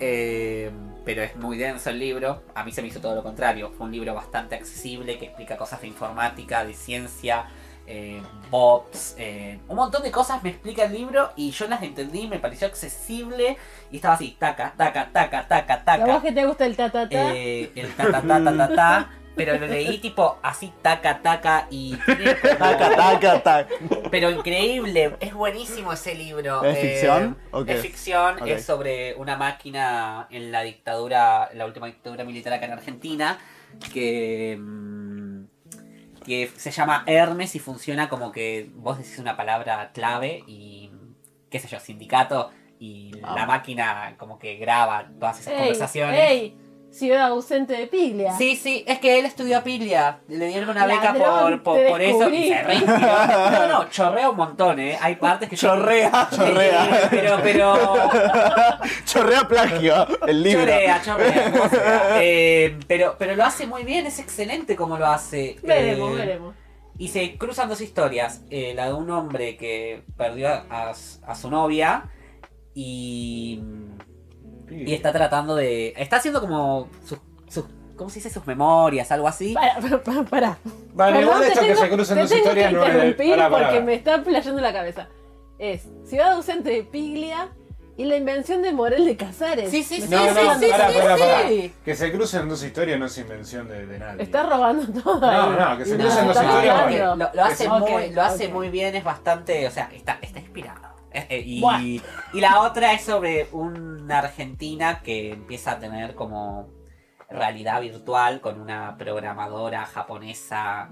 eh, 0.00 0.70
pero 1.04 1.22
es 1.22 1.36
muy 1.36 1.56
denso 1.56 1.90
el 1.90 1.98
libro. 2.00 2.42
A 2.54 2.64
mí 2.64 2.72
se 2.72 2.82
me 2.82 2.88
hizo 2.88 3.00
todo 3.00 3.14
lo 3.14 3.22
contrario. 3.22 3.70
Fue 3.76 3.86
un 3.86 3.92
libro 3.92 4.12
bastante 4.14 4.56
accesible 4.56 5.18
que 5.18 5.26
explica 5.26 5.56
cosas 5.56 5.80
de 5.80 5.86
informática, 5.86 6.64
de 6.64 6.74
ciencia, 6.74 7.46
eh, 7.86 8.20
bots, 8.50 9.14
eh, 9.16 9.60
un 9.68 9.76
montón 9.76 10.02
de 10.02 10.10
cosas 10.10 10.42
me 10.42 10.50
explica 10.50 10.84
el 10.84 10.92
libro 10.92 11.30
y 11.36 11.52
yo 11.52 11.68
las 11.68 11.82
entendí, 11.82 12.26
me 12.26 12.40
pareció 12.40 12.66
accesible 12.66 13.56
y 13.92 13.96
estaba 13.96 14.14
así, 14.14 14.36
taca, 14.38 14.74
taca, 14.76 15.10
taca, 15.12 15.46
taca, 15.46 15.74
¿A 15.98 16.06
vos 16.06 16.20
taca. 16.20 16.22
que 16.22 16.32
te 16.32 16.44
gusta 16.44 16.66
el 16.66 16.76
ta 16.76 16.90
ta 16.90 17.08
ta? 17.10 17.36
Eh, 17.36 17.70
el 17.76 17.94
ta 17.94 18.10
ta 18.10 18.26
ta 18.26 18.42
ta 18.42 18.56
ta 18.56 18.74
ta, 18.74 19.10
pero 19.36 19.58
lo 19.58 19.66
leí 19.66 19.98
tipo 19.98 20.38
así, 20.42 20.72
taca, 20.82 21.20
taca 21.22 21.66
y... 21.70 21.94
como- 21.96 22.16
Taca, 22.58 22.96
taca, 22.96 23.42
taca. 23.42 23.74
pero 24.10 24.30
increíble, 24.30 25.16
es 25.20 25.34
buenísimo 25.34 25.92
ese 25.92 26.14
libro. 26.14 26.64
¿Es 26.64 26.78
Eh, 26.78 26.80
ficción 26.80 27.36
Es 27.66 27.80
ficción, 27.82 28.48
es 28.48 28.64
sobre 28.64 29.14
una 29.16 29.36
máquina 29.36 30.26
en 30.30 30.50
la 30.50 30.62
dictadura, 30.62 31.50
la 31.54 31.66
última 31.66 31.86
dictadura 31.86 32.24
militar 32.24 32.52
acá 32.54 32.64
en 32.66 32.72
Argentina, 32.72 33.38
que, 33.92 34.56
mm, 34.58 35.44
que 36.24 36.50
se 36.56 36.70
llama 36.70 37.04
Hermes 37.06 37.54
y 37.54 37.58
funciona 37.58 38.08
como 38.08 38.32
que 38.32 38.70
vos 38.74 38.98
decís 38.98 39.18
una 39.18 39.36
palabra 39.36 39.90
clave 39.92 40.42
y, 40.46 40.90
qué 41.50 41.58
sé 41.60 41.68
yo, 41.68 41.78
sindicato, 41.78 42.50
y 42.78 43.12
Ah. 43.22 43.34
la 43.36 43.46
máquina 43.46 44.14
como 44.18 44.38
que 44.38 44.56
graba 44.56 45.08
todas 45.20 45.38
esas 45.40 45.52
¡Ey! 45.52 45.58
conversaciones. 45.58 46.20
¡Ey! 46.30 46.56
Ciudad 46.98 47.26
ausente 47.26 47.74
de 47.74 47.86
Piglia. 47.86 48.32
Sí, 48.38 48.56
sí, 48.56 48.84
es 48.86 48.98
que 49.00 49.18
él 49.18 49.26
estudió 49.26 49.58
a 49.58 49.62
Piglia. 49.62 50.20
Le 50.28 50.46
dieron 50.48 50.70
una 50.70 50.86
beca 50.86 51.12
Ladrón, 51.12 51.60
por, 51.62 51.84
por, 51.86 52.00
eso. 52.00 52.30
Y 52.30 52.48
se 52.48 52.62
reinspiró. 52.62 52.98
No, 53.50 53.66
no, 53.68 53.90
chorrea 53.90 54.30
un 54.30 54.36
montón, 54.36 54.78
¿eh? 54.80 54.96
Hay 55.00 55.16
partes 55.16 55.48
que. 55.48 55.56
yo- 55.56 55.68
Chorrea, 55.68 56.28
chorrea. 56.34 57.08
Pero, 57.10 57.38
pero. 57.42 57.74
Chorrea 59.04 59.46
plagio. 59.48 60.06
El 60.26 60.42
libro. 60.42 60.72
Como 61.52 61.68
sea. 61.68 62.18
Eh, 62.22 62.78
pero, 62.86 63.16
pero 63.18 63.36
lo 63.36 63.44
hace 63.44 63.66
muy 63.66 63.84
bien, 63.84 64.06
es 64.06 64.18
excelente 64.18 64.74
como 64.76 64.96
lo 64.96 65.06
hace. 65.06 65.56
Veremos, 65.62 66.12
Eh, 66.12 66.16
veremos. 66.16 66.54
Y 66.98 67.08
se 67.08 67.36
cruzan 67.36 67.68
dos 67.68 67.80
historias. 67.82 68.42
eh, 68.50 68.72
la 68.74 68.86
de 68.86 68.94
un 68.94 69.10
hombre 69.10 69.56
que 69.58 70.02
perdió 70.16 70.48
a, 70.48 70.94
a 71.26 71.34
su 71.34 71.50
novia 71.50 72.04
y. 72.74 73.60
Y 74.70 74.94
está 74.94 75.12
tratando 75.12 75.54
de. 75.54 75.94
Está 75.96 76.16
haciendo 76.16 76.40
como 76.40 76.88
sus. 77.04 77.18
sus 77.48 77.64
¿Cómo 77.96 78.10
se 78.10 78.16
dice? 78.16 78.28
Sus 78.30 78.46
memorias, 78.46 79.10
algo 79.10 79.26
así. 79.28 79.54
Para, 79.54 79.78
para, 80.02 80.22
para. 80.24 80.58
Vale, 80.92 81.22
igual 81.22 81.42
esto 81.44 81.60
que 81.62 81.76
se 81.76 81.88
cruzan 81.88 82.18
dos 82.18 82.30
historias 82.32 82.72
no 82.72 82.82
es... 82.84 82.88
interrumpir 82.94 83.30
Pará, 83.36 83.50
pará. 83.50 83.66
porque 83.68 83.80
me 83.82 83.94
está 83.94 84.22
playando 84.22 84.60
la 84.60 84.72
cabeza. 84.72 85.08
Es 85.58 85.88
Ciudad 86.04 86.32
ausente 86.32 86.68
de 86.68 86.82
Piglia 86.82 87.48
y 87.96 88.04
la 88.04 88.16
invención 88.16 88.60
de 88.60 88.72
Morel 88.72 89.06
de 89.06 89.16
Casares. 89.16 89.70
Sí, 89.70 89.82
sí, 89.82 90.02
sí, 90.02 90.08
No, 90.10 90.18
está 90.26 90.42
no, 90.42 90.50
hablando- 90.50 90.68
pará, 90.68 90.88
sí, 90.90 90.98
pará, 90.98 91.16
sí. 91.16 91.22
pará. 91.22 91.82
Que 91.86 91.94
se 91.96 92.12
crucen 92.12 92.48
dos 92.50 92.62
historias 92.62 92.98
no 93.00 93.06
es 93.06 93.16
invención 93.16 93.66
de, 93.66 93.86
de 93.86 93.98
nadie. 93.98 94.22
Está 94.22 94.42
robando 94.42 95.00
todo. 95.02 95.18
No, 95.20 95.26
ahí. 95.30 95.56
no, 95.58 95.78
que 95.78 95.84
se 95.86 95.94
Y 95.94 95.98
crucen 95.98 96.26
dos 96.26 96.36
historias. 96.36 97.16
Lo, 97.16 97.30
lo 97.32 97.44
hace, 97.44 97.64
Es- 97.64 97.70
muy, 97.70 97.80
Ok, 97.80 97.90
lo 98.12 98.22
hace 98.22 98.46
ok. 98.48 98.52
muy 98.52 98.68
bien, 98.68 98.94
es 98.94 99.04
bastante. 99.04 99.66
O 99.66 99.70
sea, 99.70 99.88
está, 99.94 100.18
está 100.20 100.38
inspirado. 100.40 100.95
Eh, 101.30 101.42
y, 101.46 102.00
la 102.34 102.60
otra 102.60 102.92
es 102.92 103.02
sobre 103.02 103.48
una 103.52 104.18
argentina 104.18 105.00
que 105.02 105.32
empieza 105.32 105.72
a 105.72 105.78
tener 105.78 106.14
como 106.14 106.68
realidad 107.30 107.80
virtual 107.80 108.40
con 108.40 108.60
una 108.60 108.96
programadora 108.96 109.86
japonesa 109.86 110.90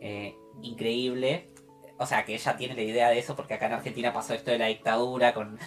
eh, 0.00 0.36
increíble. 0.62 1.48
O 1.98 2.06
sea, 2.06 2.24
que 2.24 2.34
ella 2.34 2.56
tiene 2.56 2.74
la 2.74 2.82
idea 2.82 3.08
de 3.10 3.18
eso 3.18 3.36
porque 3.36 3.54
acá 3.54 3.66
en 3.66 3.74
Argentina 3.74 4.12
pasó 4.12 4.34
esto 4.34 4.50
de 4.50 4.58
la 4.58 4.66
dictadura 4.66 5.34
con... 5.34 5.58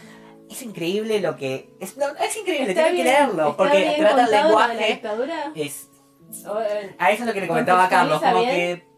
Es 0.49 0.61
increíble 0.61 1.21
lo 1.21 1.35
que... 1.37 1.73
Es, 1.79 1.95
no, 1.97 2.07
es 2.19 2.37
increíble, 2.37 2.73
tienen 2.73 2.95
que 2.95 3.03
leerlo 3.03 3.55
porque 3.55 3.95
trata 3.97 4.21
el 4.21 4.25
de 4.25 4.31
la 4.31 4.43
lenguaje... 4.43 4.87
dictadura? 4.87 5.51
Es, 5.55 5.89
O, 6.45 6.59
eh, 6.59 6.95
a 6.99 7.11
eso 7.11 7.23
es 7.23 7.27
lo 7.27 7.33
que 7.33 7.41
le 7.41 7.47
comentaba 7.47 7.85
a 7.85 7.89
Carlos, 7.89 8.19
como 8.19 8.33
¿Contextualiza 8.33 8.75
que 8.75 8.93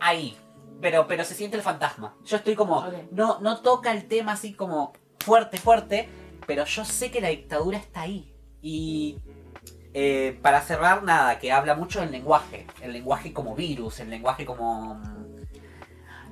ahí, 0.00 0.36
pero, 0.80 1.06
pero 1.06 1.24
se 1.24 1.34
siente 1.34 1.56
el 1.56 1.62
fantasma. 1.62 2.14
Yo 2.24 2.36
estoy 2.36 2.54
como, 2.54 2.84
no, 3.10 3.40
no 3.40 3.60
toca 3.60 3.92
el 3.92 4.06
tema 4.06 4.32
así 4.32 4.54
como 4.54 4.92
fuerte, 5.18 5.58
fuerte, 5.58 6.08
pero 6.46 6.64
yo 6.64 6.84
sé 6.84 7.10
que 7.10 7.20
la 7.20 7.28
dictadura 7.28 7.78
está 7.78 8.02
ahí. 8.02 8.32
Y 8.62 9.18
eh, 9.94 10.38
para 10.42 10.60
cerrar, 10.60 11.02
nada, 11.02 11.38
que 11.38 11.52
habla 11.52 11.74
mucho 11.74 12.00
del 12.00 12.10
lenguaje, 12.10 12.66
el 12.80 12.92
lenguaje 12.92 13.32
como 13.32 13.54
virus, 13.54 14.00
el 14.00 14.10
lenguaje 14.10 14.44
como 14.44 15.00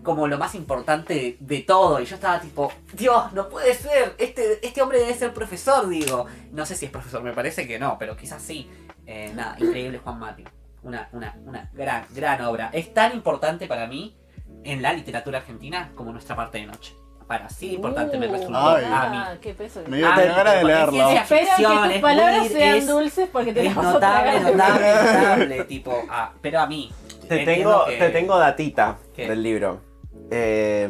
como 0.02 0.28
lo 0.28 0.38
más 0.38 0.54
importante 0.54 1.14
de, 1.14 1.36
de 1.40 1.62
todo. 1.62 2.00
Y 2.00 2.04
yo 2.04 2.14
estaba 2.14 2.40
tipo, 2.40 2.72
Dios, 2.92 3.32
no 3.32 3.48
puede 3.48 3.74
ser. 3.74 4.14
Este, 4.18 4.64
este 4.64 4.80
hombre 4.80 5.00
debe 5.00 5.12
ser 5.14 5.34
profesor, 5.34 5.88
digo. 5.88 6.26
No 6.52 6.64
sé 6.64 6.76
si 6.76 6.84
es 6.84 6.92
profesor, 6.92 7.24
me 7.24 7.32
parece 7.32 7.66
que 7.66 7.76
no, 7.80 7.98
pero 7.98 8.16
quizás 8.16 8.40
sí. 8.40 8.70
Eh, 9.04 9.32
nada, 9.34 9.56
increíble 9.58 9.98
Juan 9.98 10.20
Mati. 10.20 10.44
Una, 10.84 11.08
una, 11.10 11.36
una 11.44 11.70
gran, 11.74 12.06
gran 12.14 12.40
obra. 12.42 12.70
Es 12.72 12.94
tan 12.94 13.14
importante 13.14 13.66
para 13.66 13.88
mí 13.88 14.16
en 14.72 14.82
la 14.82 14.92
literatura 14.92 15.38
argentina 15.38 15.92
como 15.94 16.12
nuestra 16.12 16.36
parte 16.36 16.58
de 16.58 16.66
noche. 16.66 16.94
Para 17.26 17.46
así 17.46 17.68
de 17.68 17.74
importante 17.74 18.16
me 18.18 18.28
uh, 18.28 18.32
resultó 18.32 18.56
Ay. 18.68 18.84
a 18.84 18.88
mí. 19.10 19.16
ah, 19.20 19.34
qué 19.42 19.52
peso. 19.52 19.82
Me 19.88 19.96
dio 19.96 20.06
Ah, 20.08 20.14
ganas 20.20 20.54
de 20.58 20.64
leerlo. 20.64 21.08
Espero 21.10 21.46
que 21.56 21.92
tus 21.92 22.00
palabras 22.00 22.48
sean 22.48 22.76
es- 22.76 22.86
dulces 22.86 23.28
porque 23.32 23.52
te 23.52 23.66
Es 23.66 23.74
notable, 23.74 24.40
notable, 24.40 24.94
notable. 24.94 25.64
tipo, 25.68 26.02
ah, 26.08 26.32
pero 26.40 26.60
a 26.60 26.66
mí. 26.68 26.92
Te 27.28 27.44
tengo, 27.44 27.84
que- 27.86 27.96
te 27.96 28.10
tengo 28.10 28.38
datita 28.38 28.98
¿Qué? 29.14 29.28
del 29.28 29.42
libro. 29.42 29.80
Eh, 30.30 30.88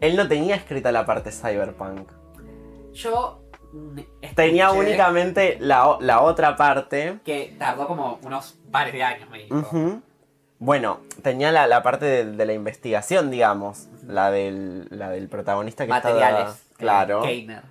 él 0.00 0.16
no 0.16 0.28
tenía 0.28 0.54
escrita 0.56 0.90
la 0.92 1.04
parte 1.04 1.30
cyberpunk. 1.30 2.08
Yo. 2.94 3.42
Tenía 4.34 4.70
únicamente 4.70 5.58
la, 5.60 5.98
la 6.00 6.22
otra 6.22 6.56
parte. 6.56 7.18
Que 7.22 7.54
tardó 7.58 7.86
como 7.86 8.18
unos 8.22 8.58
pares 8.72 8.94
de 8.94 9.02
años, 9.02 9.28
me 9.28 9.40
dijo. 9.40 9.54
Ujú. 9.56 10.00
Bueno, 10.60 11.00
tenía 11.22 11.52
la, 11.52 11.66
la 11.66 11.82
parte 11.82 12.04
de, 12.06 12.24
de 12.32 12.46
la 12.46 12.52
investigación, 12.52 13.30
digamos. 13.30 13.86
La 14.06 14.30
del, 14.30 14.88
la 14.90 15.10
del 15.10 15.28
protagonista 15.28 15.84
que 15.84 15.90
Materiales. 15.90 16.48
estaba... 16.48 16.56
Claro. 16.78 17.22
Keiner. 17.22 17.62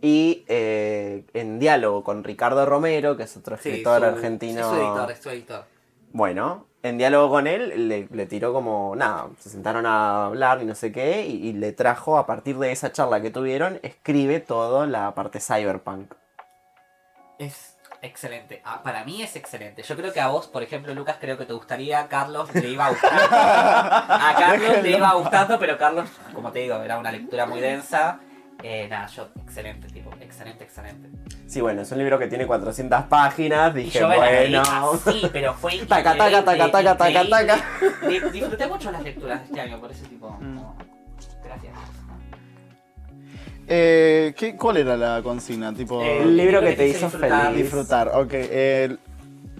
Y 0.00 0.44
eh, 0.48 1.24
en 1.32 1.58
diálogo 1.58 2.04
con 2.04 2.24
Ricardo 2.24 2.64
Romero, 2.66 3.16
que 3.16 3.22
es 3.24 3.36
otro 3.36 3.56
Sí, 3.56 3.70
escritor 3.70 4.00
su- 4.00 4.06
argentino. 4.06 4.60
Es 4.60 4.66
su 4.66 4.74
editor, 4.74 5.10
es 5.10 5.18
su 5.18 5.30
editor. 5.30 5.64
Bueno, 6.12 6.66
en 6.82 6.98
diálogo 6.98 7.30
con 7.30 7.46
él 7.46 7.88
le, 7.88 8.06
le 8.10 8.26
tiró 8.26 8.52
como, 8.52 8.94
nada, 8.96 9.28
se 9.38 9.48
sentaron 9.50 9.84
a 9.86 10.26
hablar 10.26 10.62
y 10.62 10.66
no 10.66 10.74
sé 10.74 10.92
qué, 10.92 11.26
y, 11.26 11.48
y 11.48 11.52
le 11.54 11.72
trajo, 11.72 12.18
a 12.18 12.26
partir 12.26 12.58
de 12.58 12.70
esa 12.70 12.92
charla 12.92 13.20
que 13.22 13.30
tuvieron, 13.30 13.80
escribe 13.82 14.40
todo 14.40 14.86
la 14.86 15.14
parte 15.14 15.40
cyberpunk. 15.40 16.12
Es 17.38 17.73
excelente. 18.04 18.60
Ah, 18.64 18.82
para 18.82 19.04
mí 19.04 19.22
es 19.22 19.34
excelente. 19.36 19.82
Yo 19.82 19.96
creo 19.96 20.12
que 20.12 20.20
a 20.20 20.28
vos, 20.28 20.46
por 20.46 20.62
ejemplo, 20.62 20.94
Lucas, 20.94 21.16
creo 21.20 21.36
que 21.38 21.44
te 21.46 21.52
gustaría. 21.52 22.06
Carlos 22.08 22.54
le 22.54 22.68
iba 22.68 22.86
a 22.86 22.90
gustar. 22.90 23.12
A 23.32 24.34
Carlos 24.38 24.82
le 24.82 24.90
iba 24.90 25.12
gustando, 25.14 25.58
pero 25.58 25.76
Carlos, 25.78 26.08
como 26.34 26.52
te 26.52 26.60
digo, 26.60 26.76
era 26.82 26.98
una 26.98 27.10
lectura 27.12 27.46
muy 27.46 27.60
densa. 27.60 28.20
Eh, 28.62 28.86
nada, 28.88 29.06
yo, 29.08 29.28
excelente, 29.42 29.88
tipo, 29.88 30.10
excelente, 30.20 30.62
excelente. 30.64 31.08
Sí, 31.46 31.60
bueno, 31.60 31.82
es 31.82 31.90
un 31.90 31.98
libro 31.98 32.18
que 32.18 32.28
tiene 32.28 32.46
400 32.46 33.02
páginas, 33.06 33.74
dije, 33.74 33.98
yo 33.98 34.06
bueno... 34.06 34.62
así, 34.62 35.28
pero 35.32 35.52
fue 35.54 35.78
Taca, 35.88 36.16
taca, 36.16 36.44
taca, 36.44 36.70
taca, 36.70 36.96
taca, 36.96 37.28
taca. 37.28 37.56
Di- 38.08 38.20
Disfruté 38.30 38.66
mucho 38.68 38.90
las 38.92 39.02
lecturas 39.02 39.40
de 39.40 39.44
este 39.46 39.60
año, 39.60 39.80
por 39.80 39.90
ese 39.90 40.06
tipo. 40.06 40.30
Mm. 40.40 40.60
Gracias. 41.44 41.72
Eh, 43.66 44.34
¿qué, 44.36 44.56
¿Cuál 44.56 44.76
era 44.78 44.96
la 44.96 45.22
consigna? 45.22 45.72
Tipo, 45.72 46.02
Eh, 46.02 46.22
El 46.22 46.36
libro 46.36 46.60
que 46.60 46.72
te 46.72 46.88
hizo 46.88 47.06
disfrutar. 47.06 47.46
feliz. 47.52 47.62
disfrutar. 47.62 48.08
Ok. 48.14 48.30
eh, 48.32 48.96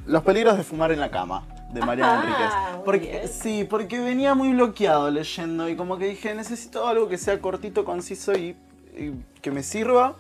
los 0.07 0.23
peligros 0.23 0.57
de 0.59 0.63
fumar 0.65 0.93
en 0.93 1.01
la 1.01 1.11
cama. 1.11 1.47
De 1.73 1.81
Mariana 1.81 2.21
Ajá, 2.21 2.23
Enríquez. 2.29 2.83
Porque, 2.85 3.09
bien. 3.11 3.29
sí, 3.29 3.67
porque 3.69 3.99
venía 3.99 4.35
muy 4.37 4.53
bloqueado 4.53 5.11
leyendo 5.11 5.69
y 5.69 5.75
como 5.75 5.99
que 5.99 6.07
dije, 6.07 6.33
necesito 6.35 6.87
algo 6.87 7.09
que 7.09 7.19
sea 7.19 7.41
cortito, 7.41 7.85
conciso 7.85 8.33
y, 8.33 8.55
y 8.97 9.13
que 9.41 9.51
me 9.51 9.63
sirva. 9.65 10.15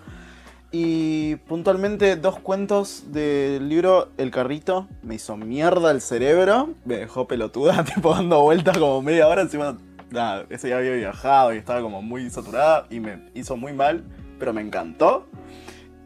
Y 0.72 1.36
puntualmente 1.36 2.16
dos 2.16 2.40
cuentos 2.40 3.04
del 3.12 3.68
libro 3.68 4.08
El 4.18 4.32
Carrito 4.32 4.88
me 5.04 5.14
hizo 5.14 5.36
mierda 5.36 5.92
el 5.92 6.00
cerebro, 6.00 6.70
me 6.84 6.96
dejó 6.96 7.28
pelotuda, 7.28 7.84
tipo 7.94 8.12
dando 8.12 8.40
vueltas 8.42 8.76
como 8.76 9.00
media 9.00 9.28
hora 9.28 9.42
encima. 9.42 9.76
Nada, 10.14 10.46
ese 10.48 10.68
día 10.68 10.78
había 10.78 10.92
viajado 10.92 11.52
y 11.52 11.56
estaba 11.56 11.80
como 11.80 12.00
muy 12.00 12.30
saturada 12.30 12.86
y 12.88 13.00
me 13.00 13.18
hizo 13.34 13.56
muy 13.56 13.72
mal, 13.72 14.04
pero 14.38 14.52
me 14.52 14.60
encantó. 14.60 15.26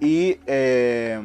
Y 0.00 0.38
eh, 0.46 1.20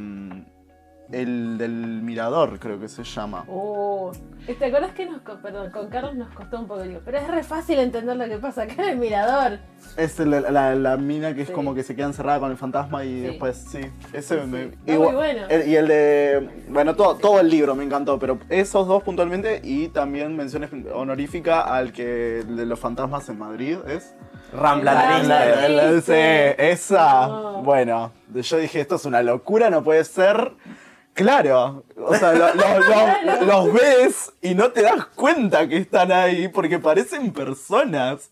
el 1.10 1.58
del 1.58 2.02
mirador, 2.04 2.60
creo 2.60 2.82
que 2.82 2.90
se 2.90 3.06
llama. 3.06 3.46
Oh, 3.48 4.12
¿te 4.46 4.66
acuerdas 4.66 4.92
que 4.94 5.06
nos, 5.06 5.22
perdón, 5.22 5.72
con 5.72 5.90
Carlos 5.90 6.16
nos 6.16 6.30
costó 6.34 6.60
un 6.60 6.68
poco, 6.68 6.84
digo, 6.84 7.00
pero 7.06 7.18
es 7.18 7.28
re 7.28 7.44
fácil 7.44 7.80
entender 7.80 8.16
lo 8.18 8.26
que 8.26 8.38
pasa 8.38 8.64
acá 8.64 8.74
en 8.84 8.90
el 8.90 8.98
mirador. 8.98 9.60
Es 9.98 10.20
la, 10.20 10.76
la 10.76 10.98
mina 10.98 11.34
que 11.34 11.44
es 11.44 11.52
como 11.52 11.74
que 11.76 11.84
se 11.84 11.96
queda 11.96 12.08
encerrada 12.08 12.40
con 12.40 12.52
el 12.52 12.58
fantasma 12.58 13.04
y 13.06 13.10
Sí. 13.14 13.22
después, 13.22 13.58
sí. 13.58 13.80
Ese 14.12 14.42
Sí, 14.42 14.48
me. 14.48 14.72
muy 14.98 15.14
bueno. 15.14 15.42
el- 15.50 15.68
y 15.70 15.76
el 15.76 15.88
de. 15.88 16.50
Bueno, 16.70 16.96
todo, 16.96 17.16
todo 17.16 17.40
el 17.40 17.50
libro 17.50 17.76
me 17.76 17.84
encantó, 17.84 18.18
pero 18.20 18.40
esos 18.50 18.88
dos 18.88 19.04
puntualmente 19.04 19.62
y 19.64 19.88
también 19.90 20.36
menciones 20.36 20.70
honorífica 20.94 21.62
al 21.62 21.92
que 21.94 22.40
el 22.40 22.56
de 22.58 22.66
los 22.66 22.80
fantasmas 22.80 23.30
en 23.30 23.40
Madrid 23.40 23.78
es. 23.88 24.16
Rambla. 24.54 25.22
La- 25.24 26.02
sí, 26.02 26.12
esa. 26.58 27.28
No. 27.28 27.64
Bueno, 27.64 28.12
yo 28.34 28.58
dije, 28.58 28.82
esto 28.82 28.96
es 28.96 29.06
una 29.06 29.24
locura, 29.24 29.70
no 29.70 29.84
puede 29.84 30.04
ser. 30.04 30.52
Claro, 31.14 31.84
o 32.06 32.16
sea, 32.16 32.34
lo- 32.34 32.54
lo- 32.54 32.80
lo- 32.80 33.46
los 33.46 33.74
ves 33.74 34.34
y 34.42 34.54
no 34.56 34.72
te 34.72 34.82
das 34.82 35.06
cuenta 35.16 35.68
que 35.68 35.78
están 35.78 36.12
ahí 36.12 36.48
porque 36.48 36.80
parecen 36.80 37.32
personas. 37.34 38.30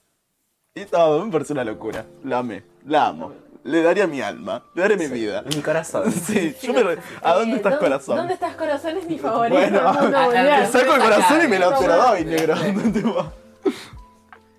Y 0.74 0.86
todo, 0.86 1.26
me 1.26 1.32
parece 1.32 1.54
una 1.54 1.64
locura. 1.66 2.06
La 2.24 2.40
amé, 2.40 2.64
la 2.86 3.08
amo. 3.08 3.34
Le 3.64 3.84
daría 3.84 4.08
mi 4.08 4.22
alma, 4.22 4.64
le 4.74 4.82
daría 4.82 4.98
mi 4.98 5.08
vida. 5.08 5.44
Mi 5.56 5.62
corazón. 5.62 6.12
Sí, 6.26 6.56
yo 6.64 6.74
me 6.74 6.82
re- 6.84 6.98
¿A 7.22 7.34
dónde 7.36 7.54
Eh, 7.54 7.58
estás, 7.58 7.78
corazón? 7.78 8.16
¿Dónde 8.18 8.34
estás, 8.34 8.56
corazón? 8.56 8.98
Es 8.98 9.06
mi 9.08 9.20
favorito. 9.20 9.56
Bueno. 9.60 9.92
Te 10.32 10.68
saco 10.68 10.96
el 10.96 11.02
corazón 11.02 11.42
y 11.44 11.48
me 11.48 11.60
lo, 11.60 11.74
te 11.78 11.88
lo 11.88 11.96
doy, 11.98 12.26
negro. 12.26 12.56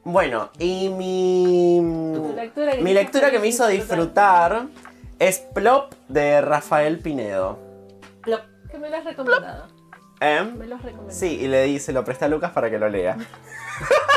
Bueno, 0.04 0.50
y 0.58 0.88
mi. 0.88 1.80
Lectura 2.34 2.72
que 2.72 2.82
Mi 2.82 2.92
lectura 2.92 3.30
que 3.30 3.38
me 3.38 3.46
hizo 3.48 3.66
disfrutar 3.68 4.66
es 5.18 5.38
Plop 5.38 5.92
de 6.08 6.40
Rafael 6.40 6.98
Pinedo. 6.98 7.58
Plop. 8.22 8.40
Me 8.82 8.90
lo 8.90 8.96
has 8.96 9.04
recomendado. 9.04 9.68
¿Eh? 10.20 10.42
Me 10.58 10.66
lo 10.66 10.74
has 10.74 10.82
recomendado. 10.82 11.16
Sí, 11.16 11.38
y 11.40 11.46
le 11.46 11.62
di, 11.62 11.78
se 11.78 11.92
lo 11.92 12.04
presté 12.04 12.24
a 12.24 12.28
Lucas 12.28 12.50
para 12.50 12.68
que 12.68 12.80
lo 12.80 12.88
lea. 12.88 13.16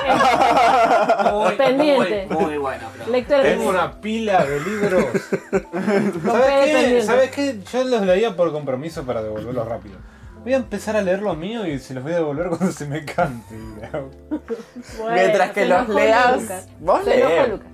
Muy, 1.34 1.56
Pendiente. 1.56 2.28
Muy, 2.32 2.46
muy 2.46 2.58
bueno. 2.58 2.88
Lectura 3.08 3.44
Tengo 3.44 3.66
pendiente. 3.66 3.68
una 3.68 4.02
pila 4.02 4.44
de 4.44 4.60
libros. 4.62 5.06
¿Sabes 5.52 6.66
qué? 6.66 6.74
pendiente. 6.74 7.02
¿Sabes 7.04 7.30
qué? 7.30 7.60
Yo 7.72 7.84
los 7.84 8.02
leía 8.02 8.36
por 8.36 8.52
compromiso 8.52 9.04
para 9.06 9.22
devolverlos 9.22 9.68
rápido. 9.68 9.98
Voy 10.44 10.54
a 10.54 10.58
empezar 10.58 10.98
a 10.98 11.04
leer 11.04 11.22
los 11.22 11.38
míos 11.38 11.68
y 11.68 11.78
se 11.78 11.94
los 11.94 12.02
voy 12.04 12.14
a 12.14 12.16
devolver 12.16 12.48
cuando 12.50 12.72
se 12.72 12.88
me 12.88 13.06
cante. 13.06 13.56
Bueno, 13.90 15.14
Mientras 15.14 15.52
que 15.52 15.68
los 15.68 15.90
leas, 15.90 16.68
vos 16.80 17.04
Se 17.04 17.18
lees. 17.18 17.50
Lucas. 17.50 17.68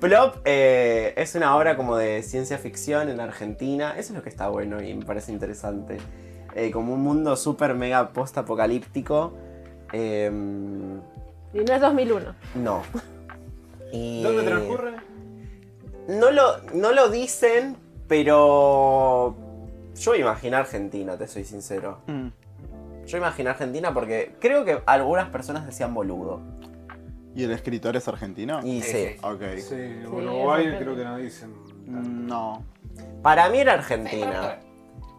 Plop 0.00 0.36
eh, 0.44 1.12
es 1.16 1.34
una 1.34 1.56
obra 1.56 1.76
como 1.76 1.96
de 1.96 2.22
ciencia 2.22 2.58
ficción 2.58 3.08
en 3.08 3.18
Argentina. 3.18 3.94
Eso 3.96 4.12
es 4.12 4.16
lo 4.16 4.22
que 4.22 4.28
está 4.28 4.48
bueno 4.48 4.80
y 4.80 4.94
me 4.94 5.04
parece 5.04 5.32
interesante. 5.32 5.98
Eh, 6.58 6.70
como 6.70 6.94
un 6.94 7.02
mundo 7.02 7.36
súper 7.36 7.74
mega 7.74 8.08
post-apocalíptico. 8.14 9.34
Eh, 9.92 10.26
Y 11.52 11.58
no 11.58 11.72
es 11.74 11.80
2001. 11.80 12.34
no. 12.56 12.82
Y- 13.92 14.22
¿Dónde 14.22 14.42
transcurre? 14.42 14.96
No 16.08 16.30
lo, 16.32 16.58
no 16.74 16.92
lo 16.92 17.08
dicen, 17.08 17.76
pero. 18.08 19.36
Yo 19.94 20.14
imaginé 20.16 20.56
Argentina, 20.56 21.16
te 21.16 21.26
soy 21.28 21.44
sincero. 21.44 21.98
mm. 22.06 22.28
Yo 23.06 23.18
imaginé 23.18 23.50
Argentina 23.50 23.94
porque 23.94 24.34
creo 24.40 24.64
que 24.64 24.80
algunas 24.86 25.28
personas 25.30 25.64
decían 25.66 25.94
boludo. 25.94 26.40
¿Y 27.36 27.44
el 27.44 27.52
escritor 27.52 27.94
es 27.96 28.08
argentino? 28.08 28.58
Y 28.64 28.82
Sí, 28.82 28.92
sí. 28.92 29.16
Ok. 29.22 29.42
Sí, 29.58 30.04
Uruguay 30.10 30.74
creo 30.78 30.96
que 30.96 31.04
no 31.04 31.16
dicen. 31.16 31.54
No. 31.86 32.64
Para 33.22 33.48
mí 33.48 33.58
era 33.58 33.74
Argentina. 33.74 34.58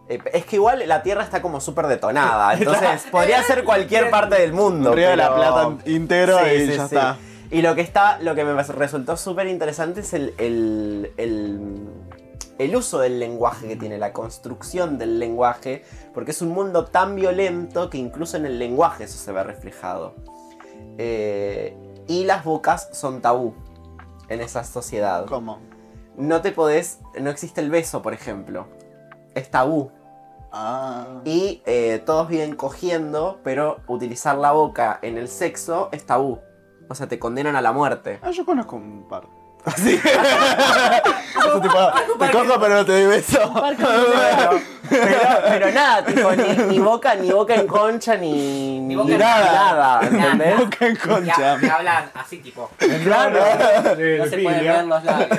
Eh, 0.08 0.18
Es 0.32 0.44
que 0.46 0.56
igual 0.56 0.82
la 0.86 1.02
tierra 1.02 1.22
está 1.22 1.42
como 1.42 1.60
súper 1.60 1.86
detonada, 1.86 2.54
entonces 2.58 3.06
podría 3.10 3.42
ser 3.42 3.64
cualquier 3.64 4.10
parte 4.10 4.40
del 4.40 4.52
mundo. 4.52 4.94
Río 4.94 5.10
de 5.10 5.16
la 5.16 5.28
pero- 5.34 5.36
Plata 5.36 5.84
Sí, 6.44 6.54
y 6.54 6.60
sí, 6.60 6.76
ya 6.76 6.88
sí. 6.88 6.94
está. 6.94 7.16
Y 7.50 7.62
lo 7.62 7.74
que 7.74 7.80
está, 7.80 8.18
lo 8.20 8.34
que 8.34 8.44
me 8.44 8.62
resultó 8.62 9.16
súper 9.16 9.46
interesante 9.46 10.00
es 10.00 10.12
el, 10.12 10.34
el, 10.38 11.12
el- 11.16 11.88
el 12.58 12.74
uso 12.74 12.98
del 12.98 13.20
lenguaje 13.20 13.68
que 13.68 13.76
tiene, 13.76 13.98
la 13.98 14.12
construcción 14.12 14.98
del 14.98 15.18
lenguaje, 15.20 15.84
porque 16.12 16.32
es 16.32 16.42
un 16.42 16.48
mundo 16.48 16.86
tan 16.86 17.14
violento 17.14 17.88
que 17.88 17.98
incluso 17.98 18.36
en 18.36 18.46
el 18.46 18.58
lenguaje 18.58 19.04
eso 19.04 19.16
se 19.16 19.30
ve 19.30 19.44
reflejado. 19.44 20.16
Eh, 20.98 21.76
y 22.08 22.24
las 22.24 22.44
bocas 22.44 22.88
son 22.92 23.20
tabú 23.20 23.54
en 24.28 24.40
esa 24.40 24.64
sociedad. 24.64 25.24
¿Cómo? 25.26 25.60
No 26.16 26.40
te 26.40 26.50
podés, 26.52 26.98
no 27.20 27.30
existe 27.30 27.60
el 27.60 27.70
beso, 27.70 28.02
por 28.02 28.12
ejemplo. 28.12 28.66
Es 29.34 29.50
tabú. 29.50 29.92
Ah. 30.52 31.06
Y 31.24 31.62
eh, 31.66 32.02
todos 32.04 32.28
viven 32.28 32.54
cogiendo, 32.56 33.40
pero 33.44 33.80
utilizar 33.86 34.36
la 34.36 34.52
boca 34.52 34.98
en 35.02 35.18
el 35.18 35.28
sexo 35.28 35.88
es 35.92 36.06
tabú. 36.06 36.40
O 36.88 36.94
sea, 36.94 37.06
te 37.06 37.18
condenan 37.18 37.54
a 37.56 37.60
la 37.60 37.72
muerte. 37.72 38.18
Ah, 38.22 38.30
yo 38.30 38.44
conozco 38.46 38.76
un 38.76 39.06
par. 39.08 39.24
Así. 39.64 39.94
Eso 39.96 41.60
tipo, 41.60 41.76
te 42.18 42.30
cojo 42.30 42.60
pero 42.60 42.74
no 42.76 42.84
te 42.86 42.92
doy 42.92 43.06
beso. 43.06 43.38
Pero, 44.90 45.10
pero 45.46 45.70
nada, 45.70 46.02
tipo, 46.02 46.32
ni, 46.32 46.48
ni 46.64 46.78
boca, 46.78 47.14
ni 47.14 47.30
boca 47.30 47.54
en 47.54 47.66
concha, 47.66 48.16
ni, 48.16 48.32
Ni 48.32 48.80
ni 48.80 48.96
boca 48.96 49.12
en 49.12 49.18
nada, 49.18 50.00
nada. 50.00 50.06
¿entendés? 50.06 50.58
Boca 50.60 50.86
en 50.86 50.96
concha. 50.96 51.58
que 51.60 51.70
hablan 51.70 52.10
así, 52.14 52.38
tipo. 52.38 52.70
Claro. 53.04 53.38
No 53.84 54.26
se 54.26 54.38
pueden 54.38 54.64
ver 54.64 54.84
los 54.86 55.04
labios. 55.04 55.38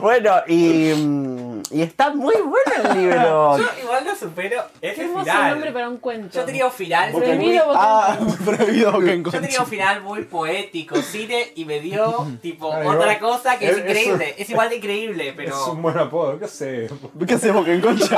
Bueno, 0.00 0.32
y, 0.46 0.94
mm, 0.94 1.45
y 1.70 1.82
está 1.82 2.10
muy 2.14 2.34
bueno 2.36 2.90
el 2.92 2.98
libro. 2.98 3.58
Yo 3.58 3.64
igual 3.82 4.04
lo 4.04 4.14
supero. 4.16 4.62
Qué 4.80 4.90
Ese 4.90 5.02
hermoso 5.04 5.24
final. 5.24 5.50
nombre 5.50 5.72
para 5.72 5.88
un 5.88 5.96
cuento. 5.98 6.38
Yo 6.38 6.44
tenía 6.44 6.66
un 6.66 6.72
final. 6.72 7.12
muy- 7.12 7.20
Prohibido 7.22 7.66
boca 7.66 7.78
Ah, 7.82 8.18
prohibido 8.44 8.92
boca 8.92 9.12
en 9.12 9.24
Yo 9.24 9.30
tenía 9.30 9.60
un 9.60 9.66
final 9.66 10.02
muy 10.02 10.22
poético, 10.24 10.96
cine, 11.02 11.52
y 11.54 11.64
me 11.64 11.80
dio 11.80 12.26
tipo 12.42 12.72
Ay, 12.72 12.86
otra 12.86 13.14
igual- 13.14 13.18
cosa 13.18 13.58
que 13.58 13.66
es 13.66 13.72
es- 13.72 13.78
increíble. 13.78 14.34
Es 14.38 14.50
igual 14.50 14.68
de 14.70 14.76
increíble, 14.76 15.28
Es 15.28 15.34
pero. 15.34 15.72
un 15.72 15.82
buen 15.82 15.98
apodo, 15.98 16.38
¿qué 16.38 16.48
sé? 16.48 16.88
¿Qué 17.26 17.34
haces 17.34 17.52
boca 17.52 17.72
en 17.72 17.80
concha? 17.80 18.16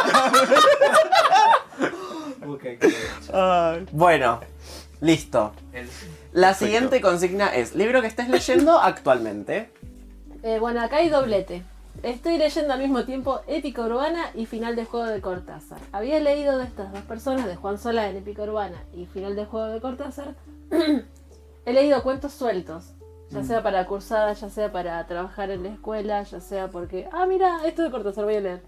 Ok, 2.47 2.65
ok. 2.77 3.35
Ay. 3.35 3.87
Bueno, 3.93 4.41
listo. 5.01 5.53
El- 5.73 5.89
La 6.33 6.55
siguiente 6.55 7.01
consigna 7.01 7.49
es, 7.55 7.75
libro 7.75 8.01
que 8.01 8.07
estés 8.07 8.29
leyendo 8.29 8.79
actualmente. 8.79 9.71
Eh, 10.43 10.59
bueno, 10.61 10.81
acá 10.83 10.97
hay 10.99 11.09
doblete. 11.09 11.63
Estoy 12.03 12.39
leyendo 12.39 12.73
al 12.73 12.79
mismo 12.81 13.05
tiempo 13.05 13.41
Épica 13.49 13.83
Urbana 13.83 14.27
y 14.35 14.47
Final 14.47 14.77
de 14.77 14.85
Juego 14.85 15.07
de 15.07 15.21
Cortázar. 15.21 15.81
Había 15.91 16.21
leído 16.21 16.57
de 16.59 16.65
estas 16.65 16.93
dos 16.93 17.03
personas, 17.03 17.47
de 17.47 17.57
Juan 17.57 17.77
Sola 17.79 18.09
en 18.09 18.17
Épica 18.17 18.43
Urbana 18.45 18.85
y 18.95 19.07
Final 19.07 19.35
de 19.35 19.45
Juego 19.47 19.67
de 19.67 19.81
Cortázar. 19.81 20.35
He 21.67 21.73
leído 21.73 22.03
cuentos 22.03 22.33
sueltos. 22.33 22.95
Ya 23.31 23.45
sea 23.45 23.63
para 23.63 23.85
cursada, 23.87 24.33
ya 24.33 24.49
sea 24.49 24.73
para 24.73 25.07
trabajar 25.07 25.51
en 25.51 25.63
la 25.65 25.69
escuela, 25.69 26.23
ya 26.23 26.41
sea 26.41 26.69
porque, 26.69 27.07
ah, 27.13 27.27
mira, 27.27 27.59
esto 27.67 27.83
de 27.83 27.91
Cortázar 27.91 28.25
voy 28.25 28.37
a 28.37 28.41
leer. 28.41 28.63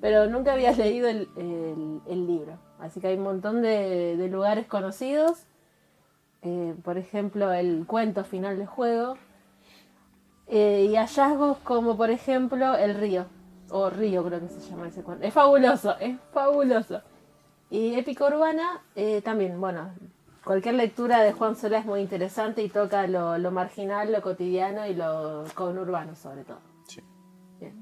Pero 0.00 0.26
nunca 0.26 0.54
había 0.54 0.72
leído 0.76 1.06
el, 1.08 1.28
el- 1.36 2.00
el 2.08 2.26
libro. 2.26 2.58
Así 2.80 2.98
que 3.00 3.08
hay 3.08 3.16
un 3.16 3.22
montón 3.22 3.62
de, 3.62 4.16
de 4.16 4.28
lugares 4.28 4.66
conocidos. 4.66 5.44
Eh, 6.42 6.74
por 6.82 6.98
ejemplo, 6.98 7.52
el 7.52 7.86
cuento 7.86 8.24
final 8.24 8.56
del 8.58 8.66
juego. 8.66 9.16
Eh, 10.46 10.88
y 10.90 10.96
hallazgos 10.96 11.58
como, 11.58 11.96
por 11.96 12.10
ejemplo, 12.10 12.74
el 12.74 12.94
río. 12.94 13.26
O 13.70 13.90
río 13.90 14.24
creo 14.24 14.40
que 14.40 14.48
se 14.48 14.60
llama 14.70 14.88
ese 14.88 15.02
cuento. 15.02 15.24
Es 15.24 15.32
fabuloso, 15.32 15.96
es 15.98 16.16
fabuloso. 16.32 17.00
Y 17.70 17.94
épica 17.94 18.26
urbana, 18.26 18.82
eh, 18.94 19.20
también, 19.22 19.60
bueno, 19.60 19.90
cualquier 20.44 20.74
lectura 20.74 21.22
de 21.22 21.32
Juan 21.32 21.56
Solá 21.56 21.78
es 21.78 21.86
muy 21.86 22.00
interesante 22.00 22.62
y 22.62 22.68
toca 22.68 23.06
lo, 23.06 23.38
lo 23.38 23.50
marginal, 23.50 24.12
lo 24.12 24.20
cotidiano 24.20 24.86
y 24.86 24.94
lo 24.94 25.44
conurbano 25.54 26.14
sobre 26.14 26.44
todo. 26.44 26.60
Sí. 26.86 27.00
Bien. 27.58 27.74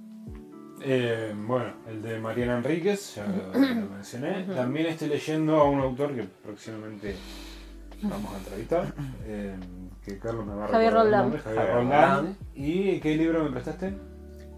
Eh, 0.81 1.35
bueno, 1.37 1.75
el 1.89 2.01
de 2.01 2.19
Mariana 2.21 2.59
Enríquez, 2.59 3.17
ya 3.17 3.27
lo, 3.27 3.53
lo 3.59 3.91
mencioné. 3.91 4.45
También 4.45 4.87
estoy 4.87 5.09
leyendo 5.09 5.57
a 5.57 5.69
un 5.69 5.81
autor 5.81 6.15
que 6.15 6.23
próximamente 6.23 7.17
vamos 8.03 8.33
a 8.33 8.39
entrevistar. 8.39 8.95
Que 10.05 10.19
Carlos 10.19 10.47
me 10.47 10.55
va 10.55 10.65
a 10.65 10.69
Javier 10.69 10.93
Roldán. 10.93 11.39
Javier 11.39 11.75
Roldán. 11.75 12.37
¿Y 12.55 13.01
qué 13.01 13.17
libro 13.17 13.45
me 13.45 13.51
prestaste? 13.51 13.95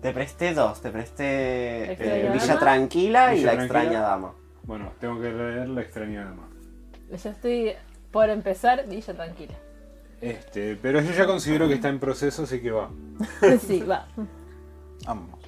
Te 0.00 0.12
presté 0.12 0.54
dos, 0.54 0.80
te 0.80 0.90
presté 0.90 1.92
eh, 1.92 2.30
Villa. 2.32 2.58
Tranquila 2.58 3.34
y 3.34 3.40
La 3.42 3.52
Tranquila. 3.52 3.80
extraña 3.82 4.00
dama. 4.00 4.34
Bueno, 4.64 4.92
tengo 5.00 5.20
que 5.20 5.30
leer 5.32 5.68
La 5.68 5.80
extraña 5.82 6.24
dama. 6.24 6.48
Yo 7.10 7.30
estoy 7.30 7.72
por 8.10 8.28
empezar, 8.28 8.86
Villa 8.88 9.14
Tranquila. 9.14 9.54
Este, 10.20 10.76
pero 10.76 11.00
yo 11.00 11.12
ya 11.12 11.26
considero 11.26 11.68
que 11.68 11.74
está 11.74 11.88
en 11.88 11.98
proceso, 12.00 12.44
así 12.44 12.60
que 12.60 12.70
va. 12.70 12.90
sí, 13.66 13.80
va. 13.82 14.06
Vamos. 15.06 15.40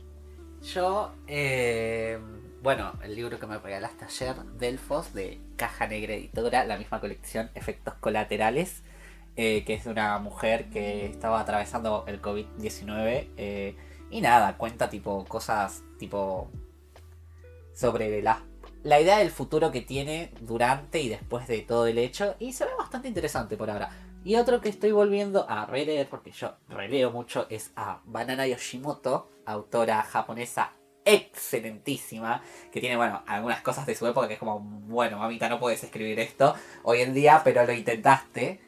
Yo, 0.62 1.12
eh, 1.26 2.18
bueno, 2.62 2.92
el 3.02 3.14
libro 3.14 3.38
que 3.38 3.46
me 3.46 3.58
regalaste 3.58 4.04
ayer, 4.04 4.36
Delfos, 4.58 5.14
de 5.14 5.40
Caja 5.56 5.86
Negra 5.86 6.14
Editora, 6.14 6.64
la 6.64 6.76
misma 6.76 7.00
colección 7.00 7.50
Efectos 7.54 7.94
Colaterales, 8.00 8.82
eh, 9.36 9.64
que 9.64 9.74
es 9.74 9.84
de 9.84 9.90
una 9.90 10.18
mujer 10.18 10.68
que 10.70 11.06
estaba 11.06 11.40
atravesando 11.40 12.04
el 12.06 12.20
COVID-19. 12.20 13.28
eh, 13.36 13.76
y 14.10 14.20
nada, 14.20 14.56
cuenta 14.56 14.88
tipo 14.88 15.24
cosas 15.24 15.82
tipo 15.98 16.48
sobre 17.74 18.22
la, 18.22 18.42
la 18.82 19.00
idea 19.00 19.18
del 19.18 19.30
futuro 19.30 19.70
que 19.72 19.80
tiene 19.80 20.32
durante 20.40 21.00
y 21.00 21.08
después 21.08 21.46
de 21.48 21.60
todo 21.60 21.86
el 21.86 21.98
hecho. 21.98 22.36
Y 22.38 22.52
se 22.52 22.64
ve 22.64 22.70
bastante 22.78 23.08
interesante 23.08 23.56
por 23.56 23.70
ahora. 23.70 23.90
Y 24.24 24.36
otro 24.36 24.60
que 24.60 24.68
estoy 24.68 24.90
volviendo 24.90 25.48
a 25.48 25.66
releer, 25.66 26.08
porque 26.08 26.32
yo 26.32 26.54
releo 26.68 27.12
mucho, 27.12 27.46
es 27.48 27.70
a 27.76 28.00
Banana 28.06 28.46
Yoshimoto, 28.46 29.28
autora 29.44 30.02
japonesa 30.02 30.72
excelentísima, 31.04 32.42
que 32.72 32.80
tiene, 32.80 32.96
bueno, 32.96 33.22
algunas 33.28 33.60
cosas 33.60 33.86
de 33.86 33.94
su 33.94 34.04
época 34.06 34.26
que 34.26 34.34
es 34.34 34.40
como, 34.40 34.58
bueno, 34.58 35.18
mamita, 35.18 35.48
no 35.48 35.60
puedes 35.60 35.84
escribir 35.84 36.18
esto 36.18 36.56
hoy 36.82 37.02
en 37.02 37.14
día, 37.14 37.42
pero 37.44 37.64
lo 37.64 37.72
intentaste. 37.72 38.60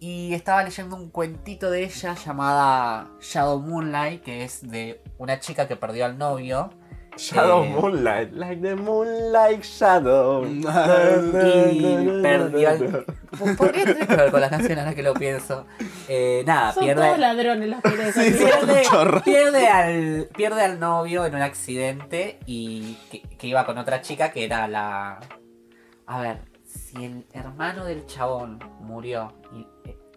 Y 0.00 0.32
estaba 0.34 0.62
leyendo 0.62 0.94
un 0.96 1.10
cuentito 1.10 1.70
de 1.70 1.84
ella 1.84 2.14
llamada 2.14 3.10
Shadow 3.20 3.58
Moonlight, 3.60 4.22
que 4.22 4.44
es 4.44 4.68
de 4.68 5.02
una 5.18 5.40
chica 5.40 5.66
que 5.66 5.76
perdió 5.76 6.04
al 6.04 6.16
novio. 6.18 6.70
Shadow 7.16 7.64
Eh, 7.64 7.68
Moonlight, 7.70 8.32
like 8.32 8.62
the 8.62 8.76
moonlight 8.76 9.62
shadow. 9.64 10.44
Y 11.72 12.22
perdió 12.22 12.68
al... 12.70 13.04
¿Por 13.56 13.72
qué 13.72 13.84
tiene 13.84 14.06
que 14.06 14.16
ver 14.16 14.30
con 14.30 14.40
las 14.40 14.50
canciones 14.50 14.78
ahora 14.78 14.94
que 14.94 15.02
lo 15.02 15.14
pienso? 15.14 15.66
Eh, 16.08 16.44
nada, 16.46 16.72
Son 16.72 16.84
pierde... 16.84 17.02
todos 17.04 17.18
ladrones 17.18 17.68
los 17.68 18.14
Sí, 18.14 18.30
pierde, 18.30 18.82
chorro. 18.82 19.20
pierde 19.22 19.66
al, 19.66 20.28
pierde 20.36 20.62
al 20.62 20.78
novio 20.78 21.26
en 21.26 21.34
un 21.34 21.42
accidente 21.42 22.38
y 22.46 22.96
que, 23.10 23.22
que 23.22 23.46
iba 23.48 23.66
con 23.66 23.78
otra 23.78 24.00
chica 24.00 24.30
que 24.30 24.44
era 24.44 24.68
la... 24.68 25.18
A 26.06 26.20
ver, 26.20 26.38
si 26.64 27.04
el 27.04 27.26
hermano 27.32 27.84
del 27.84 28.06
chabón 28.06 28.60
murió 28.80 29.32
y 29.52 29.66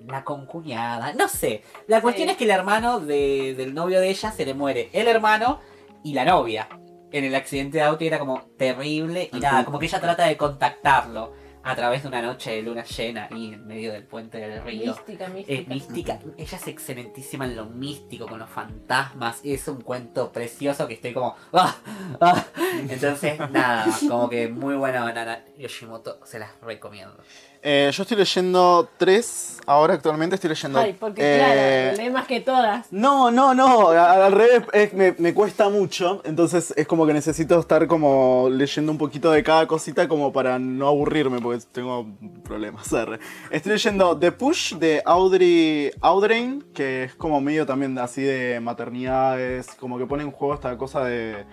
la 0.08 0.24
concuñada, 0.24 1.14
no 1.14 1.28
sé. 1.28 1.64
La 1.88 2.02
cuestión 2.02 2.28
Sí. 2.28 2.32
es 2.32 2.38
que 2.38 2.44
el 2.46 2.52
hermano 2.52 3.00
de- 3.00 3.54
del 3.58 3.74
novio 3.74 4.00
de 4.00 4.10
ella 4.10 4.32
se 4.32 4.46
le 4.46 4.54
muere. 4.54 4.90
El 4.94 5.08
hermano 5.08 5.60
y 6.04 6.14
la 6.14 6.26
novia. 6.26 6.68
En 7.12 7.26
el 7.26 7.36
accidente 7.36 7.78
de 7.80 7.84
auto 7.84 8.04
y 8.04 8.08
era 8.08 8.20
como 8.20 8.42
terrible 8.58 9.30
y 9.34 9.40
nada, 9.40 9.66
como 9.66 9.80
que 9.80 9.86
ella 9.86 10.00
trata 10.00 10.26
de 10.26 10.38
contactarlo 10.38 11.34
a 11.64 11.76
través 11.76 12.02
de 12.02 12.08
una 12.08 12.22
noche 12.24 12.52
de 12.56 12.62
luna 12.64 12.84
llena 12.86 13.28
ahí 13.30 13.54
en 13.54 13.68
medio 13.68 13.92
del 13.92 14.04
puente 14.08 14.40
del 14.40 14.64
río. 14.64 14.96
Mística, 14.96 15.26
Es 15.26 15.32
mística. 15.68 15.70
mística, 15.74 16.20
ella 16.38 16.58
es 16.58 16.68
excelentísima 16.68 17.46
en 17.46 17.56
lo 17.56 17.66
místico, 17.66 18.26
con 18.28 18.40
los 18.40 18.50
fantasmas, 18.50 19.42
es 19.44 19.68
un 19.68 19.82
cuento 19.82 20.32
precioso 20.32 20.88
que 20.88 20.96
estoy 20.96 21.14
como... 21.14 21.36
¡ah! 21.54 21.76
¡ah! 22.20 22.46
Entonces, 22.90 23.38
nada, 23.52 23.86
como 24.08 24.28
que 24.30 24.48
muy 24.48 24.76
buena 24.76 25.04
banana 25.04 25.44
Yoshimoto, 25.58 26.20
se 26.26 26.40
las 26.40 26.50
recomiendo. 26.62 27.16
Eh, 27.64 27.92
yo 27.94 28.04
estoy 28.04 28.18
leyendo 28.18 28.90
tres. 28.98 29.60
Ahora 29.68 29.94
actualmente 29.94 30.34
estoy 30.36 30.50
leyendo. 30.50 30.80
Ay, 30.80 30.94
porque 31.00 31.22
eh, 31.24 31.92
claro, 31.94 32.04
lee 32.04 32.10
más 32.12 32.26
que 32.26 32.42
todas. 32.42 32.88
No, 32.92 33.30
no, 33.30 33.54
no, 33.54 33.90
al 33.90 34.32
revés, 34.32 34.64
es- 34.74 34.94
me, 34.94 35.14
me 35.20 35.36
cuesta 35.36 35.70
mucho, 35.70 36.22
entonces 36.26 36.74
es 36.76 36.88
como 36.88 37.06
que 37.06 37.14
necesito 37.14 37.60
estar 37.60 37.86
como 37.86 38.48
leyendo 38.50 38.92
un 38.92 38.98
poquito 38.98 39.30
de 39.32 39.44
cada 39.44 39.68
cosita 39.68 40.08
como 40.08 40.34
para 40.34 40.58
no 40.58 40.88
aburrirme, 40.88 41.40
porque 41.40 41.64
tengo 41.72 42.08
problemas. 42.44 42.88
Estoy 43.52 43.72
leyendo 43.74 44.18
The 44.18 44.32
Push 44.32 44.76
de 44.78 45.04
Audrey 45.06 45.92
Audrey, 46.02 46.60
que 46.74 47.04
es 47.04 47.14
como 47.16 47.40
medio 47.40 47.68
también 47.68 47.96
así 48.00 48.24
de 48.24 48.60
maternidades, 48.60 49.68
como 49.80 50.00
que 50.00 50.08
pone 50.08 50.24
en 50.24 50.32
juego 50.32 50.56
esta 50.56 50.76
cosa 50.78 51.04
de... 51.06 51.46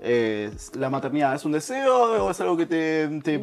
eh, 0.00 0.50
la 0.74 0.90
maternidad 0.90 1.34
es 1.34 1.44
un 1.44 1.52
deseo 1.52 2.24
o 2.26 2.30
es 2.30 2.40
algo 2.40 2.56
que 2.56 2.66
te, 2.66 3.08
te, 3.22 3.34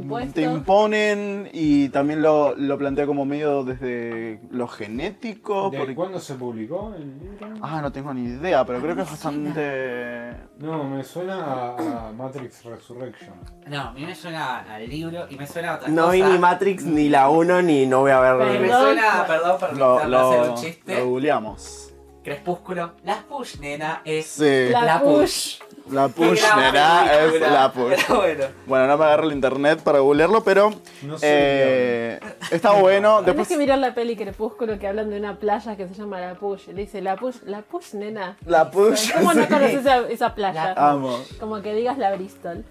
imponen 0.42 1.50
y 1.52 1.90
también 1.90 2.22
lo, 2.22 2.56
lo 2.56 2.78
plantea 2.78 3.06
como 3.08 3.26
medio 3.26 3.64
desde 3.64 4.40
lo 4.52 4.68
genético. 4.68 5.70
¿De 5.70 5.78
porque- 5.80 5.96
cuándo 5.96 6.20
se 6.20 6.36
publicó 6.36 6.94
el 6.96 7.18
libro? 7.20 7.48
Ah, 7.62 7.82
no 7.82 7.92
tengo 7.92 8.14
ni 8.14 8.26
idea, 8.26 8.64
pero 8.66 8.80
creo 8.82 8.96
que 8.96 9.02
es 9.02 9.10
bastante. 9.10 10.34
No, 10.60 10.84
me 10.84 11.04
suena 11.04 11.44
a, 11.44 12.10
a 12.10 12.12
Matrix 12.12 12.64
Resurrection. 12.66 13.34
No, 13.68 13.82
a 13.82 13.92
mí 13.94 14.06
me 14.06 14.14
suena 14.16 14.60
al 14.60 14.88
libro 14.88 15.26
y 15.30 15.36
me 15.36 15.48
suena 15.48 15.72
a 15.74 15.76
otra 15.78 15.88
No 15.90 16.04
cosa. 16.04 16.12
vi 16.14 16.24
ni 16.24 16.38
Matrix, 16.38 16.84
ni 16.86 17.10
la 17.10 17.30
1, 17.30 17.62
ni 17.64 17.86
no 17.88 18.02
voy 18.02 18.12
a 18.12 18.20
ver. 18.20 18.56
Y 18.56 18.60
me 18.60 18.70
suena, 18.70 19.26
perdón 19.28 19.60
por 19.60 19.78
Lo, 19.78 19.98
hacer 19.98 20.10
lo, 20.10 20.52
un 20.54 20.56
chiste. 20.62 20.98
lo 21.00 21.08
googleamos. 21.08 21.93
Crepúsculo. 22.24 22.94
La 23.04 23.18
push, 23.28 23.60
nena, 23.60 24.02
es 24.06 24.28
Sí. 24.28 24.70
La 24.70 24.84
la 24.84 25.00
push. 25.02 25.60
push. 25.60 25.62
La 25.92 26.08
push, 26.08 26.42
nena, 26.56 27.12
es 27.14 27.42
la 27.42 27.72
push. 27.74 27.94
Pero 28.08 28.16
bueno. 28.22 28.46
Bueno, 28.66 28.88
no 28.88 28.98
me 28.98 29.04
agarro 29.06 29.24
el 29.26 29.34
internet 29.34 29.82
para 29.84 30.00
googlearlo, 30.00 30.42
pero 30.44 30.72
No 31.02 31.18
sé. 31.18 31.26
eh, 31.30 32.20
está 32.52 32.72
bueno. 32.72 33.16
Tenés 33.20 33.26
Después, 33.28 33.48
que 33.50 33.58
mirar 33.58 33.80
la 33.80 33.94
peli 33.94 34.16
Crepúsculo 34.16 34.80
que 34.80 34.88
hablan 34.88 35.10
de 35.10 35.18
una 35.20 35.38
playa 35.38 35.76
que 35.76 35.86
se 35.88 35.94
llama 35.96 36.22
La 36.22 36.36
Push. 36.36 36.68
Le 36.68 36.74
dice, 36.84 37.02
La 37.02 37.18
Push, 37.18 37.42
La 37.44 37.62
Push, 37.62 37.96
nena. 37.96 38.38
la 38.46 38.72
push. 38.72 39.12
¿Cómo 39.14 39.34
no 39.34 39.46
conoces 39.48 39.82
esa, 39.82 40.08
esa 40.08 40.34
playa? 40.34 40.74
La- 40.74 40.92
Amo. 40.92 41.20
Como 41.40 41.62
que 41.62 41.74
digas 41.76 41.98
la 41.98 42.16
Bristol. 42.16 42.64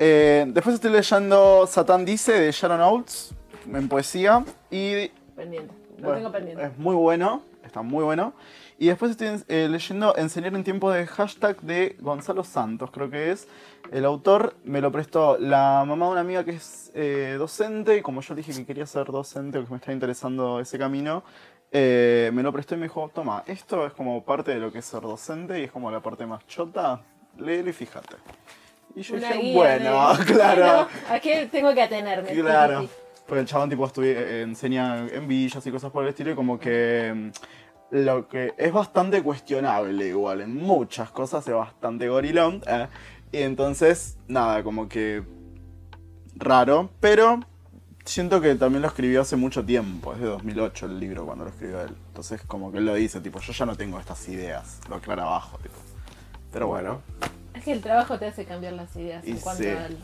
Eh, 0.00 0.44
después 0.48 0.74
estoy 0.74 0.90
leyendo 0.90 1.66
Satán 1.68 2.04
Dice 2.04 2.32
de 2.32 2.50
Sharon 2.52 2.80
Oates 2.80 3.32
en 3.72 3.88
poesía. 3.88 4.44
Y 4.70 5.08
Pendiente. 5.36 5.72
Lo 5.98 6.02
Bueno, 6.08 6.16
tengo 6.18 6.32
pendiente. 6.32 6.64
Es 6.64 6.76
muy 6.78 6.94
bueno, 6.96 7.42
está 7.64 7.80
muy 7.82 8.02
bueno. 8.04 8.34
Y 8.78 8.88
después 8.88 9.12
estoy 9.12 9.42
eh, 9.48 9.68
leyendo 9.70 10.14
Enseñar 10.16 10.54
en 10.54 10.62
tiempo 10.62 10.90
de 10.90 11.06
hashtag 11.06 11.60
de 11.62 11.96
Gonzalo 12.00 12.44
Santos, 12.44 12.90
creo 12.90 13.10
que 13.10 13.32
es. 13.32 13.48
El 13.90 14.04
autor 14.04 14.54
me 14.64 14.80
lo 14.80 14.92
prestó 14.92 15.38
la 15.38 15.84
mamá 15.86 16.06
de 16.06 16.12
una 16.12 16.20
amiga 16.20 16.44
que 16.44 16.52
es 16.52 16.90
eh, 16.94 17.36
docente, 17.38 17.96
y 17.96 18.02
como 18.02 18.20
yo 18.20 18.34
dije 18.34 18.52
que 18.52 18.66
quería 18.66 18.84
ser 18.84 19.06
docente, 19.06 19.58
o 19.58 19.64
que 19.64 19.70
me 19.70 19.76
estaba 19.76 19.94
interesando 19.94 20.60
ese 20.60 20.78
camino, 20.78 21.22
eh, 21.72 22.30
me 22.34 22.42
lo 22.42 22.52
prestó 22.52 22.74
y 22.74 22.78
me 22.78 22.84
dijo, 22.84 23.10
toma, 23.14 23.44
esto 23.46 23.86
es 23.86 23.92
como 23.92 24.22
parte 24.24 24.52
de 24.52 24.60
lo 24.60 24.70
que 24.70 24.80
es 24.80 24.84
ser 24.84 25.00
docente 25.02 25.58
y 25.60 25.64
es 25.64 25.72
como 25.72 25.90
la 25.90 26.00
parte 26.00 26.26
más 26.26 26.46
chota, 26.46 27.00
léelo 27.38 27.70
y 27.70 27.72
fíjate. 27.72 28.16
Y 28.94 29.02
yo 29.02 29.16
Una 29.16 29.32
dije, 29.32 29.54
bueno, 29.54 30.16
de- 30.16 30.24
claro. 30.34 30.62
Bueno, 30.62 30.88
¿A 31.10 31.20
qué 31.20 31.48
tengo 31.50 31.72
que 31.74 31.82
atenerme? 31.82 32.30
Claro. 32.30 32.88
Porque 33.26 33.40
el 33.40 33.46
chabón 33.46 33.68
tipo 33.68 33.90
eh, 34.02 34.42
enseña 34.42 35.06
en 35.08 35.26
villas 35.26 35.66
y 35.66 35.70
cosas 35.70 35.90
por 35.90 36.04
el 36.04 36.10
estilo 36.10 36.30
y 36.30 36.34
como 36.34 36.58
que 36.58 37.12
mm, 37.14 37.30
lo 37.90 38.28
que 38.28 38.52
es 38.58 38.72
bastante 38.72 39.22
cuestionable 39.22 40.08
igual, 40.08 40.40
en 40.40 40.54
muchas 40.56 41.10
cosas 41.10 41.46
es 41.46 41.54
bastante 41.54 42.08
gorilón. 42.08 42.62
eh, 42.66 42.88
y 43.32 43.38
entonces, 43.42 44.16
nada, 44.28 44.62
como 44.62 44.88
que 44.88 45.22
raro, 46.36 46.90
pero 47.00 47.40
siento 48.04 48.40
que 48.40 48.54
también 48.54 48.82
lo 48.82 48.88
escribió 48.88 49.20
hace 49.22 49.36
mucho 49.36 49.64
tiempo, 49.64 50.12
es 50.14 50.20
de 50.20 50.26
2008 50.26 50.86
el 50.86 51.00
libro 51.00 51.26
cuando 51.26 51.44
lo 51.44 51.50
escribió 51.50 51.80
él. 51.82 51.94
Entonces 52.08 52.40
como 52.42 52.70
que 52.72 52.78
él 52.78 52.86
lo 52.86 52.94
dice, 52.94 53.20
tipo, 53.20 53.40
yo 53.40 53.52
ya 53.52 53.66
no 53.66 53.76
tengo 53.76 53.98
estas 53.98 54.28
ideas, 54.28 54.80
lo 54.88 54.96
aclara 54.96 55.24
abajo, 55.24 55.58
tipo. 55.58 55.74
Pero 56.52 56.68
bueno, 56.68 57.02
Es 57.52 57.64
que 57.64 57.72
el 57.72 57.80
trabajo 57.82 58.18
te 58.18 58.26
hace 58.26 58.44
cambiar 58.44 58.74
las 58.74 58.94
ideas 58.96 59.26
Y 59.26 59.32
en 59.32 59.38
cuanto 59.38 59.62
sí. 59.64 59.68
al, 59.70 59.96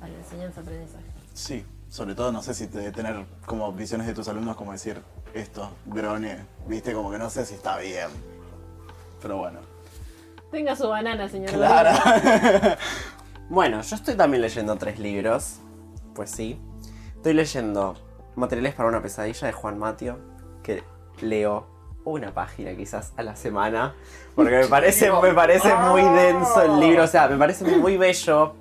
a 0.00 0.08
la 0.08 0.18
enseñanza-aprendizaje. 0.18 1.04
sí, 1.32 1.64
sobre 1.88 2.14
todo 2.14 2.32
no 2.32 2.42
sé 2.42 2.54
si 2.54 2.66
te 2.66 2.90
tener 2.90 3.24
como 3.46 3.72
visiones 3.72 4.06
de 4.06 4.14
tus 4.14 4.26
alumnos 4.28 4.56
como 4.56 4.72
decir, 4.72 5.00
esto, 5.34 5.70
grone. 5.86 6.44
Viste, 6.66 6.92
como 6.92 7.10
que 7.10 7.18
no 7.18 7.30
sé 7.30 7.44
si 7.44 7.54
está 7.54 7.78
bien. 7.78 8.08
Pero 9.20 9.38
bueno. 9.38 9.60
Tenga 10.50 10.76
su 10.76 10.88
banana, 10.88 11.28
señor. 11.28 11.50
Claro. 11.50 11.90
Bueno, 13.48 13.82
yo 13.82 13.96
estoy 13.96 14.14
también 14.14 14.40
leyendo 14.40 14.76
tres 14.76 14.98
libros. 14.98 15.58
Pues 16.14 16.30
sí. 16.30 16.58
Estoy 17.16 17.34
leyendo 17.34 17.96
Materiales 18.34 18.72
para 18.74 18.88
una 18.88 19.02
pesadilla 19.02 19.46
de 19.46 19.52
Juan 19.52 19.78
Matio. 19.78 20.18
Que 20.62 20.82
leo 21.20 21.66
una 22.06 22.32
página 22.32 22.74
quizás 22.74 23.12
a 23.18 23.22
la 23.22 23.36
semana. 23.36 23.94
Porque 24.34 24.56
me 24.56 24.66
parece, 24.68 25.12
me 25.22 25.34
parece 25.34 25.74
muy 25.74 26.00
denso 26.00 26.62
el 26.62 26.80
libro. 26.80 27.02
O 27.02 27.06
sea, 27.06 27.28
me 27.28 27.36
parece 27.36 27.66
muy 27.76 27.98
bello. 27.98 28.54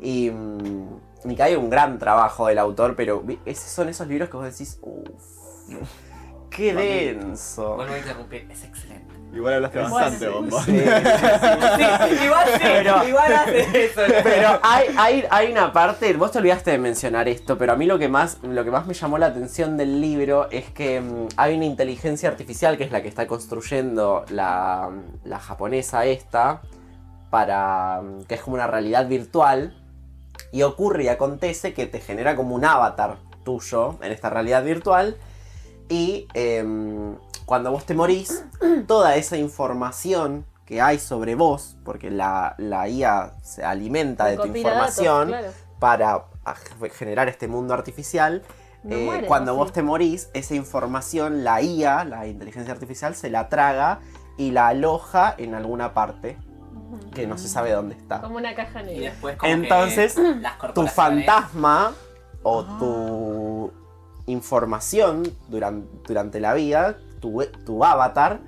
Y, 0.00 0.30
mm, 0.30 1.00
y 1.26 1.36
que 1.36 1.42
hay 1.42 1.56
un 1.56 1.68
gran 1.68 1.98
trabajo 1.98 2.46
del 2.46 2.60
autor. 2.60 2.96
Pero 2.96 3.22
esos 3.44 3.70
son 3.70 3.90
esos 3.90 4.08
libros 4.08 4.30
que 4.30 4.38
vos 4.38 4.46
decís. 4.46 4.78
Uff. 4.80 6.09
Qué 6.50 6.74
denso. 6.74 7.76
Vuelvo 7.76 7.94
a 7.94 7.98
interrumpir, 7.98 8.46
es 8.50 8.64
excelente. 8.64 9.14
Igual 9.32 9.54
hablaste 9.54 9.78
Bueno, 9.78 9.94
bastante, 9.94 10.26
sí. 10.26 10.32
Sí, 10.64 10.72
sí, 10.72 10.80
sí. 10.80 12.16
Sí, 12.18 12.24
igual 12.24 12.46
sí, 12.48 12.58
Pero- 12.60 13.08
igual 13.08 13.32
hace 13.32 13.84
eso. 13.84 14.00
Pero 14.24 14.58
hay, 14.60 14.86
hay, 14.98 15.24
hay 15.30 15.52
una 15.52 15.72
parte, 15.72 16.12
vos 16.14 16.32
te 16.32 16.38
olvidaste 16.38 16.72
de 16.72 16.78
mencionar 16.78 17.28
esto, 17.28 17.56
pero 17.56 17.72
a 17.72 17.76
mí 17.76 17.86
lo 17.86 17.96
que 18.00 18.08
más, 18.08 18.38
lo 18.42 18.64
que 18.64 18.72
más 18.72 18.86
me 18.86 18.94
llamó 18.94 19.18
la 19.18 19.26
atención 19.26 19.76
del 19.76 20.00
libro 20.00 20.50
es 20.50 20.68
que 20.70 21.00
mm, 21.00 21.28
hay 21.36 21.54
una 21.54 21.64
inteligencia 21.64 22.28
artificial 22.28 22.76
que 22.76 22.82
es 22.82 22.90
la 22.90 23.02
que 23.02 23.08
está 23.08 23.28
construyendo 23.28 24.24
la, 24.30 24.90
la 25.22 25.38
japonesa 25.38 26.04
esta, 26.06 26.62
para 27.30 28.00
mm, 28.02 28.24
que 28.24 28.34
es 28.34 28.40
como 28.40 28.54
una 28.54 28.66
realidad 28.66 29.06
virtual, 29.06 29.76
y 30.50 30.62
ocurre 30.62 31.04
y 31.04 31.08
acontece 31.08 31.72
que 31.72 31.86
te 31.86 32.00
genera 32.00 32.34
como 32.34 32.56
un 32.56 32.64
avatar 32.64 33.18
tuyo 33.44 33.96
en 34.02 34.10
esta 34.10 34.28
realidad 34.28 34.64
virtual, 34.64 35.16
y 35.90 36.26
em, 36.34 37.16
cuando 37.44 37.70
vos 37.72 37.84
te 37.84 37.94
morís, 37.94 38.44
toda 38.86 39.16
esa 39.16 39.36
información 39.36 40.46
que 40.64 40.80
hay 40.80 40.98
sobre 41.00 41.34
vos, 41.34 41.76
porque 41.84 42.10
la, 42.10 42.54
la 42.56 42.88
IA 42.88 43.32
se 43.42 43.64
alimenta 43.64 44.26
de 44.26 44.36
tu 44.36 44.42
datos, 44.42 44.56
información 44.56 45.28
claro. 45.28 45.48
para 45.80 46.24
generar 46.92 47.28
este 47.28 47.48
mundo 47.48 47.74
artificial, 47.74 48.42
No 48.84 48.94
eh, 48.96 49.24
cuando 49.26 49.52
¿o 49.52 49.56
vos 49.56 49.72
te 49.72 49.82
morís, 49.82 50.30
esa 50.32 50.54
información, 50.54 51.42
la 51.42 51.60
IA, 51.60 52.04
la 52.04 52.26
inteligencia 52.28 52.72
artificial, 52.72 53.16
se 53.16 53.28
la 53.30 53.48
traga 53.48 53.98
y 54.38 54.52
la 54.52 54.68
aloja 54.68 55.34
en 55.36 55.54
alguna 55.56 55.92
parte 55.92 56.38
que 57.12 57.26
no 57.26 57.36
se 57.36 57.48
sabe 57.48 57.72
dónde 57.72 57.96
está. 57.96 58.20
Como 58.20 58.36
una 58.36 58.54
caja 58.54 58.82
Y 58.82 58.86
negra. 58.86 59.10
después 59.10 59.36
como 59.36 59.52
Entonces, 59.52 60.14
que 60.14 60.34
las 60.36 60.56
Tu 60.72 60.86
fantasma 60.86 61.94
o 62.42 62.64
tu 62.64 63.72
información 64.30 65.22
duran- 65.48 65.86
durante 66.06 66.40
la 66.40 66.54
vida, 66.54 66.96
tu, 67.20 67.44
tu 67.66 67.84
avatar, 67.84 68.40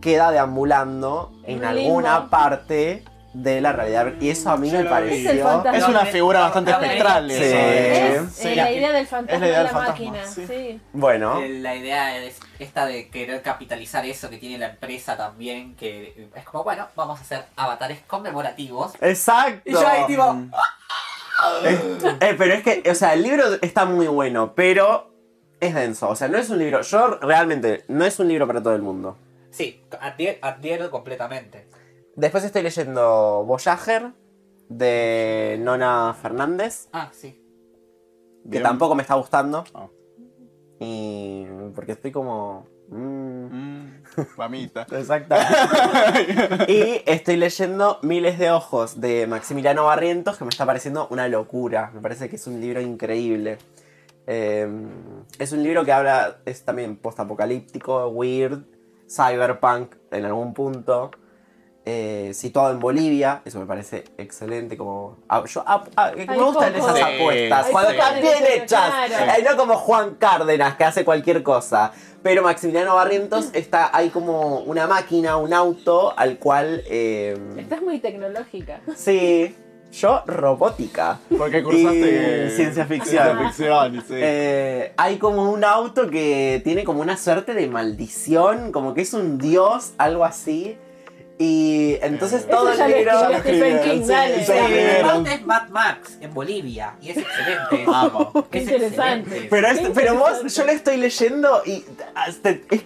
queda 0.00 0.30
deambulando 0.30 1.32
en 1.44 1.64
alguna 1.64 2.28
parte 2.30 3.04
de 3.32 3.60
la 3.60 3.72
realidad. 3.72 4.14
Y 4.18 4.30
eso 4.30 4.50
a 4.50 4.56
mí 4.56 4.70
Ya 4.70 4.78
me 4.78 4.84
pareció... 4.88 5.62
Es 5.74 5.86
una 5.86 6.06
figura 6.06 6.40
bastante 6.40 6.70
espectral 6.70 7.30
eso. 7.30 7.42
Sí. 7.42 7.50
Es 7.52 8.32
Sí. 8.34 8.48
eh, 8.48 8.56
la 8.56 8.72
idea 8.72 8.92
del 8.92 9.06
fantasma 9.06 9.34
Es 9.34 9.40
la 9.40 9.46
idea 9.48 9.58
de 9.58 9.64
la 9.64 9.70
fantasma, 9.70 9.92
máquina. 10.12 10.26
sí. 10.26 10.46
Sí. 10.46 10.80
Bueno, 10.94 11.40
Eh, 11.42 11.48
La 11.60 11.74
idea 11.76 12.16
es 12.18 12.38
esta 12.58 12.86
de 12.86 13.08
querer 13.10 13.42
capitalizar 13.42 14.06
eso 14.06 14.30
que 14.30 14.38
tiene 14.38 14.56
la 14.58 14.68
empresa 14.70 15.16
también, 15.18 15.76
que 15.76 16.30
es 16.34 16.44
como, 16.44 16.64
bueno, 16.64 16.86
vamos 16.96 17.18
a 17.18 17.22
hacer 17.22 17.44
avatares 17.56 17.98
conmemorativos. 18.06 18.92
exacto. 19.02 19.60
Y 19.66 19.72
yo 19.72 19.86
ahí 19.86 20.06
tipo, 20.06 20.34
Eh, 22.20 22.34
pero 22.38 22.54
es 22.54 22.62
que, 22.62 22.90
o 22.90 22.94
sea, 22.94 23.12
el 23.12 23.22
libro 23.22 23.44
está 23.60 23.84
muy 23.84 24.06
bueno, 24.06 24.54
pero 24.54 25.12
es 25.60 25.74
denso. 25.74 26.08
O 26.08 26.16
sea, 26.16 26.28
no 26.28 26.38
es 26.38 26.50
un 26.50 26.58
libro. 26.58 26.80
Yo 26.82 27.08
realmente, 27.20 27.84
no 27.88 28.04
es 28.04 28.18
un 28.18 28.28
libro 28.28 28.46
para 28.46 28.62
todo 28.62 28.74
el 28.74 28.82
mundo. 28.82 29.16
sí, 29.50 29.82
adhiero, 30.00 30.38
adhiero 30.42 30.90
completamente. 30.90 31.66
Después 32.14 32.44
estoy 32.44 32.62
leyendo 32.62 33.44
Voyager 33.46 34.12
de 34.68 35.58
Nona 35.60 36.14
Fernández, 36.20 36.88
Ah, 36.92 37.10
sí. 37.12 37.32
que 38.44 38.48
Bien. 38.50 38.62
tampoco 38.62 38.94
me 38.94 39.02
está 39.02 39.14
gustando. 39.14 39.64
Ah. 39.74 39.88
Y. 40.80 41.46
porque 41.74 41.92
estoy 41.92 42.12
como. 42.12 42.66
mm, 42.88 43.26
Mm, 43.46 44.02
mamita. 44.36 44.82
Exacto. 44.92 45.34
y 46.68 47.02
estoy 47.06 47.36
leyendo 47.36 47.98
Miles 48.02 48.38
de 48.38 48.50
Ojos 48.50 49.00
de 49.00 49.26
Maximiliano 49.26 49.84
Barrientos, 49.84 50.36
que 50.38 50.44
me 50.44 50.50
está 50.50 50.66
pareciendo 50.66 51.06
una 51.10 51.28
locura. 51.28 51.90
Me 51.94 52.00
parece 52.00 52.28
que 52.28 52.36
es 52.36 52.46
un 52.46 52.60
libro 52.60 52.80
increíble. 52.80 53.58
Eh, 54.26 54.68
es 55.38 55.52
un 55.52 55.62
libro 55.62 55.84
que 55.84 55.92
habla, 55.92 56.38
es 56.44 56.64
también 56.64 56.96
postapocalíptico, 56.96 58.08
weird, 58.08 58.64
cyberpunk 59.08 59.94
en 60.10 60.24
algún 60.24 60.52
punto. 60.54 61.10
eh, 61.88 62.32
situado 62.34 62.72
en 62.72 62.80
Bolivia, 62.80 63.42
eso 63.44 63.60
me 63.60 63.66
parece 63.66 64.02
excelente. 64.18 64.76
Como, 64.76 65.18
ah, 65.28 65.44
yo, 65.46 65.62
ah, 65.64 65.84
ah, 65.94 66.10
me 66.16 66.22
Hay 66.28 66.36
gustan 66.36 66.72
poco. 66.72 66.84
esas 66.90 66.96
Sí. 66.96 67.02
apuestas, 67.14 67.66
cuando 67.70 67.90
están 67.92 68.14
en 68.16 68.22
bien 68.22 68.44
hechas, 68.44 68.90
claro. 69.06 69.32
Eh, 69.38 69.44
no 69.48 69.56
como 69.56 69.76
Juan 69.76 70.16
Cárdenas 70.16 70.74
que 70.74 70.82
hace 70.82 71.04
cualquier 71.04 71.44
cosa. 71.44 71.92
Pero 72.24 72.42
Maximiliano 72.42 72.96
Barrientos 72.96 73.50
está, 73.52 73.96
hay 73.96 74.08
como 74.08 74.58
una 74.62 74.88
máquina, 74.88 75.36
un 75.36 75.52
auto 75.54 76.12
al 76.18 76.38
cual. 76.40 76.82
eh, 76.86 77.38
Estás 77.56 77.80
muy 77.82 78.00
tecnológica. 78.00 78.80
sí, 78.96 79.54
yo 79.92 80.22
robótica. 80.26 81.18
Porque 81.36 81.62
cursaste 81.62 82.46
Y 82.46 82.56
ciencia 82.56 82.86
ficción. 82.86 83.24
Ciencia 83.24 83.46
ficción, 83.46 84.04
sí. 84.06 84.14
Eh, 84.16 84.92
hay 84.96 85.18
como 85.18 85.50
un 85.50 85.64
auto 85.64 86.08
que 86.10 86.60
tiene 86.64 86.84
como 86.84 87.00
una 87.00 87.16
suerte 87.16 87.54
de 87.54 87.66
maldición, 87.68 88.72
como 88.72 88.94
que 88.94 89.02
es 89.02 89.14
un 89.14 89.38
dios, 89.38 89.92
algo 89.98 90.24
así. 90.24 90.76
Y 91.38 91.98
entonces 92.00 92.40
Eso 92.40 92.48
todo 92.48 92.72
ya 92.72 92.86
el 92.86 92.92
lo 92.92 92.96
libro. 92.98 93.38
Stephen 93.40 93.80
Sí, 93.82 93.90
King, 93.90 94.02
sí, 94.06 94.52
es 95.32 95.46
Mad 95.46 95.68
Max 95.68 96.16
en 96.22 96.32
Bolivia 96.32 96.94
y 97.02 97.10
es 97.10 97.18
excelente. 97.18 97.84
Amo. 97.94 98.46
Qué 98.50 98.58
Es 98.58 98.64
interesante. 98.64 99.20
excelente. 99.20 99.48
Pero, 99.50 99.68
es- 99.68 99.78
Qué 99.80 99.90
pero 99.90 100.14
vos, 100.14 100.54
yo 100.54 100.64
le 100.64 100.72
estoy 100.72 100.96
leyendo 100.96 101.62
y 101.66 101.84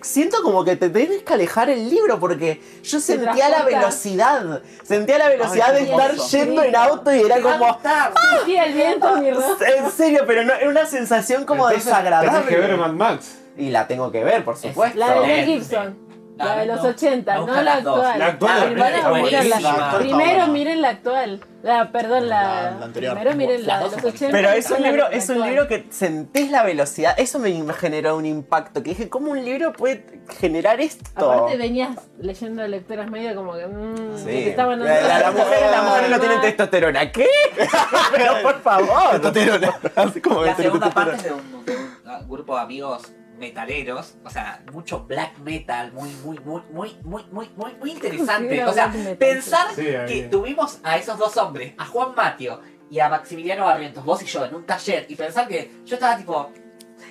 siento 0.03 0.43
como 0.43 0.65
que 0.65 0.75
te 0.75 0.91
tenés 0.91 1.23
que 1.23 1.33
alejar 1.33 1.71
el 1.71 1.89
libro 1.89 2.19
porque 2.19 2.61
yo 2.83 2.99
sentía 2.99 3.49
la 3.51 3.63
velocidad. 3.63 4.63
Sentía 4.83 5.19
la 5.19 5.29
velocidad 5.29 5.69
Ay, 5.73 5.85
de 5.85 5.91
estar 5.93 6.11
hermoso. 6.11 6.37
yendo 6.37 6.63
en 6.65 6.75
auto 6.77 7.15
y 7.15 7.21
era 7.21 7.41
como. 7.41 7.67
gustar. 7.69 8.13
Sí, 8.45 8.57
el 8.57 8.73
viento, 8.75 9.17
mi 9.19 9.31
rostro. 9.31 9.65
En 9.67 9.91
serio, 9.93 10.25
pero 10.27 10.43
no, 10.43 10.55
era 10.55 10.69
una 10.69 10.87
sensación 10.87 11.45
como 11.45 11.69
Entonces, 11.69 11.85
desagradable. 11.87 12.31
Tenés 12.31 12.49
que 12.49 12.57
ver 12.57 12.77
Mad 12.77 12.93
Max. 12.95 13.37
Y 13.57 13.71
la 13.71 13.87
tengo 13.87 14.11
que 14.11 14.25
ver, 14.25 14.45
por 14.45 14.57
supuesto. 14.57 14.99
La 14.99 15.15
de 15.15 15.21
Mel. 15.27 15.47
Gibson. 15.47 16.10
La 16.45 16.57
de 16.57 16.67
los 16.67 16.83
no, 16.83 16.89
80, 16.89 17.41
me 17.41 17.47
no 17.47 17.63
la 17.63 17.73
actual. 17.75 18.19
La 18.19 18.27
actual 18.27 18.63
Primero 18.73 19.11
buena. 19.11 20.47
miren 20.49 20.81
la 20.83 20.89
actual. 20.89 21.41
La, 21.63 21.93
perdón, 21.93 22.29
la, 22.31 22.43
La- 22.43 22.71
la 22.79 22.85
anterior. 22.87 23.15
Primero 23.15 23.37
miren 23.37 23.67
la 23.67 23.79
de 23.79 23.85
los 23.85 23.93
son 23.93 24.05
80. 24.07 24.33
Pero 24.33 24.51
es 24.51 24.71
un 24.71 24.83
libro, 24.83 25.11
es 25.11 25.29
un 25.29 25.41
libro 25.43 25.69
que 25.69 25.87
sentís 25.91 26.51
la 26.51 26.63
velocidad. 26.63 27.15
Eso 27.19 27.39
me 27.39 27.53
generó 27.75 28.17
un 28.17 28.25
impacto. 28.25 28.83
Que 28.83 28.91
dije, 28.91 29.09
¿cómo 29.11 29.31
un 29.33 29.45
libro 29.45 29.73
puede 29.75 30.23
generar 30.39 30.81
esto? 30.81 31.05
Aparte 31.33 31.59
venías 31.59 31.97
leyendo 32.19 32.67
lecturas 32.67 33.11
medio 33.11 33.35
como 33.35 33.53
que... 33.55 33.67
mmm, 33.67 34.17
Sí. 34.17 34.25
que 34.25 34.51
estaban 34.51 34.83
la, 34.83 35.01
la- 35.03 35.19
la 35.21 35.31
mujer, 35.33 35.71
las 35.71 35.85
mujeres 35.85 36.11
no 36.11 36.21
tienen 36.21 36.41
testosterona. 36.41 37.13
¿Qué? 37.13 37.29
Pero 38.17 38.33
por 38.43 38.61
favor. 38.63 39.11
Testosterona. 39.21 39.75
Así 39.97 40.21
como 40.23 40.43
La 40.45 40.57
que 40.57 40.63
segunda 40.63 40.91
parte 40.91 41.17
es 41.17 41.25
de 41.25 41.33
un, 41.33 41.65
de 41.67 41.77
un, 41.77 42.29
grupo 42.29 42.55
de 42.57 42.63
amigos 42.63 43.03
metaleros, 43.41 44.15
o 44.25 44.31
sea, 44.31 44.63
mucho 44.73 45.01
black 45.05 45.39
metal, 45.39 45.93
muy, 45.93 46.11
muy, 46.25 46.39
muy, 46.41 46.63
muy, 46.71 46.97
muy, 47.03 47.25
muy, 47.33 47.51
muy, 47.57 47.75
muy 47.75 47.91
interesante. 47.91 48.55
Sí, 48.57 48.61
o 48.63 48.73
sea, 48.73 48.87
metal, 48.89 49.17
pensar 49.17 49.67
sí. 49.75 49.87
Que 50.07 50.29
tuvimos 50.31 50.79
a 50.85 50.97
esos 50.97 51.19
dos 51.19 51.37
hombres, 51.39 51.73
a 51.79 51.87
Juan 51.87 52.15
Matio 52.15 52.61
y 52.91 53.01
a 53.01 53.09
Maximiliano 53.09 53.65
Barrientos, 53.65 54.05
vos 54.05 54.23
y 54.23 54.27
yo, 54.27 54.45
en 54.45 54.55
un 54.55 54.65
taller, 54.67 55.07
y 55.09 55.17
pensar 55.17 55.49
que 55.49 55.73
yo 55.85 55.95
estaba 55.97 56.17
tipo. 56.17 56.53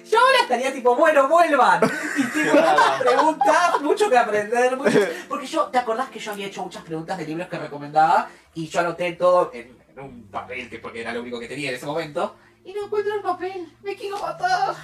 Yo 0.09 0.17
ahora 0.19 0.37
estaría 0.43 0.71
tipo, 0.71 0.95
bueno, 0.95 1.27
vuelvan. 1.27 1.81
Y 2.17 2.23
tipo, 2.23 2.53
muchas 2.55 3.01
preguntas, 3.01 3.81
mucho 3.81 4.09
que 4.09 4.17
aprender. 4.17 4.77
mucho- 4.77 4.99
Porque 5.29 5.45
yo, 5.47 5.65
¿te 5.65 5.77
acordás 5.79 6.09
que 6.09 6.19
yo 6.19 6.31
había 6.31 6.47
hecho 6.47 6.63
muchas 6.63 6.83
preguntas 6.83 7.17
de 7.17 7.25
libros 7.25 7.47
que 7.47 7.57
recomendaba? 7.57 8.27
Y 8.53 8.67
yo 8.67 8.79
anoté 8.81 9.13
todo 9.13 9.51
en, 9.53 9.75
en 9.95 9.99
un 9.99 10.23
papel, 10.27 10.69
que 10.69 10.79
porque 10.79 11.01
era 11.01 11.11
lo 11.13 11.21
único 11.21 11.39
que 11.39 11.47
tenía 11.47 11.69
en 11.69 11.75
ese 11.75 11.85
momento. 11.87 12.35
Y 12.63 12.73
no 12.73 12.85
encuentro 12.85 13.15
el 13.15 13.21
papel, 13.21 13.67
me 13.83 13.95
quiero 13.95 14.19
matar. 14.19 14.75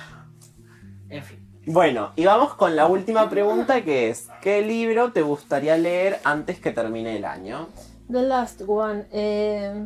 En 1.09 1.23
fin. 1.23 1.39
Bueno, 1.67 2.11
y 2.15 2.25
vamos 2.25 2.53
con 2.55 2.75
la 2.75 2.85
última 2.87 3.29
pregunta 3.29 3.81
que 3.83 4.09
es, 4.09 4.29
¿qué 4.41 4.61
libro 4.61 5.11
te 5.11 5.21
gustaría 5.23 5.77
leer 5.77 6.19
antes 6.23 6.59
que 6.59 6.71
termine 6.71 7.15
el 7.17 7.25
año? 7.25 7.69
The 8.11 8.21
Last 8.21 8.61
One. 8.67 9.05
eh, 9.11 9.83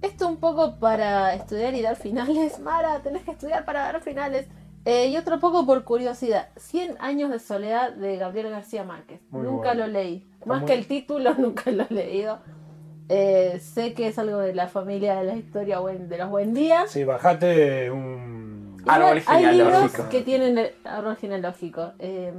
esto 0.00 0.28
un 0.28 0.36
poco 0.38 0.78
para 0.78 1.34
estudiar 1.34 1.74
y 1.74 1.82
dar 1.82 1.96
finales. 1.96 2.58
Mara, 2.60 3.00
tenés 3.02 3.22
que 3.22 3.32
estudiar 3.32 3.64
para 3.64 3.80
dar 3.84 4.00
finales. 4.02 4.46
Eh, 4.86 5.08
y 5.08 5.16
otro 5.16 5.40
poco 5.40 5.64
por 5.66 5.84
curiosidad. 5.84 6.48
100 6.56 6.96
años 7.00 7.30
de 7.30 7.38
soledad 7.38 7.92
de 7.92 8.16
Gabriel 8.18 8.50
García 8.50 8.84
Márquez. 8.84 9.20
Muy 9.30 9.42
nunca 9.42 9.68
bueno. 9.68 9.86
lo 9.86 9.92
leí. 9.92 10.26
Más 10.44 10.60
muy- 10.60 10.66
que 10.68 10.74
el 10.74 10.86
título, 10.86 11.34
nunca 11.38 11.70
lo 11.70 11.84
he 11.88 11.94
leído. 11.94 12.38
Eh, 13.10 13.60
sé 13.62 13.92
que 13.92 14.08
es 14.08 14.18
algo 14.18 14.38
de 14.38 14.54
la 14.54 14.68
familia 14.68 15.16
de 15.16 15.24
la 15.24 15.36
historia 15.36 15.78
de 15.80 16.18
los 16.18 16.30
buen 16.30 16.54
días. 16.54 16.90
Sí, 16.90 17.04
bajate 17.04 17.90
un 17.90 18.33
Árbol 18.86 19.18
Igual 19.18 19.36
Hay 19.36 19.44
libros 19.56 19.72
genealógico. 19.72 20.08
que 20.08 20.22
tienen 20.22 20.58
el 20.58 20.74
árbol 20.84 21.16
genealógico. 21.16 21.92
eh, 21.98 22.32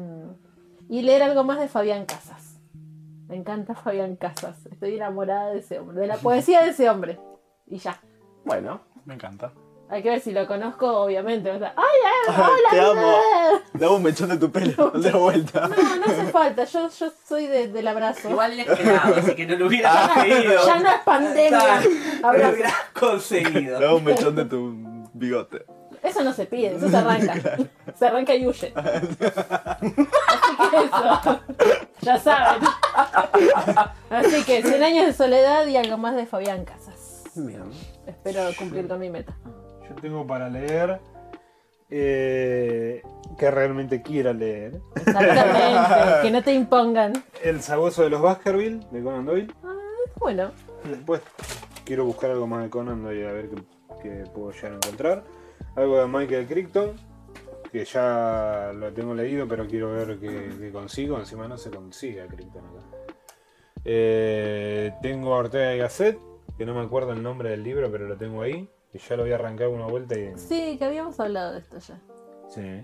y 0.87 1.01
leer 1.01 1.23
algo 1.23 1.43
más 1.43 1.59
de 1.59 1.67
Fabián 1.67 2.05
Casas. 2.05 2.59
Me 3.27 3.35
encanta 3.35 3.73
Fabián 3.73 4.15
Casas. 4.17 4.55
Estoy 4.71 4.95
enamorada 4.95 5.49
de 5.51 5.59
ese 5.59 5.79
hombre, 5.79 6.01
de 6.01 6.07
la 6.07 6.17
poesía 6.17 6.61
de 6.61 6.69
ese 6.69 6.89
hombre. 6.89 7.19
Y 7.65 7.77
ya. 7.79 7.99
Bueno, 8.45 8.81
Me 9.05 9.15
encanta. 9.15 9.51
Hay 9.87 10.01
que 10.01 10.09
ver 10.09 10.19
si 10.19 10.31
lo 10.31 10.47
conozco, 10.47 10.87
obviamente. 11.01 11.49
O 11.51 11.59
sea, 11.59 11.73
¡Ay, 11.75 11.83
ay, 12.27 12.35
hola! 12.39 12.69
Te 12.71 12.81
amo. 12.81 13.17
Dame 13.73 13.95
un 13.95 14.03
mechón 14.03 14.29
de 14.29 14.37
tu 14.37 14.51
pelo, 14.51 14.89
de 14.95 15.11
vuelta. 15.11 15.67
No, 15.67 15.95
no 15.97 16.05
hace 16.05 16.23
falta. 16.31 16.63
Yo, 16.65 16.89
yo 16.89 17.11
soy 17.27 17.45
de- 17.47 17.67
del 17.67 17.87
abrazo. 17.87 18.29
Igual 18.29 18.53
él 18.53 18.59
es 18.61 18.65
pelado, 18.77 19.15
así 19.15 19.35
que 19.35 19.45
no 19.45 19.55
lo 19.57 19.67
hubiera 19.67 19.91
Ah, 20.05 20.09
conseguido. 20.15 20.65
Ya 20.65 20.79
no 20.79 20.89
es 20.89 20.99
pandemia. 21.05 21.81
Lo 22.21 22.27
Abrazo. 22.27 22.53
hubiera 22.53 22.73
conseguido. 22.99 23.79
Dame 23.79 23.93
un 23.95 24.03
mechón 24.03 24.35
de 24.35 24.45
tu 24.45 25.09
bigote. 25.13 25.65
Eso 26.05 26.23
no 26.23 26.33
se 26.33 26.45
pide, 26.45 26.75
eso 26.75 26.87
se 26.87 26.97
arranca. 26.97 27.33
Se 27.97 28.05
arranca 28.07 28.35
y 28.35 28.45
huye. 28.45 28.73
Así 28.75 29.15
que 30.69 30.77
eso. 30.85 31.39
Ya 32.01 32.19
saben. 32.19 32.61
Así 34.09 34.43
que 34.43 34.61
100 34.61 34.83
años 34.83 35.05
de 35.07 35.13
soledad 35.13 35.65
y 35.65 35.77
algo 35.77 35.97
más 35.97 36.15
de 36.15 36.25
Fabián 36.25 36.65
Casas. 36.65 37.23
bien. 37.35 37.63
Espero 38.05 38.41
cumplir 38.59 38.87
con 38.87 38.99
mi 38.99 39.09
meta. 39.09 39.33
Yo 39.87 39.95
tengo 40.01 40.27
para 40.27 40.49
leer 40.49 40.99
eh, 41.89 43.01
que 43.37 43.49
realmente 43.51 44.01
quiera 44.01 44.33
leer. 44.33 44.79
Exactamente. 44.95 46.21
Que 46.21 46.31
no 46.31 46.43
te 46.43 46.53
impongan. 46.53 47.13
El 47.43 47.61
sabueso 47.61 48.03
de 48.03 48.09
los 48.09 48.21
Baskerville 48.21 48.85
de 48.91 49.03
Conan 49.03 49.25
Doyle. 49.25 49.53
Bueno, 50.19 50.51
Después 50.83 51.21
quiero 51.83 52.05
buscar 52.05 52.31
algo 52.31 52.45
más 52.45 52.63
de 52.63 52.69
Conan 52.69 53.03
Doyle 53.03 53.27
a 53.27 53.31
ver 53.31 53.49
qué, 53.49 53.63
qué 54.03 54.23
puedo 54.33 54.51
llegar 54.51 54.73
a 54.73 54.75
encontrar. 54.75 55.23
Algo 55.75 55.97
de 55.99 56.07
Michael 56.07 56.47
Crichton, 56.47 56.91
que 57.71 57.83
ya 57.85 58.71
lo 58.73 58.93
tengo 58.93 59.13
leído, 59.13 59.47
pero 59.47 59.67
quiero 59.67 59.91
ver 59.91 60.17
qué, 60.19 60.49
qué 60.59 60.71
consigo. 60.71 61.17
Encima 61.19 61.47
no 61.47 61.57
se 61.57 61.69
consigue 61.69 62.21
a 62.21 62.27
Crichton 62.27 62.63
acá. 62.65 62.85
Eh, 63.83 64.93
tengo 65.01 65.33
a 65.35 65.39
Ortega 65.39 65.75
y 65.75 65.79
Gasset, 65.79 66.17
que 66.57 66.65
no 66.65 66.73
me 66.73 66.81
acuerdo 66.81 67.11
el 67.11 67.21
nombre 67.21 67.49
del 67.49 67.63
libro, 67.63 67.91
pero 67.91 68.07
lo 68.07 68.17
tengo 68.17 68.41
ahí. 68.41 68.69
Y 68.93 68.97
ya 68.97 69.17
lo 69.17 69.23
voy 69.23 69.33
a 69.33 69.35
arrancar 69.35 69.67
una 69.67 69.85
vuelta 69.85 70.17
y. 70.17 70.31
sí, 70.37 70.77
que 70.79 70.85
habíamos 70.85 71.19
hablado 71.19 71.53
de 71.53 71.59
esto 71.59 71.77
ya. 71.79 71.99
Sí. 72.47 72.81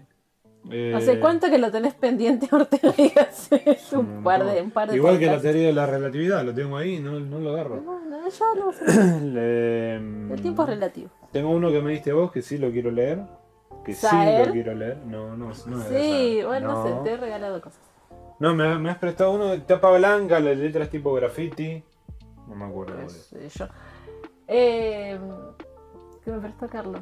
Eh, 0.69 0.93
¿Hace 0.95 1.19
cuánto 1.19 1.49
que 1.49 1.57
lo 1.57 1.71
tenés 1.71 1.95
pendiente, 1.95 2.47
Ortega 2.51 2.93
y 2.97 3.09
Gasset? 3.09 3.79
Un 3.93 3.99
un 4.17 4.23
par 4.23 4.45
de, 4.45 4.61
un 4.61 4.71
par 4.71 4.89
de 4.89 4.97
Igual 4.97 5.17
que 5.17 5.25
la 5.25 5.31
podcasts. 5.31 5.43
teoría 5.43 5.67
de 5.67 5.73
la 5.73 5.85
relatividad, 5.87 6.43
lo 6.43 6.53
tengo 6.53 6.77
ahí, 6.77 6.99
no, 6.99 7.19
no 7.19 7.39
lo 7.39 7.51
agarro. 7.53 8.00
Bueno, 8.11 8.27
ya 8.29 8.45
lo 8.55 9.19
Le- 9.31 9.95
El 10.33 10.41
tiempo 10.41 10.63
es 10.63 10.69
relativo. 10.69 11.09
Tengo 11.31 11.51
uno 11.51 11.71
que 11.71 11.81
me 11.81 11.91
diste 11.91 12.11
vos 12.11 12.29
que 12.31 12.41
sí 12.41 12.57
lo 12.57 12.69
quiero 12.71 12.91
leer. 12.91 13.19
Que 13.85 13.93
sí 13.93 14.05
lo 14.45 14.51
quiero 14.51 14.73
leer. 14.75 14.97
No, 15.05 15.37
no, 15.37 15.47
no. 15.65 15.81
es 15.81 15.87
Sí, 15.87 16.41
bueno, 16.45 16.73
no 16.73 16.83
sé, 16.83 16.89
no. 16.89 17.01
te 17.03 17.11
he 17.13 17.17
regalado 17.17 17.61
cosas. 17.61 17.79
No, 18.39 18.53
me, 18.53 18.77
me 18.79 18.89
has 18.91 18.97
prestado 18.97 19.31
uno 19.31 19.47
de 19.47 19.59
tapa 19.59 19.91
blanca, 19.91 20.39
las 20.41 20.57
letras 20.57 20.89
tipo 20.89 21.13
graffiti. 21.13 21.83
No 22.47 22.55
me 22.55 22.65
acuerdo. 22.65 22.95
cuál 22.95 23.07
qué 23.07 23.13
es. 23.13 23.49
sé 23.51 23.59
yo. 23.59 23.67
Eh, 24.47 25.17
¿Qué 26.25 26.31
me 26.31 26.39
prestó 26.39 26.67
Carlos? 26.67 27.01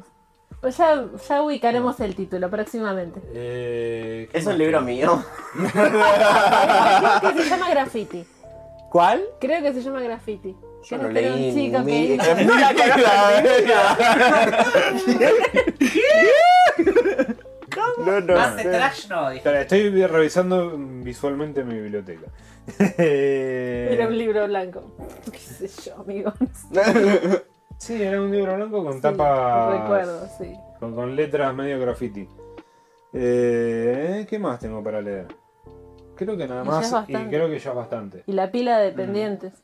Pues 0.60 0.76
ya, 0.76 1.06
ya 1.28 1.42
ubicaremos 1.42 1.98
el 2.00 2.14
título 2.14 2.48
próximamente. 2.50 3.20
Eh, 3.32 4.28
¿qué 4.30 4.38
Es 4.38 4.46
un 4.46 4.58
libro 4.58 4.80
mío. 4.82 5.22
Creo 7.20 7.32
que 7.34 7.42
se 7.42 7.50
llama 7.50 7.70
Graffiti. 7.70 8.24
¿Cuál? 8.90 9.22
Creo 9.40 9.62
que 9.62 9.72
se 9.72 9.82
llama 9.82 10.00
Graffiti. 10.02 10.54
Yo 10.82 10.96
Que 10.96 11.02
no 11.02 11.08
un 11.08 11.14
leí 11.14 11.54
chico 11.54 11.78
que 11.84 11.90
ni- 11.92 12.14
hizo- 12.14 12.34
Mira 12.36 12.74
que 12.74 12.82
No, 18.04 18.20
no. 18.20 18.34
Más 18.34 18.56
de 18.56 18.62
trash 18.64 19.08
no, 19.08 19.30
dije. 19.30 19.60
Estoy 19.60 20.06
revisando 20.06 20.76
visualmente 20.76 21.62
mi 21.64 21.74
biblioteca. 21.74 22.26
Era 22.98 24.06
un 24.08 24.16
libro 24.18 24.46
blanco. 24.46 24.82
¿Qué 25.32 25.38
sé 25.38 25.68
yo, 25.90 26.00
amigo? 26.00 26.32
Sí, 27.78 28.02
era 28.02 28.20
un 28.20 28.30
libro 28.30 28.56
blanco 28.56 28.84
con 28.84 28.94
Sí, 28.94 29.00
tapas. 29.00 29.80
Recuerdo, 29.80 30.28
sí. 30.38 30.54
Con, 30.78 30.94
con 30.94 31.16
letras 31.16 31.54
medio 31.54 31.80
graffiti. 31.80 32.28
Eh, 33.12 34.26
¿Qué 34.28 34.38
más 34.38 34.58
tengo 34.60 34.82
para 34.84 35.00
leer? 35.00 35.26
Creo 36.14 36.36
que 36.36 36.46
nada 36.46 36.62
Y 36.62 36.66
más. 36.68 36.94
Y 37.08 37.14
creo 37.14 37.48
que 37.48 37.58
ya 37.58 37.70
es 37.70 37.76
bastante. 37.76 38.22
Y 38.26 38.32
la 38.32 38.50
pila 38.50 38.78
de 38.78 38.92
pendientes. 38.92 39.54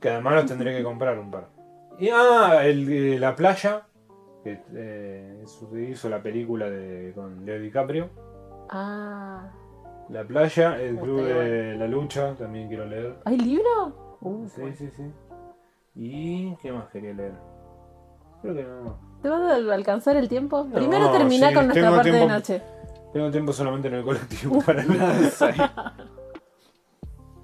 Que 0.00 0.10
además 0.10 0.34
los 0.34 0.46
tendré 0.46 0.76
que 0.76 0.82
comprar 0.82 1.18
un 1.18 1.30
par. 1.30 1.48
Y 1.98 2.08
ah, 2.10 2.60
el, 2.64 2.88
eh, 2.90 3.18
La 3.18 3.34
Playa. 3.34 3.82
Que 4.44 4.60
eh, 4.74 5.44
hizo- 5.90 6.08
la 6.08 6.22
película 6.22 6.70
de, 6.70 7.12
con 7.14 7.44
Leo 7.44 7.58
DiCaprio. 7.60 8.08
Ah. 8.70 9.50
La 10.08 10.24
Playa, 10.24 10.80
El 10.80 10.98
Club 10.98 11.22
de 11.24 11.76
la 11.76 11.86
Lucha. 11.86 12.34
También 12.36 12.68
quiero 12.68 12.86
leer. 12.86 13.16
¿Hay 13.24 13.36
libro? 13.36 14.16
Uh, 14.20 14.48
Sí, 14.48 14.62
sí, 14.74 14.88
sí. 14.96 15.12
¿Y 15.96 16.54
qué 16.56 16.70
más 16.70 16.88
quería 16.90 17.12
leer? 17.12 17.32
Creo 18.40 18.54
que 18.54 18.62
no. 18.62 18.98
¿Te 19.20 19.28
va 19.28 19.50
a 19.50 19.74
alcanzar 19.74 20.16
el 20.16 20.28
tiempo? 20.28 20.64
No, 20.64 20.74
Primero 20.76 21.10
terminá 21.10 21.48
sí, 21.48 21.54
con 21.54 21.66
nuestra 21.66 21.90
parte 21.90 22.12
de 22.12 22.26
noche. 22.26 22.62
Tengo 23.12 23.30
tiempo 23.30 23.52
solamente 23.52 23.88
en 23.88 23.94
el 23.94 24.04
colectivo 24.04 24.62
para 24.66 24.84
leer. 24.84 25.32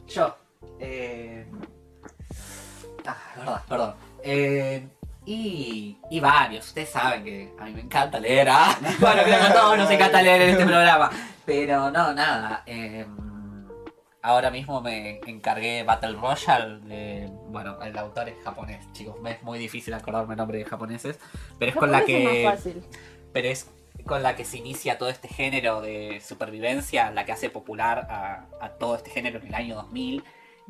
Yo. 0.07 0.35
Eh... 0.79 1.14
Ah, 3.07 3.17
verdad, 3.37 3.63
perdón. 3.69 3.95
Eh, 4.23 4.87
y, 5.27 5.99
y 6.11 6.21
varios. 6.21 6.67
Ustedes 6.69 6.91
saben 6.91 7.25
que 7.25 7.53
a 7.59 7.65
mí 7.65 7.73
me 7.73 7.81
encanta 7.83 8.19
leer. 8.21 8.49
¿ah? 8.51 8.77
Bueno, 9.01 9.23
creo 9.23 9.39
que 9.39 9.47
a 9.47 9.53
todos 9.53 9.79
nos 9.79 9.91
encanta 9.91 10.23
leer 10.23 10.43
en 10.43 10.51
este 10.51 10.65
programa. 10.67 11.11
Pero 11.45 11.91
no, 11.91 12.13
nada. 12.15 12.63
eh, 12.67 13.07
ahora 14.23 14.51
mismo 14.51 14.81
me 14.81 15.21
encargué 15.27 15.83
Battle 15.83 16.13
Royale. 16.17 16.79
De, 16.81 17.31
bueno, 17.49 17.81
el 17.83 17.97
autor 17.99 18.29
es 18.31 18.37
japonés, 18.43 18.91
chicos. 18.93 19.21
Me 19.21 19.33
es 19.33 19.43
muy 19.43 19.59
difícil 19.59 19.93
acordarme 19.95 20.35
el 20.35 20.39
nombre 20.39 20.59
de 20.59 20.65
japoneses. 20.65 21.19
Pero 21.59 21.71
es 21.73 21.77
con 21.77 21.91
la 21.93 22.05
que 22.05 22.41
Es 22.41 22.45
más 22.47 22.55
fácil. 22.57 22.83
pero 23.33 23.49
es 23.49 23.71
con 24.07 24.23
la 24.23 24.35
que 24.37 24.45
se 24.45 24.59
inicia 24.59 24.99
todo 24.99 25.09
este 25.09 25.29
género 25.29 25.81
de 25.81 26.21
supervivencia, 26.27 27.11
la 27.11 27.25
que 27.25 27.33
hace 27.33 27.49
popular 27.51 28.07
a, 28.11 28.47
a 28.61 28.71
todo 28.71 28.97
este 28.97 29.11
género 29.11 29.39
en 29.41 29.47
el 29.49 29.55
año 29.55 29.75
2000. 29.77 30.25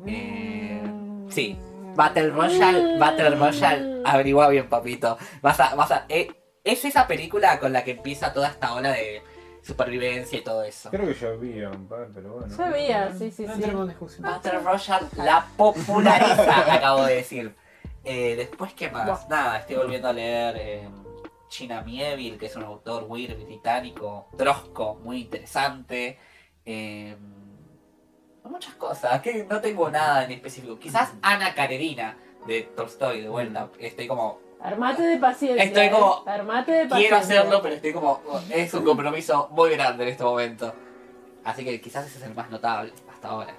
Eh, 0.07 0.81
sí, 1.29 1.57
Battle 1.95 2.29
Royale, 2.29 2.97
Battle 2.97 3.35
Royale, 3.35 4.01
averigua 4.05 4.49
bien, 4.49 4.67
papito. 4.69 5.17
Vas 5.41 5.59
a, 5.59 5.75
vas 5.75 5.91
a, 5.91 6.05
eh, 6.09 6.31
es 6.63 6.83
esa 6.85 7.07
película 7.07 7.59
con 7.59 7.71
la 7.73 7.83
que 7.83 7.91
empieza 7.91 8.33
toda 8.33 8.49
esta 8.49 8.73
ola 8.73 8.91
de 8.91 9.21
supervivencia 9.61 10.39
y 10.39 10.43
todo 10.43 10.63
eso. 10.63 10.89
Creo 10.91 11.07
que 11.07 11.13
ya 11.13 11.27
había 11.29 11.69
un 11.69 11.87
par, 11.87 12.09
pero 12.13 12.33
bueno. 12.33 12.55
Ya 12.55 12.67
había, 12.67 13.13
sí, 13.13 13.31
sí, 13.31 13.45
No 13.45 13.55
sí. 13.55 13.87
discusión. 13.87 14.23
Battle 14.23 14.59
Royale 14.59 15.07
la 15.17 15.47
populariza, 15.57 16.73
acabo 16.73 17.05
de 17.05 17.15
decir. 17.15 17.55
Eh, 18.03 18.35
después, 18.35 18.73
¿qué 18.73 18.89
más? 18.91 19.27
Nada, 19.27 19.59
estoy 19.59 19.77
volviendo 19.77 20.07
a 20.07 20.13
leer 20.13 20.55
eh, 20.59 20.89
China 21.49 21.81
Mieville, 21.81 22.37
que 22.37 22.45
es 22.45 22.55
un 22.55 22.63
autor 22.63 23.05
weird 23.07 23.43
británico, 23.45 24.27
trosco, 24.37 24.95
muy 25.03 25.21
interesante. 25.21 26.19
Eh, 26.65 27.15
muchas 28.49 28.75
cosas, 28.75 29.21
que 29.21 29.45
no 29.45 29.61
tengo 29.61 29.89
nada 29.89 30.23
en 30.25 30.31
específico. 30.31 30.79
Quizás 30.79 31.13
Ana 31.21 31.53
Karenina 31.53 32.17
de 32.45 32.61
Tolstoy, 32.61 33.21
de 33.21 33.29
vuelta. 33.29 33.69
Estoy 33.79 34.07
como, 34.07 34.39
Armate 34.61 35.03
de 35.03 35.17
paciencia. 35.17 35.63
Estoy 35.63 35.85
eh. 35.85 35.91
como, 35.91 36.23
Armate 36.25 36.71
de 36.71 36.85
paciencia. 36.85 36.97
quiero 36.97 37.17
hacerlo, 37.17 37.61
pero 37.61 37.75
estoy 37.75 37.93
como, 37.93 38.21
es 38.49 38.73
un 38.73 38.83
compromiso 38.83 39.47
muy 39.51 39.71
grande 39.71 40.03
en 40.03 40.09
este 40.09 40.23
momento. 40.23 40.73
Así 41.43 41.63
que 41.63 41.79
quizás 41.79 42.07
ese 42.07 42.17
es 42.17 42.23
el 42.23 42.33
más 42.33 42.49
notable 42.49 42.91
hasta 43.11 43.27
ahora. 43.27 43.53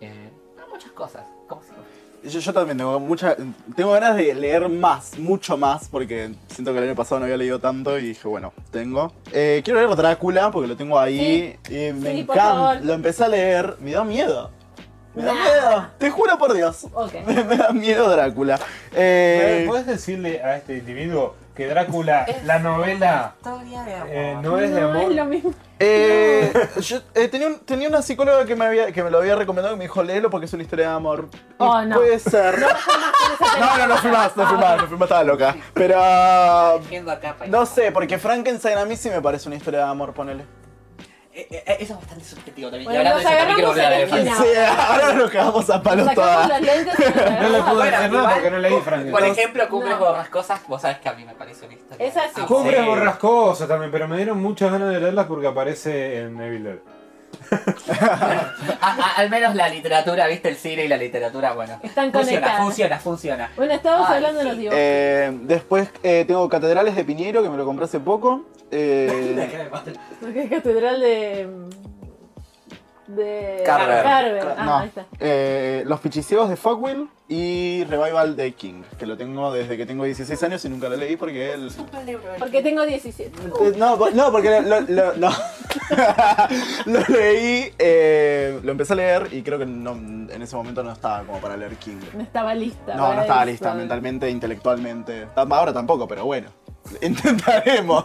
Eh, 0.00 0.30
no, 0.56 0.68
muchas 0.68 0.92
cosas, 0.92 1.26
como 1.48 1.62
siempre. 1.62 1.84
Yo, 2.24 2.40
yo 2.40 2.52
también 2.54 2.78
tengo 2.78 2.98
mucha, 3.00 3.36
tengo 3.76 3.92
ganas 3.92 4.16
de 4.16 4.34
leer 4.34 4.68
más, 4.70 5.18
mucho 5.18 5.56
más, 5.58 5.88
porque 5.88 6.30
siento 6.48 6.72
que 6.72 6.78
el 6.78 6.84
año 6.84 6.94
pasado 6.94 7.18
no 7.18 7.24
había 7.26 7.36
leído 7.36 7.58
tanto 7.58 7.98
y 7.98 8.02
dije, 8.08 8.26
bueno, 8.26 8.52
tengo. 8.70 9.12
Eh, 9.32 9.60
quiero 9.64 9.78
leer 9.80 9.94
Drácula 9.94 10.50
porque 10.50 10.68
lo 10.68 10.76
tengo 10.76 10.98
ahí 10.98 11.58
y 11.68 11.92
me 11.92 12.14
Sí, 12.16 12.22
por 12.24 12.36
encanta. 12.36 12.42
favor. 12.54 12.76
Lo 12.84 12.92
empecé 12.94 13.24
a 13.24 13.28
leer, 13.28 13.76
me 13.80 13.92
da 13.92 14.04
miedo. 14.04 14.50
Me 15.14 15.22
da 15.22 15.34
Nah. 15.34 15.42
miedo, 15.42 15.86
te 15.98 16.10
juro 16.10 16.38
por 16.38 16.54
Dios. 16.54 16.86
Me 17.26 17.56
da 17.56 17.70
miedo 17.72 18.08
Drácula. 18.10 18.58
Eh, 18.94 19.64
¿Puedes 19.68 19.86
decirle 19.86 20.42
a 20.42 20.56
este 20.56 20.78
individuo 20.78 21.36
que 21.54 21.66
Drácula, 21.68 22.26
la 22.44 22.58
novela, 22.58 23.34
Historia 23.36 23.82
de 23.84 23.94
amor. 23.94 24.08
eh, 24.10 24.36
no 24.42 24.58
es 24.58 24.74
de 24.74 24.80
No 24.80 24.88
amor? 24.90 25.02
es 25.10 25.16
lo 25.16 25.24
mismo. 25.26 25.52
eh, 25.78 26.52
yo 26.80 26.98
eh, 27.14 27.28
tenía, 27.28 27.46
un- 27.46 27.60
tenía 27.60 27.88
una 27.88 28.02
psicóloga 28.02 28.44
que 28.44 28.56
me, 28.56 28.64
había, 28.64 28.90
que 28.92 29.02
me 29.04 29.10
lo 29.10 29.18
había 29.18 29.36
recomendado 29.36 29.74
y 29.74 29.78
me 29.78 29.84
dijo, 29.84 30.02
léelo 30.02 30.30
porque 30.30 30.46
es 30.46 30.52
una 30.52 30.62
historia 30.64 30.88
de 30.88 30.94
amor. 30.94 31.28
Y 31.32 31.36
Oh, 31.58 31.82
no. 31.82 31.96
Puede 31.96 32.18
ser. 32.18 32.64
No, 33.58 33.78
no, 33.78 33.86
no 33.88 33.96
fui 33.98 34.10
más, 34.10 34.36
no 34.36 34.46
fui 34.46 34.58
más, 34.58 34.76
no 34.80 34.86
fui 34.86 34.96
más, 34.96 35.06
estaba 35.06 35.24
loca. 35.24 35.56
Pero... 35.74 36.80
Viendo 36.88 37.10
acá, 37.10 37.34
pa- 37.38 37.46
No 37.46 37.66
sé, 37.66 37.90
porque 37.92 38.18
Frankenstein 38.18 38.78
a 38.78 38.84
mí 38.84 38.96
sí 38.96 39.08
me 39.10 39.20
parece 39.20 39.48
una 39.48 39.56
historia 39.56 39.80
de 39.80 39.86
amor, 39.90 40.12
ponele. 40.12 40.44
Eh, 41.34 41.48
eh, 41.66 41.76
eso 41.80 41.94
es 41.94 41.98
bastante 42.00 42.24
subjetivo 42.24 42.70
también. 42.70 42.90
Bueno, 42.92 43.02
y 43.02 43.06
hablando 43.08 43.22
nos 43.22 43.32
también 43.36 43.54
quiero 43.56 43.70
agarramos. 43.72 44.38
Sí, 44.38 44.48
ahora 44.88 45.12
nos 45.14 45.30
quedamos 45.30 45.70
a 45.70 45.82
palos 45.82 46.14
todas. 46.14 46.60
lentes 46.60 46.94
No 46.98 47.48
le 47.48 47.60
Bueno, 47.60 47.84
decir 47.84 48.12
nada 48.12 48.34
porque 48.34 48.50
no 48.50 48.58
leí 48.58 48.80
Frank. 48.80 49.10
Por 49.10 49.24
ejemplo, 49.24 49.68
Cumbres 49.68 49.98
No. 49.98 50.04
Borrascosas, 50.06 50.60
vos 50.68 50.82
sabés 50.82 50.98
que 50.98 51.08
a 51.08 51.12
mí 51.14 51.24
me 51.24 51.34
parece 51.34 51.66
una 51.66 51.74
historia. 51.74 52.06
Esa 52.06 52.22
sí. 52.34 52.40
Cumbres 52.42 52.80
Sí. 52.80 52.86
borrascosas 52.86 53.68
también, 53.68 53.90
pero 53.90 54.06
me 54.08 54.16
dieron 54.16 54.40
muchas 54.40 54.70
ganas 54.70 54.90
de 54.92 55.00
leerlas 55.00 55.26
porque 55.26 55.46
aparece 55.46 56.20
en 56.20 56.40
Evil 56.40 56.64
Dead. 56.64 56.78
A- 58.80 58.80
a- 58.80 59.12
al 59.16 59.30
menos 59.30 59.54
la 59.54 59.68
literatura, 59.68 60.26
viste, 60.26 60.48
el 60.48 60.56
cine 60.56 60.84
y 60.84 60.88
la 60.88 60.96
literatura, 60.96 61.52
bueno. 61.52 61.78
Están 61.82 62.12
Funciona, 62.12 62.40
conectadas. 62.40 62.62
funciona, 62.62 62.98
funciona. 62.98 63.50
Bueno, 63.56 63.72
estábamos 63.74 64.08
Ay, 64.08 64.16
hablando 64.16 64.38
de 64.40 64.44
los 64.46 64.56
dibujos. 64.58 64.78
Eh, 64.80 65.38
después 65.42 65.88
eh, 66.02 66.24
tengo 66.26 66.48
Catedrales 66.48 66.94
de 66.96 67.04
Piñero, 67.04 67.42
que 67.42 67.48
me 67.50 67.56
lo 67.56 67.64
compré 67.64 67.84
hace 67.86 68.00
poco. 68.00 68.44
Eh, 68.70 69.48
Porque 70.20 70.42
es 70.42 70.50
catedral 70.50 71.00
de. 71.00 71.48
De. 73.06 73.62
Carver. 73.64 74.02
Carver. 74.02 74.54
Ah, 74.58 74.64
no, 74.64 74.76
ahí 74.78 74.88
está. 74.88 75.06
eh, 75.20 75.82
Los 75.86 76.00
Pichiciegos 76.00 76.48
de 76.48 76.56
Fogwill 76.56 77.08
y 77.28 77.84
Revival 77.84 78.36
de 78.36 78.52
King, 78.52 78.82
que 78.98 79.06
lo 79.06 79.16
tengo 79.16 79.52
desde 79.52 79.76
que 79.76 79.86
tengo 79.86 80.04
16 80.04 80.42
años 80.42 80.64
y 80.64 80.68
nunca 80.68 80.88
lo 80.88 80.96
leí 80.96 81.16
porque 81.16 81.52
él... 81.52 81.70
Porque 82.38 82.62
tengo 82.62 82.84
17. 82.84 83.32
Eh, 83.62 83.72
No, 83.78 83.96
no, 84.10 84.30
porque 84.32 84.60
lo, 84.60 84.80
lo- 84.82 85.14
no. 85.16 85.30
lo 86.86 87.00
leí, 87.08 87.72
eh, 87.78 88.60
lo 88.62 88.72
empecé 88.72 88.92
a 88.92 88.96
leer 88.96 89.28
y 89.32 89.42
creo 89.42 89.58
que 89.58 89.66
no- 89.66 89.92
en 89.92 90.42
ese 90.42 90.56
momento 90.56 90.82
no 90.82 90.92
estaba 90.92 91.24
como 91.24 91.38
para 91.40 91.56
leer 91.56 91.76
King. 91.76 92.00
No 92.14 92.22
estaba 92.22 92.54
lista. 92.54 92.94
No, 92.94 93.14
no 93.14 93.22
estaba 93.22 93.42
eso. 93.42 93.50
lista 93.52 93.74
mentalmente, 93.74 94.28
intelectualmente. 94.30 95.28
Ahora 95.34 95.72
tampoco, 95.72 96.06
pero 96.08 96.24
bueno. 96.26 96.48
Intentaremos. 97.00 98.04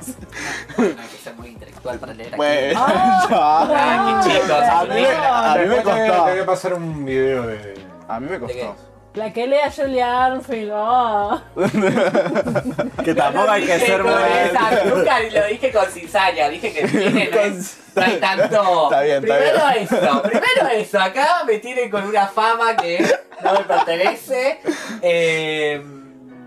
Bueno, 0.78 0.96
hay 1.02 1.08
que 1.10 1.18
ser 1.18 1.34
muy 1.36 1.50
intelectual 1.50 2.00
para 2.00 2.14
leer 2.14 2.30
aquí. 2.30 2.38
Bueno, 2.38 2.80
Ah, 2.86 3.68
Ah, 3.72 4.22
qué 4.26 4.32
chicos. 4.34 4.52
a 4.52 4.84
mí, 4.86 4.90
me- 5.02 5.08
a 5.08 5.56
mí 5.56 5.60
me 5.60 5.76
Después 5.76 5.84
tengo 5.84 5.98
que- 5.98 6.12
tengo 6.12 6.26
que 6.26 6.32
costó. 6.32 6.46
pasar 6.46 6.74
un 6.76 7.06
video 7.06 7.44
de. 7.48 7.74
A 8.08 8.20
mí 8.20 8.28
me 8.30 8.40
costó. 8.40 8.76
La 9.16 9.34
que 9.34 9.48
lea 9.48 9.72
Julia 9.76 10.26
Armfield. 10.26 10.72
ah. 10.74 11.42
Que 13.04 13.16
tampoco 13.16 13.50
hay 13.50 13.66
que 13.66 13.80
ser 13.80 14.04
muy... 14.04 14.14
Nunca 14.94 15.20
lo 15.20 15.48
dije 15.48 15.72
con 15.72 15.86
cizaña, 15.88 16.48
dije 16.50 16.72
que 16.72 16.88
tiene, 16.88 17.30
no, 17.32 17.40
es- 17.40 17.78
no 17.96 18.02
hay 18.04 18.18
tanto. 18.20 18.84
Está 18.86 19.02
bien, 19.02 19.24
está 19.24 19.36
primero 19.38 19.66
bien. 19.74 19.84
eso, 19.84 20.22
primero 20.22 20.68
eso. 20.74 21.00
Acá 21.00 21.44
me 21.46 21.58
tienen 21.58 21.90
con 21.90 22.06
una 22.06 22.28
fama 22.28 22.76
que 22.78 23.04
no 23.44 23.54
me 23.54 23.60
pertenece. 23.62 24.60
Eh, 25.02 25.82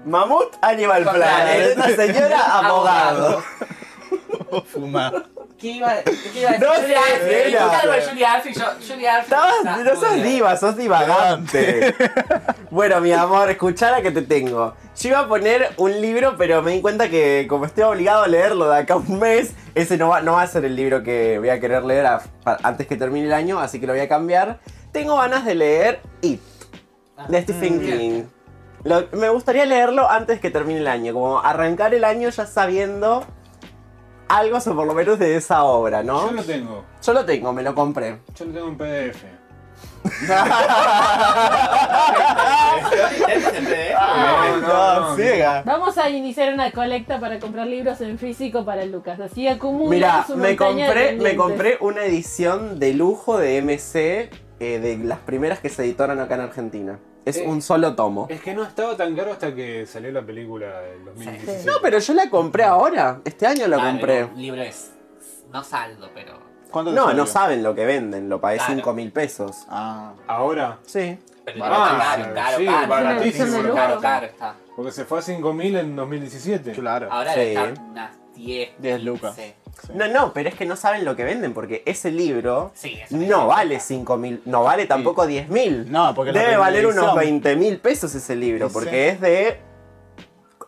Mamut 0.05 0.57
Animal 0.63 1.03
Planet. 1.05 1.77
Esta 1.79 1.97
señora 1.97 2.59
abogado. 2.59 3.43
Fumar. 4.67 5.27
¿Qué 5.59 5.69
iba, 5.69 5.95
qué 6.33 6.41
iba 6.41 6.51
a 6.51 6.53
decir? 6.55 6.67
No 6.67 6.75
Julia 6.75 7.01
sé, 7.21 7.49
era. 7.51 7.61
dijiste 7.61 7.77
algo 7.77 7.93
de 7.93 8.03
Julia 8.07 8.33
Arfield, 8.33 8.59
yo, 8.59 8.65
Julia. 8.95 9.19
Estabas- 9.21 9.55
está 9.59 9.77
no 9.77 10.01
sos 10.01 10.23
diva, 10.23 10.57
sos 10.57 10.77
divagante. 10.77 11.95
bueno, 12.71 13.01
mi 13.01 13.13
amor, 13.13 13.49
escuchá 13.49 13.93
la 13.93 14.03
que 14.03 14.11
te 14.11 14.23
tengo. 14.23 14.75
Yo 14.99 15.09
iba 15.11 15.21
a 15.21 15.29
poner 15.29 15.71
un 15.77 16.01
libro, 16.01 16.35
pero 16.37 16.63
me 16.63 16.73
di 16.73 16.81
cuenta 16.81 17.09
que 17.09 17.47
como 17.49 17.65
estoy 17.67 17.85
obligado 17.85 18.25
a 18.25 18.29
leerlo 18.29 18.69
de 18.69 18.79
acá 18.79 18.95
a 18.95 18.97
un 18.97 19.21
mes, 19.21 19.53
ese 19.77 19.97
no 19.97 20.09
va, 20.09 20.21
no 20.21 20.33
va 20.33 20.43
a 20.43 20.47
ser 20.49 20.65
el 20.65 20.75
libro 20.75 21.05
que 21.05 21.39
voy 21.39 21.51
a 21.51 21.61
querer 21.61 21.85
leer 21.85 22.07
a- 22.07 22.23
pa- 22.43 22.59
antes 22.65 22.89
que 22.89 22.97
termine 22.97 23.27
el 23.29 23.33
año, 23.33 23.61
así 23.61 23.79
que 23.79 23.87
lo 23.87 23.93
voy 23.93 24.03
a 24.03 24.09
cambiar. 24.09 24.59
Tengo 24.91 25.17
ganas 25.17 25.45
de 25.45 25.55
leer 25.55 26.01
It, 26.23 26.41
de 27.29 27.43
Stephen 27.43 27.79
bien. 27.79 27.99
King. 27.99 28.23
Lo- 28.85 29.07
me 29.13 29.29
gustaría 29.29 29.65
leerlo 29.65 30.11
antes 30.11 30.41
que 30.41 30.51
termine 30.51 30.81
el 30.81 30.89
año, 30.89 31.13
como 31.13 31.41
arrancar 31.41 31.95
el 31.95 32.05
año 32.05 32.29
ya 32.31 32.47
sabiendo 32.47 33.25
algo, 34.29 34.59
o 34.59 34.75
por 34.75 34.87
lo 34.87 34.95
menos 34.95 35.19
de 35.19 35.37
esa 35.37 35.65
obra, 35.65 36.03
¿no? 36.03 36.27
Yo 36.29 36.33
lo 36.33 36.43
tengo. 36.43 36.85
Yo 37.03 37.13
lo 37.13 37.25
tengo, 37.25 37.53
me 37.53 37.63
lo 37.63 37.75
compré. 37.75 38.19
Yo 38.35 38.45
lo 38.47 38.53
tengo 38.53 38.69
en 38.69 38.79
PDF. 38.79 39.25
No, 44.63 45.01
no, 45.11 45.17
ciega. 45.17 45.63
Vamos 45.65 45.99
a 45.99 46.11
iniciar 46.11 46.53
una 46.53 46.71
colecta 46.73 47.19
para 47.21 47.39
comprar 47.39 47.67
libros 47.67 48.01
en 48.01 48.19
físico 48.19 48.65
para 48.65 48.85
Lucas. 48.85 49.21
Así 49.21 49.49
acumula 49.49 49.91
Mira, 49.91 50.25
su 50.27 50.37
me 50.37 50.57
compré, 50.57 51.17
me 51.17 51.37
compré 51.37 51.79
una 51.81 52.05
edición 52.05 52.79
de 52.79 52.95
lujo 52.95 53.39
de 53.39 53.61
MC 53.63 54.31
eh, 54.61 54.79
de 54.79 54.99
las 54.99 55.19
primeras 55.21 55.59
que 55.61 55.69
se 55.69 55.85
editaron 55.85 56.21
acá 56.21 56.35
en 56.37 56.41
Argentina. 56.43 56.99
Es 57.25 57.37
Eh, 57.37 57.45
un 57.47 57.63
solo 57.63 57.95
tomo. 57.95 58.27
Es 58.29 58.41
que 58.41 58.53
no 58.55 58.65
estaba 58.65 58.97
tan 58.97 59.15
caro 59.15 59.33
hasta 59.33 59.55
que 59.55 59.87
salió 59.87 60.11
la 60.11 60.23
película 60.23 60.81
del 60.81 61.05
2017. 61.05 61.65
No, 61.65 61.75
pero 61.81 61.99
yo 61.99 62.15
la 62.15 62.29
compré 62.29 62.65
ahora. 62.65 63.21
Este 63.25 63.47
año 63.47 63.67
la 63.69 63.77
Claro, 63.77 63.91
compré. 63.93 64.25
Un 64.25 64.43
libro 64.43 64.63
es. 64.63 64.93
No 65.53 65.63
saldo, 65.63 66.11
pero. 66.15 66.39
¿Cuánto 66.71 66.91
te 66.91 66.97
No, 66.97 67.05
salió? 67.07 67.23
no 67.23 67.27
saben 67.27 67.63
lo 67.63 67.75
que 67.75 67.85
venden. 67.85 68.29
Lo 68.29 68.41
pagué 68.41 68.57
Claro. 68.57 68.75
5 68.75 68.93
mil 68.95 69.13
pesos. 69.13 69.57
Ah. 69.69 70.15
Ahora, 70.27 70.79
Sí. 70.85 71.19
pero 71.45 71.59
Ah, 71.65 72.17
caro, 72.17 72.35
caro, 72.35 72.59
sí, 72.59 72.65
caro, 72.67 72.89
baratísimo, 72.89 73.57
caro, 73.63 73.75
caro, 73.75 74.01
caro 74.01 74.27
está. 74.27 74.55
porque 74.75 74.91
se 74.93 75.05
fue 75.05 75.19
a 75.19 75.23
5000 75.23 75.77
en 75.77 75.95
2017. 75.95 76.73
Claro. 76.73 77.09
Ahora 77.13 77.35
Sí. 77.35 77.41
estar 77.41 77.75
unas 77.79 78.11
10. 78.35 78.71
10 78.79 79.05
lucas. 79.05 79.37
Sí, 79.37 79.53
Sí. 79.81 79.93
No, 79.95 80.07
no, 80.09 80.33
pero 80.33 80.49
es 80.49 80.55
que 80.55 80.65
no 80.67 80.77
saben 80.77 81.05
lo 81.05 81.17
que 81.17 81.25
venden 81.25 81.55
porque 81.55 81.83
ese 81.87 82.11
libro 82.11 82.71
sí 82.75 82.99
no 83.11 83.47
vale 83.49 83.81
5 83.81 84.17
mil, 84.17 84.43
no 84.45 84.63
vale 84.63 84.87
tampoco 84.87 85.27
10 85.27 85.49
mil. 85.49 85.91
No, 85.91 86.15
porque 86.15 86.33
Debe 86.33 86.57
valer 86.57 86.87
unos 86.87 86.99
edición- 87.05 87.19
20 87.19 87.57
mil 87.57 87.79
pesos 87.79 88.15
ese 88.15 88.37
libro, 88.37 88.69
Sí. 88.69 88.73
porque 88.75 89.09
es 89.09 89.21
de... 89.21 89.61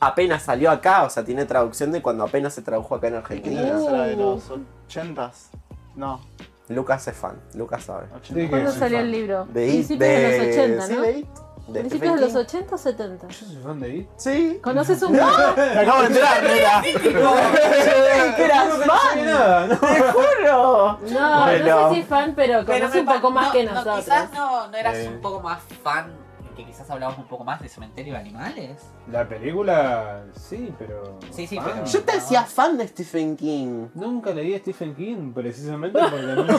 Apenas 0.00 0.42
salió 0.42 0.70
acá, 0.70 1.04
o 1.04 1.10
sea, 1.10 1.24
tiene 1.24 1.44
traducción 1.46 1.92
de 1.92 2.02
cuando 2.02 2.24
apenas 2.24 2.52
se 2.54 2.62
tradujo 2.62 2.94
acá 2.96 3.08
en 3.08 3.14
Argentina. 3.14 3.60
¿Esa 3.62 3.90
era 3.90 4.02
de 4.06 4.16
los 4.16 4.50
80s? 4.88 5.50
No, 5.94 6.20
Lucas 6.68 7.06
es 7.08 7.16
fan, 7.16 7.40
Lucas 7.54 7.84
sabe. 7.84 8.06
80. 8.16 8.40
Sí, 8.42 8.48
¿Cuándo 8.48 8.72
salió 8.72 8.98
fan. 8.98 9.06
el 9.06 9.12
libro? 9.12 9.44
De 9.46 9.66
It, 9.66 9.86
Principios 9.86 9.98
de, 10.10 10.38
los 10.38 10.46
80, 10.48 10.86
sí, 10.86 10.92
¿no? 10.94 11.00
de 11.02 11.18
It, 11.18 11.26
de 11.66 11.80
¿Principios 11.80 12.14
de 12.16 12.20
los 12.20 12.30
King. 12.32 12.38
80 12.40 12.74
o 12.74 12.78
70? 12.78 13.28
Yo 13.28 13.34
soy 13.46 13.56
fan 13.56 13.80
de 13.80 13.88
It. 13.96 14.08
Sí. 14.16 14.60
¿Conoces 14.62 15.02
un 15.02 15.12
Me 15.12 15.20
acabo 15.20 16.00
de 16.02 16.06
enterar, 16.08 16.42
nena. 16.44 16.82
que 16.82 18.44
eras 18.44 18.68
No 18.78 18.84
sabía 18.98 19.24
nada, 19.24 19.66
¿no? 19.68 19.76
¡Te 19.78 20.00
juro! 20.02 20.98
No, 21.10 21.40
Bueno. 21.44 21.76
no 21.82 21.88
sé 21.90 21.94
si 21.94 22.02
fan, 22.02 22.32
pero 22.36 22.64
Pero 22.66 22.80
conoce 22.80 23.02
me 23.02 23.08
un 23.10 23.16
poco 23.16 23.30
más 23.30 23.46
no, 23.46 23.52
que 23.52 23.64
no, 23.64 23.70
nosotros. 23.72 24.04
quizás 24.04 24.32
no, 24.32 24.68
no 24.68 24.76
eras 24.76 24.94
Eh. 24.96 25.08
un 25.08 25.20
poco 25.20 25.40
más 25.40 25.60
fan, 25.82 26.12
que 26.54 26.64
quizás 26.64 26.88
hablamos 26.90 27.18
un 27.18 27.24
poco 27.26 27.44
más 27.44 27.60
de 27.60 27.68
Cementerio 27.68 28.14
de 28.14 28.20
Animales. 28.20 28.82
La 29.10 29.28
película, 29.28 30.24
sí, 30.36 30.72
pero. 30.78 31.18
Sí, 31.30 31.46
sí, 31.46 31.56
fan. 31.56 31.64
pero- 31.66 31.84
Yo 31.86 32.02
te 32.02 32.12
hacía 32.12 32.44
fan 32.44 32.76
de 32.78 32.86
Stephen 32.88 33.36
King. 33.36 33.88
Nunca 33.94 34.30
leí 34.30 34.54
a 34.54 34.58
Stephen 34.58 34.94
King, 34.94 35.32
precisamente 35.32 35.98
porque 35.98 36.22
nunca. 36.22 36.58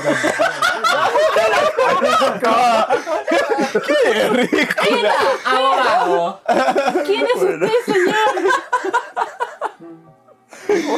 ¡Qué 3.85 4.29
ridículo! 4.29 5.09
¡Abogado! 5.45 6.41
¿Quién 7.05 7.25
es 7.25 7.41
usted, 7.41 7.71
señor? 7.85 8.15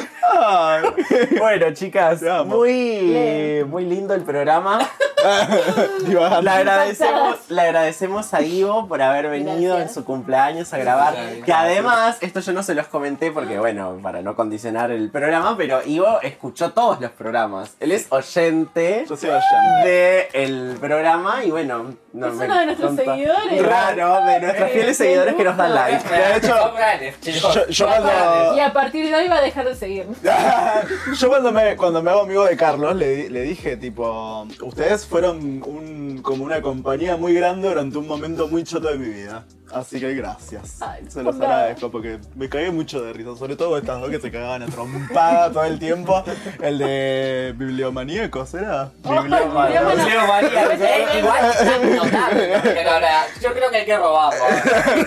Bueno, 1.40 1.74
chicas, 1.74 2.22
muy, 2.46 3.64
muy 3.68 3.86
lindo 3.86 4.14
el 4.14 4.22
programa. 4.24 4.80
Le 6.08 6.50
agradecemos, 6.50 7.38
le 7.50 7.62
agradecemos 7.62 8.34
a 8.34 8.42
Ivo 8.42 8.88
por 8.88 9.02
haber 9.02 9.30
venido 9.30 9.76
Gracias. 9.76 9.90
en 9.90 9.94
su 9.94 10.06
cumpleaños 10.06 10.72
a 10.74 10.78
grabar. 10.78 11.16
Gracias. 11.16 11.46
Que 11.46 11.54
además, 11.54 12.18
esto 12.22 12.40
yo 12.40 12.54
no 12.54 12.62
se 12.64 12.76
los 12.76 12.88
comenté 12.88 13.32
porque, 13.32 13.58
bueno, 13.58 13.98
para 14.02 14.22
no 14.22 14.36
condicionar 14.36 14.92
el 14.92 15.10
programa, 15.10 15.56
pero 15.58 15.82
Ivo 15.86 16.22
escuchó 16.22 16.72
todos 16.72 17.02
los 17.02 17.12
programas. 17.12 17.76
Él 17.80 17.92
es 17.94 18.08
oyente 18.10 19.06
Yo 19.10 19.18
soy 19.18 19.30
oyente. 19.32 20.30
del 20.34 20.78
programa 20.80 21.44
y, 21.44 21.50
bueno, 21.52 21.96
no 22.14 22.28
Es 22.28 22.34
me 22.34 22.46
uno 22.46 22.60
de 22.60 22.66
nuestros 22.68 22.90
contó- 22.92 23.12
seguidores. 23.12 23.64
Claro, 23.64 24.26
de 24.26 24.40
nuestros 24.40 24.70
Eh, 24.70 24.74
fieles 24.74 24.98
seguidores 24.98 25.36
que 25.36 25.44
nos 25.44 25.58
dan 25.58 25.74
like. 25.74 26.10
De 26.10 26.38
hecho, 26.38 27.54
yo- 27.54 27.68
yo 27.68 27.86
cuando-. 27.88 28.56
Y 28.56 28.60
a 28.60 28.72
partir 28.72 29.08
de 29.10 29.16
hoy 29.16 29.28
va 29.28 29.38
a 29.38 29.42
dejar 29.42 29.66
de 29.66 29.76
seguir. 29.76 30.06
Yo 31.20 31.30
cuando 31.30 31.52
me, 31.52 31.76
cuando 31.76 32.02
me 32.02 32.12
hago 32.12 32.22
amigo 32.22 32.46
de 32.46 32.56
Carlos 32.58 32.96
le, 32.96 33.30
le 33.30 33.42
dije, 33.42 33.78
tipo, 33.78 34.48
ustedes 34.62 35.06
fueron 35.06 35.62
un, 35.64 36.20
como 36.22 36.44
una 36.44 36.62
compañía 36.62 37.18
muy 37.18 37.34
grande 37.34 37.68
durante 37.70 37.98
un 37.98 38.08
momento 38.08 38.48
muy 38.48 38.64
choto 38.64 38.90
de 38.90 38.98
mi 38.98 39.10
vida. 39.10 39.46
Así 39.72 40.00
que 40.00 40.14
gracias. 40.14 40.82
Ay, 40.82 41.04
Se 41.10 41.22
los 41.22 41.36
nada. 41.36 41.56
agradezco 41.58 41.92
porque 41.92 42.20
me 42.36 42.48
cagué 42.48 42.72
mucho 42.72 43.02
de 43.02 43.12
risa. 43.12 43.36
Sobre 43.36 43.58
todo 43.58 43.78
estas 43.78 44.00
dos 44.00 44.10
que 44.10 44.20
se 44.20 44.32
cagaban 44.32 44.64
a 44.64 44.68
trompada 44.68 45.52
todo 45.52 45.66
el 45.66 45.78
tiempo. 45.78 46.24
El 46.62 46.78
de 46.78 47.54
bibliomaníacos, 47.58 48.54
¿era? 48.54 48.92
Bibliómanos. 49.04 50.06
Leo 50.06 50.28
María, 50.28 50.64
eh, 50.72 51.20
igual 51.20 51.96
notable, 51.96 52.62
pero 52.64 52.92
ahora, 52.92 53.26
yo 53.42 53.54
creo 53.54 53.70
que 53.70 53.78
hay 53.78 53.86
que 53.86 53.98
robarlo. 53.98 54.46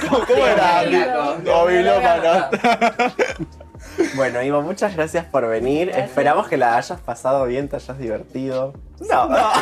¿Cómo, 0.08 0.26
cómo 0.26 0.46
era? 0.46 0.82
O. 1.18 1.60
Bueno, 4.14 4.42
Ivo, 4.42 4.62
muchas 4.62 4.94
gracias 4.96 5.24
por 5.26 5.46
venir. 5.46 5.88
Gracias. 5.88 6.08
Esperamos 6.10 6.48
que 6.48 6.56
la 6.56 6.76
hayas 6.76 7.00
pasado 7.00 7.44
bien, 7.46 7.68
te 7.68 7.76
hayas 7.76 7.98
divertido. 7.98 8.72
No, 9.08 9.26
Una 9.26 9.52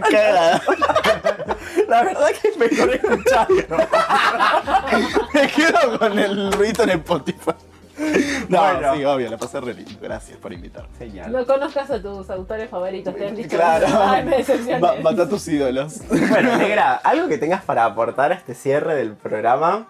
cagada. 0.10 0.62
la 1.88 2.02
verdad 2.04 2.28
que 2.40 2.48
es 2.48 2.56
mejor 2.56 2.94
escucharlo. 2.94 3.64
Me 5.34 5.48
quedo 5.48 5.98
con 5.98 6.18
el 6.18 6.52
ruido 6.52 6.84
en 6.84 6.90
Spotify. 6.90 7.50
No, 8.48 8.58
Bueno. 8.60 8.94
sí, 8.94 9.04
obvio, 9.04 9.30
la 9.30 9.36
pasé 9.38 9.60
re 9.60 9.74
lindo. 9.74 9.92
Gracias 10.00 10.36
por 10.38 10.52
invitarme. 10.52 10.88
Genial. 10.98 11.30
No 11.30 11.46
conozcas 11.46 11.90
a 11.90 12.00
tus 12.02 12.28
autores 12.30 12.68
favoritos, 12.70 13.14
te 13.14 13.28
han 13.28 13.36
dicho. 13.36 13.50
Claro. 13.56 13.86
Ay, 14.00 14.24
me. 14.66 14.78
Ma- 14.80 14.94
mata 15.02 15.22
a 15.22 15.28
tus 15.28 15.46
ídolos. 15.48 16.00
Bueno, 16.08 16.56
Negra, 16.56 16.94
¿algo 17.04 17.28
que 17.28 17.38
tengas 17.38 17.62
para 17.62 17.84
aportar 17.84 18.32
a 18.32 18.34
este 18.34 18.54
cierre 18.54 18.94
del 18.96 19.14
programa? 19.14 19.86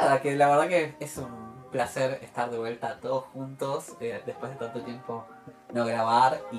Nada, 0.00 0.20
que 0.20 0.36
la 0.36 0.48
verdad 0.48 0.68
que 0.68 0.96
es 1.00 1.16
un 1.16 1.47
placer 1.70 2.18
estar 2.22 2.50
de 2.50 2.58
vuelta 2.58 2.98
todos 3.00 3.24
juntos 3.32 3.96
eh, 4.00 4.22
después 4.24 4.52
de 4.52 4.58
tanto 4.58 4.80
tiempo 4.82 5.26
no 5.72 5.84
grabar 5.84 6.40
y 6.52 6.58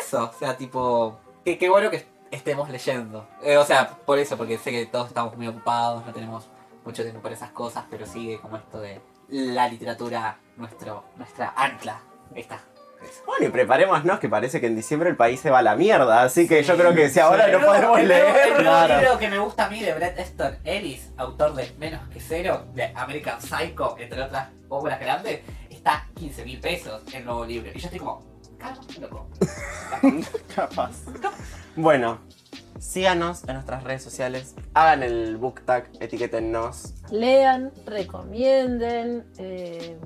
eso, 0.00 0.30
o 0.30 0.32
sea, 0.32 0.56
tipo, 0.56 1.18
que 1.44 1.58
qué 1.58 1.68
bueno 1.68 1.90
que 1.90 2.06
estemos 2.30 2.68
leyendo. 2.68 3.26
Eh, 3.42 3.56
o 3.56 3.64
sea, 3.64 3.88
por 3.88 4.18
eso, 4.18 4.36
porque 4.36 4.58
sé 4.58 4.70
que 4.70 4.86
todos 4.86 5.08
estamos 5.08 5.36
muy 5.36 5.46
ocupados, 5.46 6.04
no 6.04 6.12
tenemos 6.12 6.48
mucho 6.84 7.02
tiempo 7.02 7.20
para 7.20 7.34
esas 7.34 7.50
cosas, 7.50 7.84
pero 7.90 8.06
sigue 8.06 8.40
como 8.40 8.56
esto 8.56 8.80
de 8.80 9.00
la 9.28 9.68
literatura, 9.68 10.38
nuestro, 10.56 11.04
nuestra 11.16 11.54
ancla. 11.56 12.00
Ahí 12.34 12.40
está. 12.40 12.60
Bueno, 13.26 13.46
y 13.46 13.48
preparémonos 13.50 14.18
que 14.18 14.28
parece 14.28 14.60
que 14.60 14.66
en 14.66 14.76
diciembre 14.76 15.10
el 15.10 15.16
país 15.16 15.40
se 15.40 15.50
va 15.50 15.58
a 15.58 15.62
la 15.62 15.76
mierda, 15.76 16.22
así 16.22 16.46
que 16.48 16.62
yo 16.62 16.76
creo 16.76 16.94
que 16.94 17.08
si 17.08 17.20
ahora 17.20 17.46
no 17.48 17.58
podemos 17.64 17.90
nuevo- 17.98 17.98
leer... 18.08 18.36
El 18.46 18.52
nuevo 18.52 18.60
Claro. 18.62 19.00
libro 19.00 19.18
que 19.18 19.28
me 19.28 19.38
gusta 19.38 19.66
a 19.66 19.70
mí 19.70 19.80
de 19.80 19.92
Bret 19.94 20.18
Easton 20.18 20.56
Ellis, 20.64 21.10
autor 21.16 21.54
de 21.54 21.72
Menos 21.78 22.06
que 22.08 22.20
Cero, 22.20 22.64
de 22.74 22.84
American 22.94 23.40
Psycho, 23.40 23.96
entre 23.98 24.22
otras 24.22 24.48
obras 24.68 24.98
grandes, 25.00 25.40
está 25.70 26.06
15 26.14 26.44
mil 26.44 26.60
pesos 26.60 27.02
el 27.12 27.24
nuevo 27.24 27.44
libro. 27.44 27.70
Y 27.74 27.78
yo 27.78 27.86
estoy 27.86 27.98
como, 28.00 28.22
calma, 28.58 28.80
loco. 29.00 29.28
Capaz. 30.54 30.92
Bueno, 31.76 32.20
síganos 32.78 33.44
en 33.48 33.54
nuestras 33.54 33.82
redes 33.84 34.02
sociales, 34.02 34.54
hagan 34.74 35.02
el 35.02 35.36
book 35.36 35.60
tag, 35.64 35.88
etiquétennos. 36.00 36.94
Lean, 37.10 37.72
recomienden. 37.86 39.26
Eh, 39.38 39.98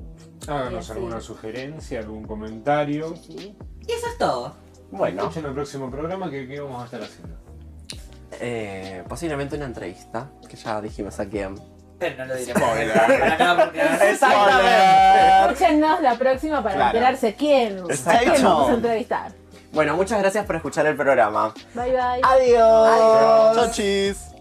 Háganos 0.47 0.91
alguna 0.91 1.21
sugerencia, 1.21 2.01
algún 2.01 2.25
comentario. 2.25 3.15
Sí, 3.17 3.35
sí. 3.39 3.57
Y 3.87 3.93
eso 3.93 4.07
es 4.07 4.19
todo. 4.19 4.55
Bueno, 4.91 5.23
Escuchen 5.23 5.45
el 5.47 5.53
próximo 5.53 5.91
programa 5.91 6.31
que, 6.31 6.47
que 6.49 6.61
vamos 6.61 6.83
a 6.83 6.85
estar 6.87 7.03
haciendo. 7.03 7.37
eh, 8.41 9.03
posiblemente 9.09 9.57
una 9.57 9.65
entrevista, 9.67 10.29
que 10.49 10.57
ya 10.57 10.81
dijimos 10.81 11.19
a 11.21 11.27
quién. 11.29 11.55
Pero 11.99 12.17
no 12.19 12.27
lo 12.27 12.37
diremos. 12.37 12.63
Acá 13.33 13.57
porque- 13.65 14.11
Exactamente. 14.11 15.53
Escúchenos 15.53 16.01
la 16.03 16.15
próxima 16.17 16.63
para 16.63 16.75
Claro. 16.77 16.99
enterarse 16.99 17.35
quién, 17.35 17.79
Exacto. 17.91 18.31
a 18.31 18.33
quién 18.35 18.45
vamos 18.45 18.71
a 18.71 18.75
entrevistar. 18.75 19.33
Bueno, 19.73 19.97
muchas 19.97 20.19
gracias 20.21 20.47
por 20.47 20.57
escuchar 20.57 20.87
el 20.87 20.97
programa. 20.97 21.53
Bye 21.75 21.91
bye. 21.93 22.21
Adiós. 22.23 23.57
Chau, 23.57 23.71
chis. 23.73 24.38